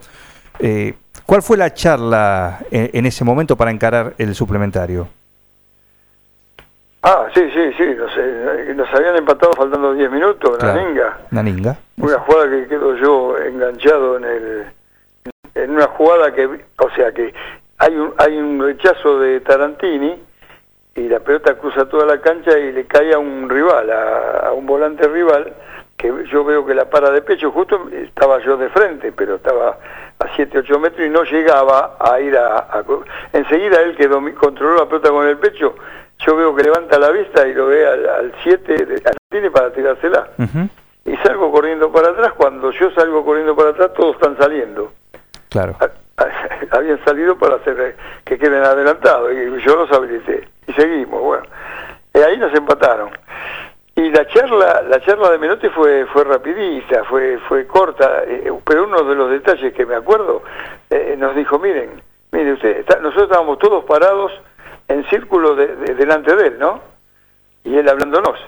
Eh, 0.60 0.94
¿Cuál 1.26 1.42
fue 1.42 1.58
la 1.58 1.74
charla 1.74 2.60
en 2.72 3.06
ese 3.06 3.24
momento 3.24 3.56
para 3.56 3.72
encarar 3.72 4.14
el 4.18 4.36
suplementario? 4.36 5.08
Ah, 7.06 7.28
sí, 7.34 7.42
sí, 7.54 7.74
sí, 7.78 7.84
nos, 7.98 8.12
eh, 8.18 8.74
nos 8.74 8.88
habían 8.94 9.18
empatado 9.18 9.52
faltando 9.52 9.94
10 9.94 10.10
minutos, 10.10 10.58
Naninga. 10.64 11.20
Naninga. 11.32 11.78
Una 11.98 12.18
jugada 12.20 12.50
que 12.50 12.68
quedo 12.68 12.96
yo 12.96 13.38
enganchado 13.40 14.18
en 14.18 14.24
el 14.24 14.66
en 15.56 15.72
una 15.72 15.88
jugada 15.88 16.34
que, 16.34 16.46
o 16.46 16.90
sea 16.96 17.12
que 17.12 17.34
hay 17.78 17.94
un, 17.94 18.14
hay 18.18 18.38
un 18.38 18.58
rechazo 18.62 19.20
de 19.20 19.42
Tarantini 19.42 20.16
y 20.96 21.08
la 21.08 21.20
pelota 21.20 21.56
cruza 21.56 21.86
toda 21.86 22.06
la 22.06 22.22
cancha 22.22 22.58
y 22.58 22.72
le 22.72 22.86
cae 22.86 23.14
a 23.14 23.20
un 23.20 23.50
rival, 23.50 23.90
a, 23.92 24.52
un 24.54 24.66
volante 24.66 25.08
rival, 25.08 25.54
que 25.98 26.12
yo 26.32 26.44
veo 26.44 26.66
que 26.66 26.76
la 26.76 26.86
para 26.86 27.10
de 27.12 27.22
pecho, 27.22 27.52
justo 27.52 27.90
estaba 27.92 28.40
yo 28.40 28.58
de 28.58 28.70
frente, 28.70 29.12
pero 29.12 29.36
estaba 29.36 29.78
a 30.20 30.36
7, 30.36 30.60
8 30.60 30.80
metros 30.80 31.08
y 31.08 31.10
no 31.10 31.24
llegaba 31.24 31.98
a 32.00 32.20
ir 32.20 32.38
a... 32.38 32.58
a 32.58 32.84
enseguida 33.32 33.82
él 33.82 33.96
que 33.96 34.08
controló 34.36 34.78
la 34.78 34.86
pelota 34.86 35.10
con 35.10 35.28
el 35.28 35.38
pecho, 35.38 35.76
yo 36.20 36.36
veo 36.36 36.56
que 36.56 36.64
levanta 36.64 37.00
la 37.00 37.10
vista 37.10 37.48
y 37.48 37.54
lo 37.54 37.68
ve 37.68 37.88
al 37.88 38.34
7 38.44 39.02
tiene 39.30 39.50
para 39.50 39.74
tirársela. 39.74 40.30
Y 41.06 41.18
salgo 41.18 41.52
corriendo 41.52 41.92
para 41.92 42.10
atrás, 42.10 42.34
cuando 42.34 42.72
yo 42.72 42.92
salgo 42.92 43.26
corriendo 43.26 43.56
para 43.56 43.72
atrás 43.72 43.92
todos 43.94 44.16
están 44.16 44.38
saliendo. 44.38 44.94
Claro. 45.50 45.76
Habían 46.72 47.04
salido 47.04 47.38
para 47.38 47.56
hacer 47.56 47.96
que 48.24 48.38
queden 48.38 48.64
adelantados 48.64 49.32
y 49.34 49.62
yo 49.62 49.76
los 49.76 49.92
habilité. 49.92 50.53
Y 50.68 50.74
seguimos, 50.74 51.22
bueno. 51.22 51.44
Y 52.14 52.20
ahí 52.20 52.38
nos 52.38 52.54
empataron. 52.54 53.10
Y 53.96 54.10
la 54.10 54.26
charla, 54.28 54.82
la 54.90 55.00
charla 55.02 55.30
de 55.30 55.38
Menotti 55.38 55.70
fue 55.70 56.08
fue 56.08 56.24
rapidita, 56.24 57.04
fue 57.04 57.38
fue 57.48 57.68
corta, 57.68 58.24
eh, 58.26 58.52
pero 58.66 58.86
uno 58.86 59.04
de 59.04 59.16
los 59.16 59.30
detalles 59.30 59.72
que 59.74 59.86
me 59.86 59.96
acuerdo 59.96 60.42
eh, 60.90 61.16
nos 61.18 61.36
dijo, 61.36 61.60
miren, 61.60 62.02
mire 62.32 62.54
usted, 62.54 62.86
nosotros 63.02 63.26
estábamos 63.26 63.60
todos 63.60 63.84
parados 63.86 64.32
en 64.88 65.08
círculo 65.10 65.56
de, 65.56 65.68
delante 65.94 66.36
de 66.36 66.48
él, 66.48 66.60
¿no? 66.60 66.82
Y 67.64 67.78
él 67.78 67.88
hablándonos. 67.88 68.40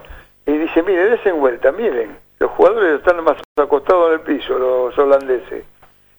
Y 0.47 0.53
dice, 0.53 0.81
mire, 0.81 1.11
desen 1.11 1.39
vuelta, 1.39 1.71
miren, 1.71 2.17
los 2.39 2.49
jugadores 2.51 2.99
están 2.99 3.23
más 3.23 3.37
acostados 3.55 4.07
en 4.07 4.13
el 4.13 4.21
piso, 4.21 4.57
los 4.57 4.97
holandeses. 4.97 5.63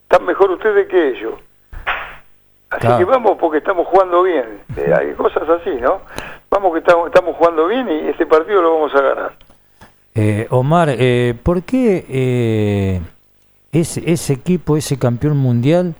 Están 0.03 0.25
mejor 0.25 0.51
ustedes 0.51 0.87
que 0.87 1.09
ellos. 1.09 1.33
Así 2.69 2.87
que 2.97 3.05
vamos 3.05 3.37
porque 3.39 3.59
estamos 3.59 3.87
jugando 3.87 4.23
bien. 4.23 4.59
Eh, 4.75 4.93
hay 4.93 5.13
cosas 5.13 5.43
así, 5.49 5.71
¿no? 5.81 6.01
Vamos 6.49 6.73
que 6.73 6.79
estamos, 6.79 7.07
estamos 7.07 7.35
jugando 7.35 7.67
bien 7.67 7.87
y 7.89 8.09
este 8.09 8.25
partido 8.25 8.61
lo 8.61 8.73
vamos 8.73 8.95
a 8.95 9.01
ganar. 9.01 9.33
Eh, 10.15 10.47
Omar, 10.49 10.89
eh, 10.89 11.35
¿por 11.43 11.63
qué 11.63 12.05
eh, 12.09 13.01
ese, 13.71 14.11
ese 14.11 14.33
equipo, 14.33 14.75
ese 14.75 14.97
campeón 14.97 15.37
mundial, 15.37 15.95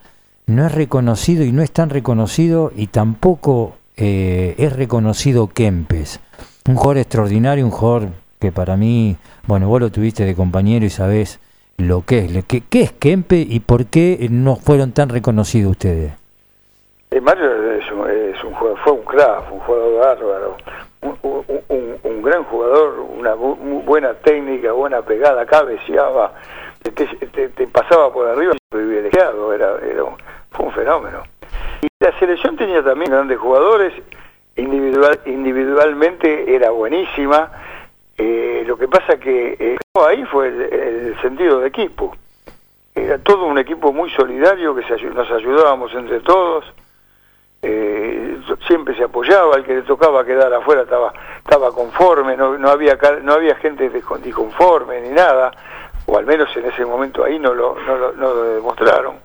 no 0.48 0.66
es 0.66 0.74
reconocido 0.74 1.44
y 1.44 1.52
no 1.52 1.62
es 1.62 1.72
tan 1.72 1.90
reconocido 1.90 2.72
y 2.76 2.88
tampoco 2.88 3.76
eh, 3.98 4.56
es 4.58 4.74
reconocido 4.74 5.48
Kempes. 5.48 6.20
Un 6.68 6.76
jugador 6.76 6.98
extraordinario, 6.98 7.66
un 7.66 7.72
jugador 7.72 8.10
que 8.40 8.52
para 8.52 8.78
mí, 8.78 9.18
bueno, 9.46 9.68
vos 9.68 9.82
lo 9.82 9.92
tuviste 9.92 10.26
de 10.26 10.36
compañero 10.36 10.86
y 10.86 10.90
sabés 10.90 11.40
lo 11.78 12.06
que 12.06 12.20
es. 12.20 12.46
¿Qué, 12.46 12.62
qué 12.62 12.82
es 12.82 12.92
Kempe 12.92 13.38
y 13.40 13.60
por 13.60 13.86
qué 13.88 14.28
no 14.32 14.56
fueron 14.56 14.94
tan 14.94 15.10
reconocidos 15.10 15.72
ustedes? 15.72 16.14
Mario 17.22 17.74
es 17.74 18.44
un, 18.44 18.54
jugador, 18.54 18.80
fue 18.84 18.94
un 18.94 19.04
crack, 19.04 19.52
un 19.52 19.60
jugador 19.60 20.00
bárbaro, 20.00 20.58
un, 21.02 22.22
gran 22.22 22.44
jugador, 22.46 23.00
una 23.00 23.34
buena 23.34 24.14
técnica, 24.16 24.72
buena 24.72 25.02
pegada, 25.02 25.46
cabeceaba, 25.46 26.34
te, 26.82 26.92
te, 27.50 27.68
pasaba 27.68 28.12
por 28.12 28.28
arriba, 28.28 28.54
privilegiado, 28.70 29.54
era, 29.54 29.78
era 29.84 30.04
fue 30.52 30.66
un 30.66 30.72
fenómeno. 30.74 31.24
Y 31.82 31.88
la 32.00 32.18
selección 32.20 32.58
tenía 32.58 32.84
también 32.84 33.12
grandes 33.12 33.38
jugadores, 33.38 33.94
individual, 34.56 35.20
individualmente 35.26 36.54
era 36.54 36.72
buenísima, 36.72 37.52
eh, 38.18 38.64
lo 38.66 38.78
que 38.78 38.88
pasa 38.88 39.18
que 39.20 39.56
eh, 39.60 39.78
ahí 40.06 40.24
fue 40.26 40.48
el, 40.48 41.16
sentido 41.22 41.60
de 41.60 41.68
equipo. 41.68 42.16
Era 42.96 43.20
todo 43.20 43.46
un 43.46 43.60
equipo 43.60 43.94
muy 43.94 44.10
solidario 44.12 44.76
que 44.76 44.82
nos 45.14 45.32
ayudábamos 45.32 45.94
entre 45.94 46.20
todos. 46.22 46.66
Eh, 47.70 48.40
siempre 48.66 48.96
se 48.96 49.04
apoyaba, 49.04 49.58
el 49.58 49.66
que 49.66 49.76
le 49.76 49.82
tocaba 49.82 50.24
quedar 50.24 50.54
afuera 50.54 50.84
estaba 50.84 51.12
estaba 51.40 51.74
conforme, 51.74 52.38
no, 52.38 52.58
no 52.58 52.70
había 52.70 52.98
no 53.22 53.34
había 53.34 53.56
gente 53.56 53.90
disconforme 54.24 55.02
ni 55.02 55.10
nada, 55.10 55.52
o 56.06 56.18
al 56.18 56.26
menos 56.26 56.48
en 56.56 56.66
ese 56.66 56.86
momento 56.86 57.26
ahí 57.26 57.38
no 57.38 57.54
lo, 57.54 57.76
no 57.86 57.98
lo, 58.14 58.44
demostraron. 58.54 59.18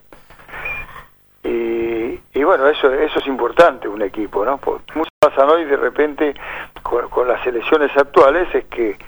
Y, 1.44 2.42
bueno, 2.42 2.66
eso 2.66 2.92
eso 2.92 3.20
es 3.20 3.26
importante, 3.28 3.86
un 3.86 4.02
equipo, 4.02 4.44
¿no? 4.44 4.58
mucho 4.94 5.10
pasa 5.20 5.46
hoy 5.46 5.64
de 5.64 5.76
repente 5.76 6.34
con, 6.82 7.28
las 7.28 7.46
elecciones 7.46 7.96
actuales 7.96 8.52
es 8.52 8.64
que 8.64 8.98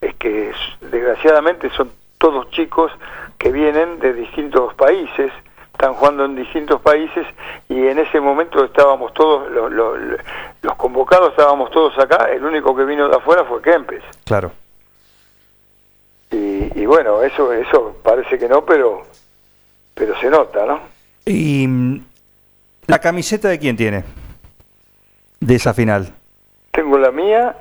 es 0.00 0.14
que 0.16 0.52
desgraciadamente 0.82 1.68
son 1.70 1.90
todos 2.18 2.48
chicos 2.50 2.92
que 3.38 3.50
vienen 3.50 3.98
de 3.98 4.12
distintos 4.12 4.72
países, 4.74 5.32
están 5.74 5.94
jugando 5.94 6.24
en 6.24 6.36
distintos 6.36 6.80
países 6.80 7.26
y 7.68 7.86
en 7.86 7.98
ese 7.98 8.20
momento 8.20 8.64
estábamos 8.64 9.12
todos, 9.12 9.50
los 9.50 10.76
convocados 10.76 11.30
estábamos 11.30 11.70
todos 11.72 11.98
acá, 11.98 12.30
el 12.32 12.44
único 12.44 12.74
que 12.76 12.84
vino 12.84 13.08
de 13.08 13.16
afuera 13.16 13.44
fue 13.44 13.60
Kempes. 13.60 14.02
Claro. 14.24 14.52
Y, 16.30 16.84
bueno, 16.86 17.22
eso 17.22 17.52
eso 17.52 17.96
parece 18.02 18.38
que 18.38 18.48
no, 18.48 18.64
pero 18.64 19.02
pero 19.94 20.18
se 20.18 20.28
nota, 20.28 20.66
¿no? 20.66 20.80
¿Y 21.24 21.66
mm, 21.68 22.04
la 22.86 22.98
camiseta 22.98 23.48
de 23.48 23.58
quién 23.58 23.76
tiene? 23.76 24.04
De 25.38 25.54
esa 25.54 25.74
final. 25.74 26.12
Tengo 26.72 26.98
la 26.98 27.12
mía 27.12 27.56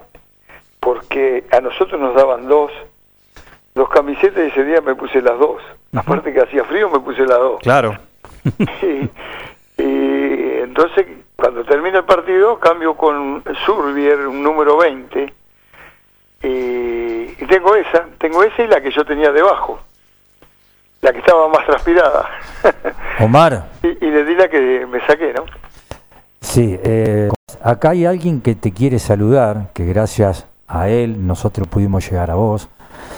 porque 0.80 1.44
a 1.52 1.62
nosotros 1.62 2.00
nos 2.00 2.16
daban 2.16 2.48
dos, 2.48 2.72
dos 3.76 3.90
camisetas 3.90 4.46
y 4.46 4.48
ese 4.48 4.64
día 4.64 4.82
me 4.82 4.96
puse 4.96 5.22
las 5.22 5.38
dos. 5.38 5.62
Aparte 5.94 6.34
que 6.34 6.42
hacía 6.42 6.64
frío 6.64 6.90
me 6.90 7.00
puse 7.00 7.22
las 7.22 7.38
dos. 7.38 7.60
Claro. 7.62 7.96
y, 8.82 9.10
entonces 9.78 11.06
cuando 11.36 11.64
termina 11.64 12.00
el 12.00 12.06
partido 12.06 12.60
cambio 12.60 12.96
con 12.96 13.44
Surbier, 13.66 14.28
un 14.28 14.44
número 14.44 14.78
20 14.78 15.34
y, 16.44 17.46
tengo 17.46 17.76
esa, 17.76 18.06
tengo 18.18 18.44
esa 18.44 18.64
y 18.64 18.68
la 18.68 18.82
que 18.82 18.92
yo 18.92 19.06
tenía 19.06 19.32
debajo, 19.32 19.80
la 21.02 21.12
que 21.12 21.20
estaba 21.20 21.48
más 21.50 21.66
transpirada. 21.66 22.30
Omar. 23.20 23.70
y, 23.82 24.06
le 24.06 24.26
di 24.26 24.36
la 24.36 24.48
que 24.48 24.86
me 24.86 25.06
saqué, 25.06 25.34
¿no? 25.34 25.46
Sí, 26.42 26.78
eh, 26.84 27.30
acá 27.62 27.92
hay 27.92 28.06
alguien 28.06 28.42
que 28.42 28.56
te 28.56 28.74
quiere 28.74 29.00
saludar, 29.00 29.72
que 29.74 29.86
gracias 29.86 30.48
a 30.68 30.90
él 30.90 31.26
nosotros 31.26 31.68
pudimos 31.68 32.10
llegar 32.10 32.32
a 32.32 32.36
vos, 32.36 32.70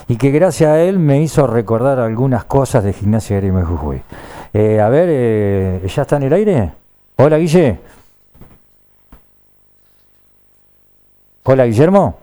y 0.07 0.17
que 0.17 0.29
gracias 0.29 0.69
a 0.69 0.81
él 0.81 0.99
me 0.99 1.21
hizo 1.21 1.47
recordar 1.47 1.99
algunas 1.99 2.45
cosas 2.45 2.83
de 2.83 2.93
Gimnasia 2.93 3.41
de 3.41 3.51
Jujuy. 3.51 4.01
Eh, 4.57 4.79
a 4.79 4.87
ver, 4.87 5.09
eh, 5.11 5.81
¿ya 5.93 6.03
está 6.03 6.15
en 6.15 6.23
el 6.23 6.31
aire? 6.31 6.71
Hola, 7.17 7.37
Guille. 7.37 7.77
Hola, 11.43 11.65
Guillermo. 11.65 12.17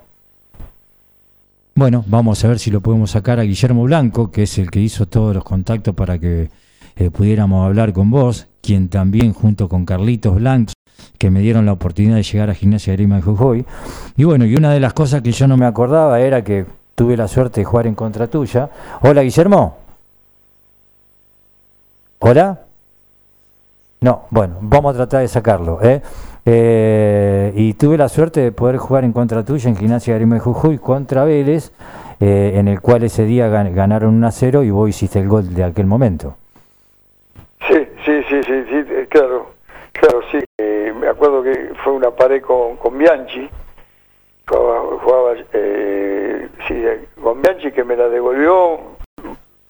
Bueno, 1.74 2.02
vamos 2.06 2.42
a 2.42 2.48
ver 2.48 2.58
si 2.58 2.70
lo 2.70 2.80
podemos 2.80 3.10
sacar 3.10 3.38
a 3.38 3.42
Guillermo 3.42 3.82
Blanco, 3.82 4.30
que 4.30 4.44
es 4.44 4.56
el 4.56 4.70
que 4.70 4.80
hizo 4.80 5.04
todos 5.04 5.34
los 5.34 5.44
contactos 5.44 5.94
para 5.94 6.18
que 6.18 6.48
eh, 6.96 7.10
pudiéramos 7.10 7.66
hablar 7.66 7.92
con 7.92 8.10
vos, 8.10 8.46
quien 8.62 8.88
también 8.88 9.34
junto 9.34 9.68
con 9.68 9.84
Carlitos 9.84 10.36
Blanco, 10.36 10.72
que 11.18 11.30
me 11.30 11.40
dieron 11.40 11.66
la 11.66 11.72
oportunidad 11.72 12.16
de 12.16 12.22
llegar 12.22 12.48
a 12.48 12.54
Gimnasia 12.54 12.92
de 12.92 12.96
Grima 12.96 13.16
de 13.16 13.22
Jujuy. 13.22 13.66
Y 14.16 14.24
bueno, 14.24 14.46
y 14.46 14.56
una 14.56 14.72
de 14.72 14.80
las 14.80 14.94
cosas 14.94 15.20
que 15.20 15.32
yo 15.32 15.46
no 15.46 15.58
me 15.58 15.66
acordaba 15.66 16.18
era 16.18 16.42
que 16.42 16.64
tuve 16.94 17.14
la 17.14 17.28
suerte 17.28 17.60
de 17.60 17.66
jugar 17.66 17.86
en 17.86 17.94
contra 17.94 18.26
tuya. 18.26 18.70
Hola, 19.02 19.20
Guillermo. 19.20 19.81
Hola. 22.24 22.56
No, 24.00 24.26
bueno, 24.30 24.58
vamos 24.60 24.94
a 24.94 24.98
tratar 24.98 25.22
de 25.22 25.28
sacarlo. 25.28 25.80
¿eh? 25.82 26.00
Eh, 26.46 27.52
y 27.56 27.74
tuve 27.74 27.98
la 27.98 28.08
suerte 28.08 28.38
de 28.38 28.52
poder 28.52 28.76
jugar 28.76 29.02
en 29.02 29.12
contra 29.12 29.44
tuya 29.44 29.68
en 29.68 29.74
Gimnasia 29.74 30.16
de 30.16 30.38
Jujuy 30.38 30.78
contra 30.78 31.24
Vélez, 31.24 31.72
eh, 32.20 32.52
en 32.54 32.68
el 32.68 32.80
cual 32.80 33.02
ese 33.02 33.24
día 33.24 33.48
ganaron 33.48 34.14
1 34.14 34.26
a 34.28 34.30
0 34.30 34.62
y 34.62 34.70
vos 34.70 34.88
hiciste 34.88 35.18
el 35.18 35.26
gol 35.26 35.52
de 35.52 35.64
aquel 35.64 35.86
momento. 35.86 36.36
Sí, 37.66 37.88
sí, 38.04 38.22
sí, 38.28 38.40
sí, 38.44 38.64
sí 38.70 38.84
claro, 39.08 39.50
claro, 39.90 40.20
sí. 40.30 40.38
me 41.00 41.08
acuerdo 41.08 41.42
que 41.42 41.72
fue 41.82 41.92
una 41.92 42.12
pared 42.12 42.40
con, 42.40 42.76
con 42.76 42.96
Bianchi, 42.98 43.50
jugaba, 44.46 45.34
sí, 46.68 46.84
con 47.20 47.42
Bianchi 47.42 47.72
que 47.72 47.82
me 47.82 47.96
la 47.96 48.08
devolvió, 48.08 48.78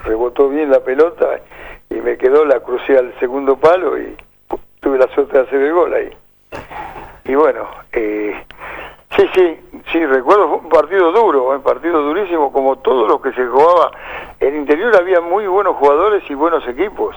rebotó 0.05 0.50
bien 0.50 0.70
la 0.70 0.80
pelota 0.80 1.40
me 2.03 2.16
quedó, 2.16 2.44
la 2.44 2.61
crucé 2.61 2.98
al 2.98 3.18
segundo 3.18 3.57
palo 3.57 3.98
y 3.98 4.16
tuve 4.80 4.98
la 4.98 5.09
suerte 5.14 5.38
de 5.38 5.44
hacer 5.44 5.62
el 5.62 5.72
gol 5.72 5.94
ahí. 5.94 6.11
Y 7.24 7.34
bueno, 7.34 7.68
eh, 7.92 8.34
sí, 9.16 9.22
sí, 9.34 9.57
sí, 9.92 10.07
recuerdo 10.07 10.57
un 10.57 10.68
partido 10.68 11.12
duro, 11.12 11.50
un 11.50 11.62
partido 11.62 12.03
durísimo, 12.03 12.53
como 12.53 12.76
todo 12.78 13.07
lo 13.07 13.22
que 13.22 13.32
se 13.32 13.46
jugaba. 13.46 13.92
En 14.40 14.48
el 14.48 14.57
interior 14.57 14.94
había 14.96 15.20
muy 15.20 15.46
buenos 15.46 15.76
jugadores 15.76 16.22
y 16.28 16.34
buenos 16.34 16.66
equipos. 16.66 17.16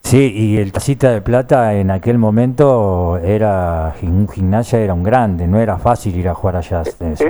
Sí, 0.00 0.32
y 0.34 0.58
el 0.58 0.72
Tacita 0.72 1.10
de 1.10 1.20
Plata 1.20 1.74
en 1.74 1.90
aquel 1.90 2.16
momento 2.16 3.18
era 3.18 3.92
un 4.02 4.28
gimnasia, 4.28 4.78
era 4.78 4.94
un 4.94 5.02
grande, 5.02 5.46
no 5.46 5.58
era 5.58 5.76
fácil 5.76 6.16
ir 6.16 6.28
a 6.28 6.34
jugar 6.34 6.56
allá. 6.56 6.84
¿Se 6.84 6.90
eh, 7.04 7.16
sí, 7.16 7.24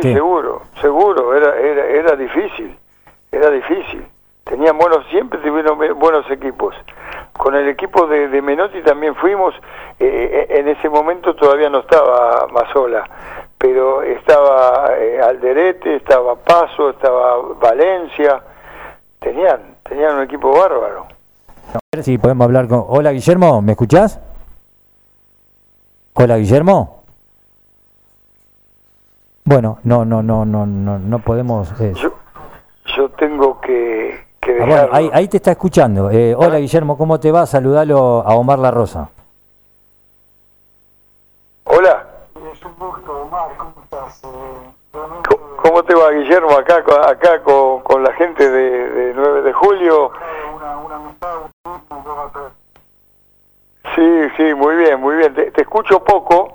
sí, 0.00 0.12
seguro, 0.14 0.62
seguro, 0.80 1.36
era, 1.36 1.58
era, 1.58 1.86
era 1.86 2.16
difícil, 2.16 2.74
era 3.30 3.50
difícil. 3.50 4.06
Tenían 4.44 4.76
buenos, 4.76 5.06
siempre 5.10 5.38
tuvieron 5.40 5.78
buenos 5.98 6.28
equipos. 6.30 6.74
Con 7.32 7.54
el 7.54 7.68
equipo 7.68 8.06
de, 8.06 8.42
Menotti 8.42 8.82
también 8.82 9.14
fuimos, 9.14 9.54
eh, 9.98 10.46
eh, 10.50 10.58
en 10.58 10.68
ese 10.68 10.88
momento 10.88 11.34
todavía 11.34 11.70
no 11.70 11.80
estaba 11.80 12.46
Mazola, 12.48 13.08
pero 13.56 14.02
estaba 14.02 14.92
eh, 14.98 15.20
Alderete, 15.20 15.96
estaba 15.96 16.36
Paso, 16.36 16.90
estaba 16.90 17.38
Valencia, 17.60 18.42
tenían, 19.20 19.76
tenían 19.82 20.16
un 20.16 20.22
equipo 20.22 20.50
bárbaro. 20.50 21.06
A 21.74 21.78
ver 21.92 22.04
si 22.04 22.18
podemos 22.18 22.44
hablar 22.44 22.68
con... 22.68 22.84
Hola 22.88 23.12
Guillermo, 23.12 23.62
¿me 23.62 23.72
escuchás? 23.72 24.20
Hola 26.14 26.36
Guillermo. 26.36 27.02
Bueno, 29.44 29.78
no, 29.84 30.04
no, 30.04 30.22
no, 30.22 30.44
no, 30.44 30.66
no, 30.66 30.98
no 30.98 31.18
podemos... 31.20 31.72
Yo, 31.78 32.12
yo 32.96 33.08
tengo 33.10 33.60
que 33.60 34.21
Ah, 34.44 34.88
ahí, 35.12 35.28
te 35.28 35.36
está 35.36 35.52
escuchando. 35.52 36.10
Eh, 36.10 36.34
hola 36.36 36.58
Guillermo, 36.58 36.98
¿cómo 36.98 37.20
te 37.20 37.30
va? 37.30 37.46
Saludalo 37.46 38.24
a 38.26 38.34
Omar 38.34 38.58
La 38.58 38.72
Rosa. 38.72 39.08
Hola. 41.64 42.06
Es 42.52 42.64
un 42.64 42.74
gusto, 42.76 43.22
Omar, 43.22 43.50
¿cómo 43.56 43.74
estás? 43.84 44.24
Eh, 44.24 44.98
¿Cómo, 45.62 45.84
te 45.84 45.94
va 45.94 46.10
Guillermo 46.10 46.58
acá, 46.58 46.82
acá 47.08 47.40
con, 47.42 47.82
con 47.82 48.02
la 48.02 48.12
gente 48.14 48.50
de, 48.50 49.12
9 49.14 49.42
de 49.42 49.52
julio? 49.52 50.10
Una, 50.56 50.76
una 50.78 50.96
amistad, 50.96 51.36
Sí, 53.94 54.28
sí, 54.36 54.54
muy 54.54 54.74
bien, 54.74 55.00
muy 55.00 55.16
bien. 55.16 55.34
Te, 55.34 55.52
escucho 55.60 56.02
poco. 56.02 56.52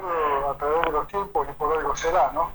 A 0.49 0.53
través 0.55 0.81
de 0.81 0.91
los 0.91 1.07
tiempos 1.07 1.47
y 1.49 1.53
por 1.53 1.77
algo 1.77 1.95
será, 1.95 2.31
¿no? 2.33 2.51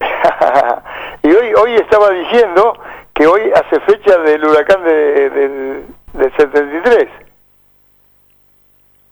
y 1.22 1.32
hoy, 1.32 1.54
hoy 1.54 1.74
estaba 1.76 2.10
diciendo 2.10 2.74
que 3.20 3.26
hoy 3.26 3.52
hace 3.54 3.78
fecha 3.80 4.16
del 4.20 4.42
huracán 4.42 4.82
de, 4.82 5.28
del, 5.28 5.84
73. 6.38 7.06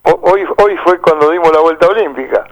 hoy, 0.03 0.47
hoy 0.57 0.77
fue 0.83 0.99
cuando 0.99 1.31
dimos 1.31 1.53
la 1.53 1.61
vuelta 1.61 1.89
olímpica. 1.89 2.47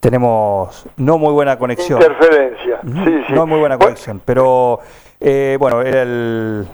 Tenemos 0.00 0.86
no 0.96 1.18
muy 1.18 1.32
buena 1.32 1.56
conexión. 1.56 2.02
Interferencia, 2.02 2.80
sí, 2.82 3.24
sí. 3.28 3.32
No 3.32 3.46
muy 3.46 3.60
buena 3.60 3.78
conexión, 3.78 4.20
pero 4.24 4.80
eh, 5.20 5.56
bueno, 5.60 5.82
era 5.82 6.02
el, 6.02 6.66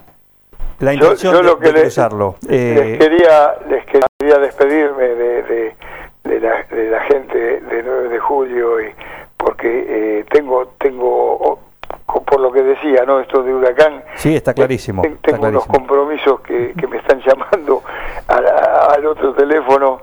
la 0.79 0.95
intención 0.95 1.37
de, 1.37 1.43
lo 1.43 1.59
que 1.59 1.71
Les, 1.71 1.99
eh, 1.99 2.97
quería, 2.99 3.57
les 3.69 3.85
quería 3.85 4.39
despedirme 4.39 5.05
de, 5.05 5.43
de, 5.43 5.77
de, 6.25 6.41
la, 6.41 6.63
de 6.63 6.91
la 6.91 7.01
gente 7.01 7.61
de 7.61 7.83
9 7.83 8.09
de 8.09 8.19
julio 8.21 8.81
y 8.81 8.95
porque 9.39 10.21
eh, 10.21 10.25
tengo, 10.31 10.75
tengo 10.79 11.61
por 12.07 12.41
lo 12.41 12.53
que 12.53 12.63
decía, 12.63 13.05
¿no? 13.07 13.21
Esto 13.21 13.43
de 13.43 13.55
huracán. 13.55 14.03
Sí, 14.17 14.35
está 14.35 14.53
clarísimo. 14.53 15.03
tengo 15.23 15.47
unos 15.47 15.67
compromisos 15.67 16.41
que, 16.41 16.75
que 16.79 16.87
me 16.87 16.99
están 16.99 17.21
llamando 17.27 17.83
al 18.29 19.07
otro 19.07 19.33
teléfono 19.35 20.01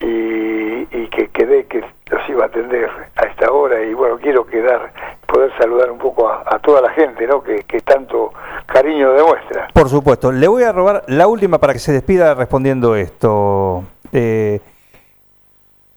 y, 0.00 1.06
que 1.08 1.28
quedé 1.28 1.64
que 1.64 1.80
los 1.80 2.28
iba 2.28 2.44
a 2.44 2.46
atender 2.46 2.90
a 3.16 3.24
esta 3.26 3.50
hora 3.50 3.82
y 3.82 3.94
bueno, 3.94 4.18
quiero 4.18 4.44
quedar, 4.44 4.92
poder 5.26 5.50
saludar 5.56 5.90
un 5.90 5.98
poco 5.98 6.28
a, 6.28 6.58
toda 6.58 6.82
la 6.82 6.90
gente, 6.90 7.26
¿no? 7.26 7.42
Que, 7.42 7.64
que, 7.64 7.80
tanto 7.80 8.32
cariño 8.66 9.12
demuestra. 9.12 9.68
Por 9.72 9.88
supuesto. 9.88 10.30
Le 10.30 10.46
voy 10.46 10.64
a 10.64 10.72
robar 10.72 11.04
la 11.06 11.26
última 11.26 11.58
para 11.58 11.72
que 11.72 11.78
se 11.78 11.92
despida 11.92 12.34
respondiendo 12.34 12.96
esto. 12.96 13.84
Eh, 14.12 14.60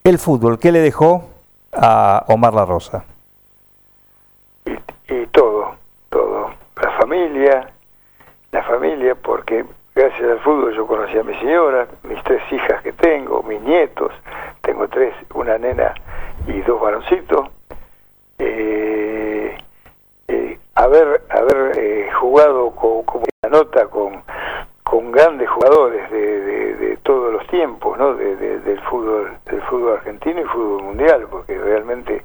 el 0.04 0.18
fútbol, 0.20 0.58
¿qué 0.58 0.72
le 0.72 0.80
dejó 0.80 1.29
a 1.74 2.24
Omar 2.28 2.54
La 2.54 2.66
Rosa? 2.66 3.04
Y, 4.66 5.26
todo, 5.28 5.76
todo. 6.10 6.52
La 6.82 6.92
familia, 6.92 7.70
la 8.52 8.64
familia, 8.64 9.16
porque 9.16 9.66
gracias 9.96 10.30
al 10.30 10.40
fútbol 10.40 10.76
yo 10.76 10.86
conocí 10.86 11.18
a 11.18 11.24
mi 11.24 11.34
señora, 11.40 11.88
mis 12.04 12.24
tres 12.24 12.42
hijas 12.52 12.82
que 12.84 12.94
tengo, 12.94 13.44
mis 13.44 13.62
nietos, 13.62 14.12
tengo 14.62 14.88
tres, 14.88 15.14
una 15.34 15.58
nena 15.58 15.94
y 16.48 16.62
dos 16.62 16.80
varoncitos. 16.80 17.50
Eh, 18.38 19.58
eh, 20.28 20.60
haber 20.76 21.24
haber 21.30 21.78
eh, 21.78 22.12
jugado 22.14 22.72
con, 22.72 23.04
como 23.04 23.26
la 23.42 23.50
nota 23.50 23.88
con 23.88 24.24
con 24.90 25.12
grandes 25.12 25.48
jugadores 25.48 26.10
de, 26.10 26.98
todos 27.04 27.32
los 27.32 27.46
tiempos, 27.48 27.98
¿no? 27.98 28.16
del 28.16 28.80
fútbol, 28.90 29.38
del 29.46 29.62
fútbol 29.64 29.94
argentino 29.94 30.42
y 30.42 30.44
fútbol 30.46 30.84
mundial, 30.84 31.28
porque 31.30 31.58
realmente 31.58 32.24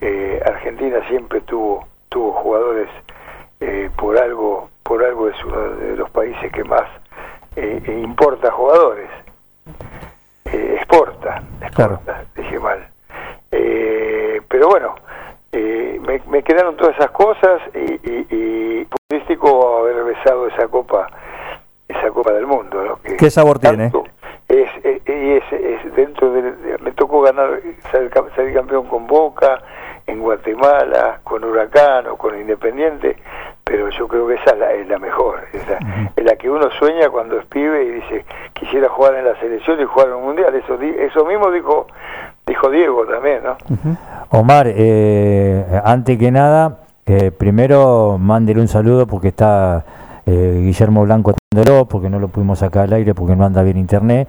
eh, 0.00 0.42
Argentina 0.44 1.00
siempre 1.08 1.40
tuvo 1.42 1.86
tuvo 2.08 2.32
jugadores 2.32 2.88
eh, 3.60 3.88
por 3.96 4.18
algo, 4.18 4.68
por 4.82 5.04
algo 5.04 5.28
es 5.28 5.44
uno 5.44 5.60
de 5.60 5.96
los 5.96 6.10
países 6.10 6.50
que 6.52 6.64
más 6.64 6.88
eh, 7.56 8.00
importa 8.02 8.50
jugadores. 8.50 9.10
exporta, 10.44 11.42
exporta, 11.62 12.24
dije 12.34 12.58
mal. 12.58 12.88
pero 14.48 14.68
bueno, 14.68 14.94
me, 15.52 16.42
quedaron 16.42 16.76
todas 16.76 16.96
esas 16.96 17.10
cosas 17.10 17.60
y, 17.74 18.00
y, 18.34 18.40
haber 19.80 20.04
besado 20.04 20.46
esa 20.48 20.68
copa, 20.68 21.06
esa 21.90 22.10
copa 22.10 22.32
del 22.32 22.46
mundo. 22.46 22.82
¿no? 22.82 22.96
Que 23.02 23.16
¿Qué 23.16 23.30
sabor 23.30 23.58
tiene? 23.58 23.92
Es, 24.48 24.68
es, 24.84 25.42
es, 25.52 25.94
dentro 25.94 26.32
de, 26.32 26.52
me 26.80 26.90
tocó 26.92 27.20
ganar, 27.22 27.60
salir 27.92 28.54
campeón 28.54 28.86
con 28.86 29.06
Boca, 29.06 29.60
en 30.10 30.20
Guatemala, 30.20 31.20
con 31.24 31.44
Huracán 31.44 32.06
o 32.08 32.16
con 32.16 32.38
Independiente, 32.38 33.16
pero 33.64 33.88
yo 33.90 34.08
creo 34.08 34.26
que 34.26 34.34
esa 34.34 34.56
es 34.72 34.88
la, 34.88 34.98
mejor, 34.98 35.40
es 35.52 36.24
la, 36.24 36.36
que 36.36 36.50
uno 36.50 36.68
sueña 36.78 37.08
cuando 37.10 37.38
es 37.38 37.46
pibe 37.46 37.84
y 37.84 37.90
dice, 37.90 38.24
quisiera 38.52 38.88
jugar 38.88 39.14
en 39.14 39.24
la 39.24 39.38
selección 39.38 39.80
y 39.80 39.84
jugar 39.84 40.08
en 40.08 40.14
un 40.14 40.24
mundial, 40.24 40.54
eso, 40.54 40.74
eso 40.80 41.24
mismo 41.24 41.50
dijo, 41.50 41.86
dijo 42.46 42.70
Diego 42.70 43.06
también, 43.06 43.42
¿no? 43.44 43.56
Omar, 44.30 44.66
eh, 44.68 45.64
antes 45.84 46.18
que 46.18 46.30
nada, 46.30 46.78
eh, 47.06 47.30
primero 47.30 48.18
mándele 48.18 48.60
un 48.60 48.68
saludo 48.68 49.06
porque 49.06 49.28
está 49.28 49.84
eh, 50.26 50.60
Guillermo 50.62 51.04
Blanco 51.04 51.34
porque 51.88 52.08
no 52.08 52.20
lo 52.20 52.28
pudimos 52.28 52.60
sacar 52.60 52.84
al 52.84 52.92
aire 52.92 53.12
porque 53.12 53.34
no 53.34 53.44
anda 53.44 53.64
bien 53.64 53.76
internet. 53.76 54.28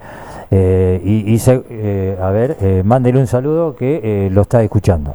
Eh, 0.50 1.00
y, 1.04 1.32
y 1.32 2.16
a 2.20 2.30
ver, 2.30 2.56
mándele 2.84 3.20
un 3.20 3.28
saludo 3.28 3.76
que 3.76 4.28
lo 4.32 4.42
está 4.42 4.60
escuchando. 4.62 5.14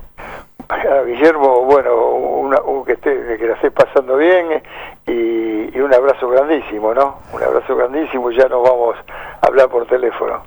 Guillermo, 1.05 1.66
bueno, 1.66 2.14
un, 2.14 2.86
que, 2.86 2.93
esté, 2.93 3.38
que 3.38 3.45
la 3.45 3.55
esté 3.55 3.72
pasando 3.72 4.16
bien 4.16 4.62
y, 5.05 5.78
un 5.80 5.93
abrazo 5.93 6.28
grandísimo, 6.30 6.93
¿no? 6.93 7.18
Un 7.34 7.43
abrazo 7.43 7.76
grandísimo, 7.76 8.32
ya 8.32 8.47
nos 8.49 8.64
vamos 8.64 8.95
a 9.41 9.47
hablar 9.47 9.70
por 9.70 9.86
teléfono. 9.86 10.43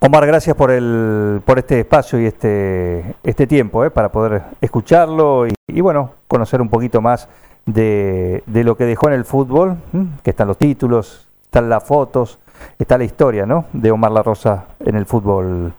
Omar, 0.00 0.26
gracias 0.26 0.54
por 0.56 0.70
el 0.70 1.40
por 1.44 1.58
este 1.58 1.80
espacio 1.80 2.20
y 2.20 2.26
este 2.26 3.14
este 3.22 3.46
tiempo 3.46 3.84
¿eh? 3.84 3.90
para 3.90 4.10
poder 4.10 4.42
escucharlo 4.60 5.46
y, 5.46 5.80
bueno, 5.80 6.10
conocer 6.28 6.60
un 6.60 6.68
poquito 6.68 7.00
más 7.00 7.28
de, 7.66 8.42
de, 8.46 8.64
lo 8.64 8.76
que 8.76 8.84
dejó 8.84 9.08
en 9.08 9.14
el 9.14 9.24
fútbol, 9.24 9.76
que 10.22 10.30
están 10.30 10.48
los 10.48 10.56
títulos, 10.56 11.28
están 11.42 11.68
las 11.68 11.84
fotos, 11.84 12.38
está 12.78 12.96
la 12.96 13.04
historia 13.04 13.46
¿no? 13.46 13.66
de 13.72 13.90
Omar 13.90 14.12
La 14.12 14.22
Rosa 14.22 14.66
en 14.80 14.96
el 14.96 15.04
fútbol 15.04 15.72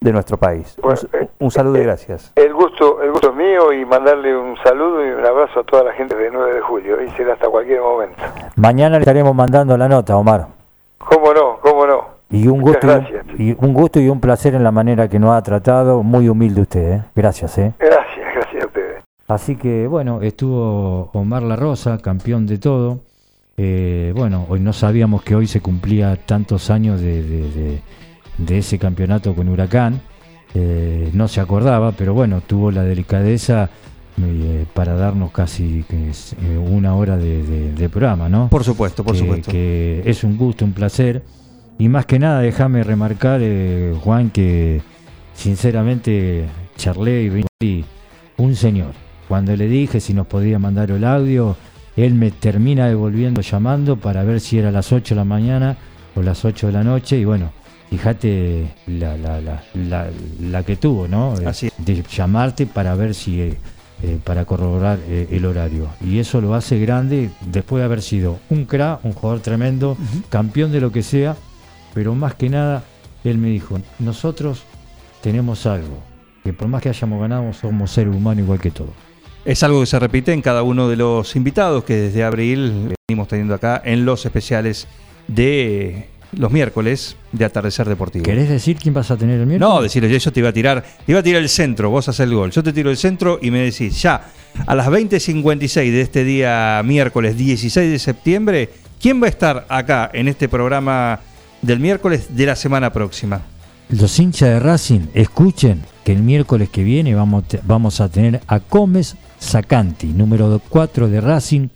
de 0.00 0.12
nuestro 0.12 0.36
país. 0.36 0.76
un, 1.38 1.50
saludo 1.50 1.78
y 1.78 1.80
eh, 1.80 1.84
gracias. 1.84 2.32
El 2.36 2.52
gusto, 2.52 3.02
el 3.02 3.10
gusto 3.10 3.30
es 3.30 3.36
mío 3.36 3.72
y 3.72 3.84
mandarle 3.86 4.36
un 4.36 4.54
saludo 4.62 5.04
y 5.04 5.10
un 5.10 5.24
abrazo 5.24 5.60
a 5.60 5.64
toda 5.64 5.84
la 5.84 5.92
gente 5.92 6.14
de 6.14 6.30
9 6.30 6.54
de 6.54 6.60
julio 6.60 7.02
y 7.02 7.08
será 7.12 7.32
hasta 7.32 7.48
cualquier 7.48 7.80
momento. 7.80 8.22
Mañana 8.56 8.96
le 8.96 9.00
estaremos 9.00 9.34
mandando 9.34 9.76
la 9.76 9.88
nota, 9.88 10.16
Omar. 10.16 10.46
¿Cómo 10.98 11.32
no? 11.32 11.58
¿Cómo 11.60 11.86
no? 11.86 12.14
Y 12.30 12.48
un 12.48 12.60
gusto 12.60 12.88
y 13.38 13.56
un, 13.58 13.72
gusto 13.72 14.00
y 14.00 14.08
un 14.08 14.20
placer 14.20 14.54
en 14.54 14.64
la 14.64 14.72
manera 14.72 15.08
que 15.08 15.18
nos 15.18 15.36
ha 15.36 15.42
tratado, 15.42 16.02
muy 16.02 16.28
humilde 16.28 16.62
usted, 16.62 16.92
¿eh? 16.92 17.02
Gracias, 17.14 17.58
¿eh? 17.58 17.72
Así 19.26 19.56
que 19.56 19.86
bueno, 19.86 20.20
estuvo 20.22 21.10
Omar 21.12 21.42
La 21.42 21.56
Rosa, 21.56 21.98
campeón 21.98 22.46
de 22.46 22.58
todo. 22.58 23.00
Eh, 23.56 24.12
bueno, 24.16 24.46
hoy 24.48 24.60
no 24.60 24.72
sabíamos 24.72 25.22
que 25.22 25.34
hoy 25.34 25.46
se 25.46 25.60
cumplía 25.60 26.16
tantos 26.16 26.70
años 26.70 27.00
de 27.00 27.80
de 28.38 28.58
ese 28.58 28.78
campeonato 28.78 29.34
con 29.34 29.48
Huracán. 29.48 30.00
Eh, 30.54 31.10
no 31.12 31.28
se 31.28 31.40
acordaba, 31.40 31.92
pero 31.92 32.14
bueno, 32.14 32.40
tuvo 32.40 32.70
la 32.70 32.82
delicadeza 32.82 33.70
eh, 34.22 34.66
para 34.72 34.94
darnos 34.94 35.32
casi 35.32 35.84
una 36.70 36.94
hora 36.94 37.16
de, 37.16 37.88
programa, 37.88 38.28
¿no? 38.28 38.48
Por 38.48 38.64
supuesto, 38.64 39.04
por 39.04 39.16
supuesto. 39.16 39.50
Que 39.50 40.02
es 40.04 40.24
un 40.24 40.36
gusto, 40.36 40.64
un 40.64 40.72
placer. 40.72 41.22
Y 41.78 41.88
más 41.88 42.06
que 42.06 42.18
nada, 42.20 42.40
déjame 42.40 42.84
remarcar, 42.84 43.40
Juan, 44.02 44.30
que 44.30 44.80
sinceramente 45.34 46.44
charlé 46.76 47.44
y 47.60 47.84
un 48.36 48.54
señor. 48.54 49.03
Cuando 49.28 49.56
le 49.56 49.68
dije 49.68 50.00
si 50.00 50.14
nos 50.14 50.26
podía 50.26 50.58
mandar 50.58 50.90
el 50.90 51.04
audio, 51.04 51.56
él 51.96 52.14
me 52.14 52.30
termina 52.30 52.88
devolviendo 52.88 53.40
llamando 53.40 53.96
para 53.96 54.24
ver 54.24 54.40
si 54.40 54.58
era 54.58 54.70
las 54.70 54.92
8 54.92 55.14
de 55.14 55.18
la 55.18 55.24
mañana 55.24 55.76
o 56.14 56.22
las 56.22 56.44
8 56.44 56.66
de 56.66 56.72
la 56.72 56.84
noche. 56.84 57.18
Y 57.18 57.24
bueno, 57.24 57.52
fíjate 57.90 58.66
la, 58.86 59.16
la, 59.16 59.40
la, 59.74 60.10
la, 60.40 60.62
que 60.62 60.76
tuvo, 60.76 61.08
¿no? 61.08 61.38
Eh, 61.40 61.46
Así. 61.46 61.70
De 61.78 62.02
llamarte 62.02 62.66
para 62.66 62.94
ver 62.94 63.14
si, 63.14 63.40
eh, 63.40 63.56
eh, 64.02 64.18
para 64.22 64.44
corroborar 64.44 64.98
el 65.08 65.44
horario. 65.44 65.88
Y 66.04 66.18
eso 66.18 66.40
lo 66.40 66.54
hace 66.54 66.78
grande 66.78 67.30
después 67.46 67.80
de 67.80 67.84
haber 67.84 68.02
sido 68.02 68.38
un 68.50 68.64
crack, 68.64 69.04
un 69.04 69.12
jugador 69.12 69.40
tremendo, 69.40 69.96
campeón 70.28 70.72
de 70.72 70.80
lo 70.80 70.90
que 70.90 71.02
sea, 71.02 71.36
pero 71.94 72.14
más 72.14 72.34
que 72.34 72.48
nada, 72.48 72.82
él 73.22 73.38
me 73.38 73.48
dijo, 73.48 73.78
nosotros 74.00 74.64
tenemos 75.22 75.64
algo, 75.66 76.00
que 76.42 76.52
por 76.52 76.68
más 76.68 76.82
que 76.82 76.88
hayamos 76.88 77.20
ganado, 77.20 77.52
somos 77.52 77.92
seres 77.92 78.14
humanos 78.14 78.42
igual 78.42 78.60
que 78.60 78.70
todos. 78.70 78.90
Es 79.44 79.62
algo 79.62 79.80
que 79.80 79.86
se 79.86 79.98
repite 79.98 80.32
en 80.32 80.40
cada 80.40 80.62
uno 80.62 80.88
de 80.88 80.96
los 80.96 81.36
invitados 81.36 81.84
que 81.84 81.94
desde 81.94 82.24
abril 82.24 82.94
venimos 83.06 83.28
teniendo 83.28 83.54
acá 83.54 83.82
en 83.84 84.06
los 84.06 84.24
especiales 84.24 84.86
de 85.28 86.08
los 86.32 86.50
miércoles 86.50 87.16
de 87.30 87.44
Atardecer 87.44 87.86
Deportivo. 87.86 88.24
¿Querés 88.24 88.48
decir 88.48 88.78
quién 88.78 88.94
vas 88.94 89.10
a 89.10 89.18
tener 89.18 89.38
el 89.38 89.46
miércoles? 89.46 89.74
No, 89.74 89.82
decirle, 89.82 90.18
yo 90.18 90.32
te 90.32 90.40
iba 90.40 90.48
a 90.48 90.52
tirar, 90.52 90.82
te 90.82 91.12
iba 91.12 91.20
a 91.20 91.22
tirar 91.22 91.42
el 91.42 91.50
centro, 91.50 91.90
vos 91.90 92.08
haces 92.08 92.20
el 92.20 92.34
gol. 92.34 92.52
Yo 92.52 92.62
te 92.62 92.72
tiro 92.72 92.90
el 92.90 92.96
centro 92.96 93.38
y 93.40 93.50
me 93.50 93.58
decís, 93.58 94.00
ya, 94.00 94.30
a 94.66 94.74
las 94.74 94.88
20.56 94.88 95.74
de 95.92 96.00
este 96.00 96.24
día 96.24 96.80
miércoles 96.82 97.36
16 97.36 97.90
de 97.90 97.98
septiembre, 97.98 98.70
¿quién 98.98 99.20
va 99.20 99.26
a 99.26 99.30
estar 99.30 99.66
acá 99.68 100.10
en 100.14 100.28
este 100.28 100.48
programa 100.48 101.20
del 101.60 101.80
miércoles 101.80 102.34
de 102.34 102.46
la 102.46 102.56
semana 102.56 102.94
próxima? 102.94 103.42
Los 103.90 104.18
hinchas 104.18 104.48
de 104.48 104.58
Racing, 104.58 105.00
escuchen 105.12 105.82
que 106.02 106.12
el 106.12 106.22
miércoles 106.22 106.70
que 106.70 106.82
viene 106.82 107.14
vamos, 107.14 107.44
vamos 107.64 108.00
a 108.00 108.08
tener 108.08 108.40
a 108.46 108.58
Gómez 108.58 109.16
Sacanti, 109.44 110.08
número 110.08 110.60
4 110.68 111.08
de 111.08 111.20
Racing, 111.20 111.68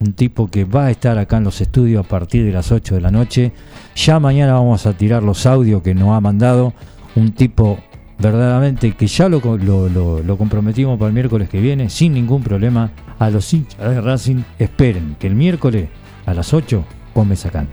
un 0.00 0.12
tipo 0.12 0.48
que 0.48 0.64
va 0.64 0.86
a 0.86 0.90
estar 0.90 1.16
acá 1.16 1.36
en 1.36 1.44
los 1.44 1.60
estudios 1.60 2.04
a 2.04 2.08
partir 2.08 2.44
de 2.44 2.52
las 2.52 2.72
8 2.72 2.96
de 2.96 3.00
la 3.00 3.10
noche. 3.10 3.52
Ya 3.94 4.18
mañana 4.18 4.54
vamos 4.54 4.84
a 4.86 4.92
tirar 4.92 5.22
los 5.22 5.46
audios 5.46 5.82
que 5.82 5.94
nos 5.94 6.10
ha 6.10 6.20
mandado. 6.20 6.74
Un 7.14 7.32
tipo 7.32 7.78
verdaderamente 8.18 8.92
que 8.92 9.06
ya 9.06 9.28
lo, 9.28 9.40
lo, 9.40 10.36
comprometimos 10.36 10.98
para 10.98 11.08
el 11.08 11.14
miércoles 11.14 11.48
que 11.48 11.60
viene, 11.60 11.88
sin 11.88 12.12
ningún 12.12 12.42
problema. 12.42 12.90
A 13.18 13.30
los 13.30 13.52
hinchas 13.54 13.78
de 13.78 14.00
Racing, 14.00 14.42
esperen 14.58 15.16
que 15.18 15.28
el 15.28 15.36
miércoles 15.36 15.88
a 16.26 16.34
las 16.34 16.52
8 16.52 16.84
come 17.14 17.36
sacando. 17.36 17.70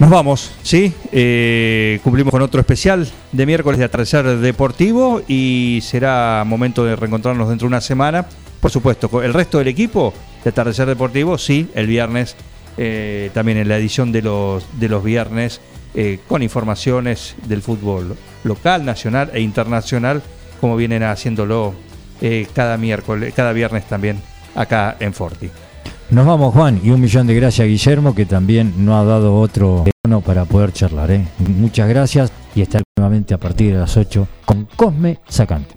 Nos 0.00 0.08
vamos, 0.08 0.50
¿sí? 0.62 0.94
Eh, 1.12 2.00
cumplimos 2.02 2.30
con 2.30 2.40
otro 2.40 2.58
especial 2.58 3.06
de 3.32 3.44
miércoles 3.44 3.78
de 3.78 3.84
Atardecer 3.84 4.38
Deportivo 4.38 5.20
y 5.28 5.80
será 5.82 6.42
momento 6.46 6.86
de 6.86 6.96
reencontrarnos 6.96 7.50
dentro 7.50 7.66
de 7.66 7.68
una 7.68 7.82
semana. 7.82 8.24
Por 8.62 8.70
supuesto, 8.70 9.22
el 9.22 9.34
resto 9.34 9.58
del 9.58 9.68
equipo 9.68 10.14
de 10.42 10.48
Atardecer 10.48 10.86
Deportivo, 10.86 11.36
sí, 11.36 11.68
el 11.74 11.86
viernes, 11.86 12.34
eh, 12.78 13.30
también 13.34 13.58
en 13.58 13.68
la 13.68 13.76
edición 13.76 14.10
de 14.10 14.22
los, 14.22 14.64
de 14.80 14.88
los 14.88 15.04
viernes, 15.04 15.60
eh, 15.94 16.18
con 16.26 16.42
informaciones 16.42 17.36
del 17.44 17.60
fútbol 17.60 18.16
local, 18.42 18.86
nacional 18.86 19.30
e 19.34 19.42
internacional, 19.42 20.22
como 20.62 20.76
vienen 20.76 21.02
haciéndolo 21.02 21.74
eh, 22.22 22.46
cada 22.54 22.78
miércoles, 22.78 23.34
cada 23.34 23.52
viernes 23.52 23.86
también 23.86 24.22
acá 24.54 24.96
en 24.98 25.12
Forti. 25.12 25.50
Nos 26.10 26.26
vamos, 26.26 26.52
Juan, 26.52 26.80
y 26.82 26.90
un 26.90 27.00
millón 27.00 27.28
de 27.28 27.36
gracias 27.36 27.64
a 27.64 27.68
Guillermo, 27.68 28.16
que 28.16 28.26
también 28.26 28.74
no 28.84 28.98
ha 28.98 29.04
dado 29.04 29.38
otro 29.38 29.84
tono 30.02 30.20
para 30.20 30.44
poder 30.44 30.72
charlar. 30.72 31.20
Muchas 31.38 31.88
gracias 31.88 32.32
y 32.52 32.62
estar 32.62 32.82
nuevamente 32.98 33.32
a 33.32 33.38
partir 33.38 33.74
de 33.74 33.78
las 33.78 33.96
8 33.96 34.26
con 34.44 34.64
Cosme 34.74 35.20
Sacante. 35.28 35.76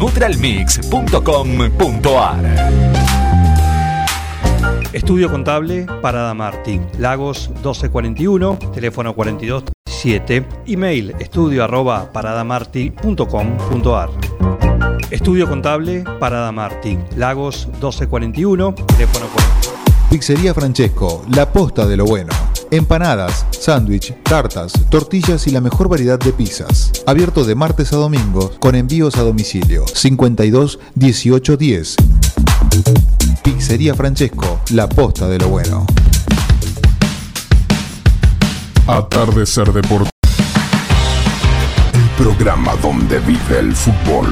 www.nutralmix.com.ar. 0.01 2.37
Estudio 4.93 5.29
Contable 5.29 5.85
Parada 6.01 6.33
Martí, 6.33 6.81
Lagos 6.97 7.49
1241, 7.49 8.57
teléfono 8.73 9.13
427, 9.13 10.43
email 10.65 11.13
estudio 11.19 11.63
arroba 11.63 12.11
paradamarti.com.ar. 12.11 14.09
Estudio 15.11 15.47
Contable 15.47 16.03
Parada 16.19 16.51
Martí, 16.51 16.97
Lagos 17.15 17.67
1241, 17.67 18.73
teléfono 18.73 19.27
427. 19.27 19.77
Pizzería 20.09 20.55
Francesco, 20.55 21.23
la 21.29 21.51
posta 21.51 21.85
de 21.85 21.97
lo 21.97 22.05
bueno. 22.05 22.33
Empanadas, 22.73 23.45
sándwich, 23.51 24.15
tartas, 24.23 24.71
tortillas 24.89 25.45
y 25.45 25.51
la 25.51 25.59
mejor 25.59 25.89
variedad 25.89 26.17
de 26.17 26.31
pizzas. 26.31 26.93
Abierto 27.05 27.43
de 27.43 27.53
martes 27.53 27.91
a 27.91 27.97
domingo 27.97 28.53
con 28.61 28.75
envíos 28.75 29.17
a 29.17 29.23
domicilio. 29.23 29.83
52 29.93 30.79
18 30.95 31.57
10. 31.57 31.95
Pizzería 33.43 33.93
Francesco, 33.93 34.61
la 34.69 34.87
posta 34.87 35.27
de 35.27 35.39
lo 35.39 35.49
bueno. 35.49 35.85
Atardecer 38.87 39.73
Deportivo. 39.73 40.09
El 41.93 42.23
programa 42.23 42.73
donde 42.81 43.19
vive 43.19 43.59
el 43.59 43.75
fútbol. 43.75 44.29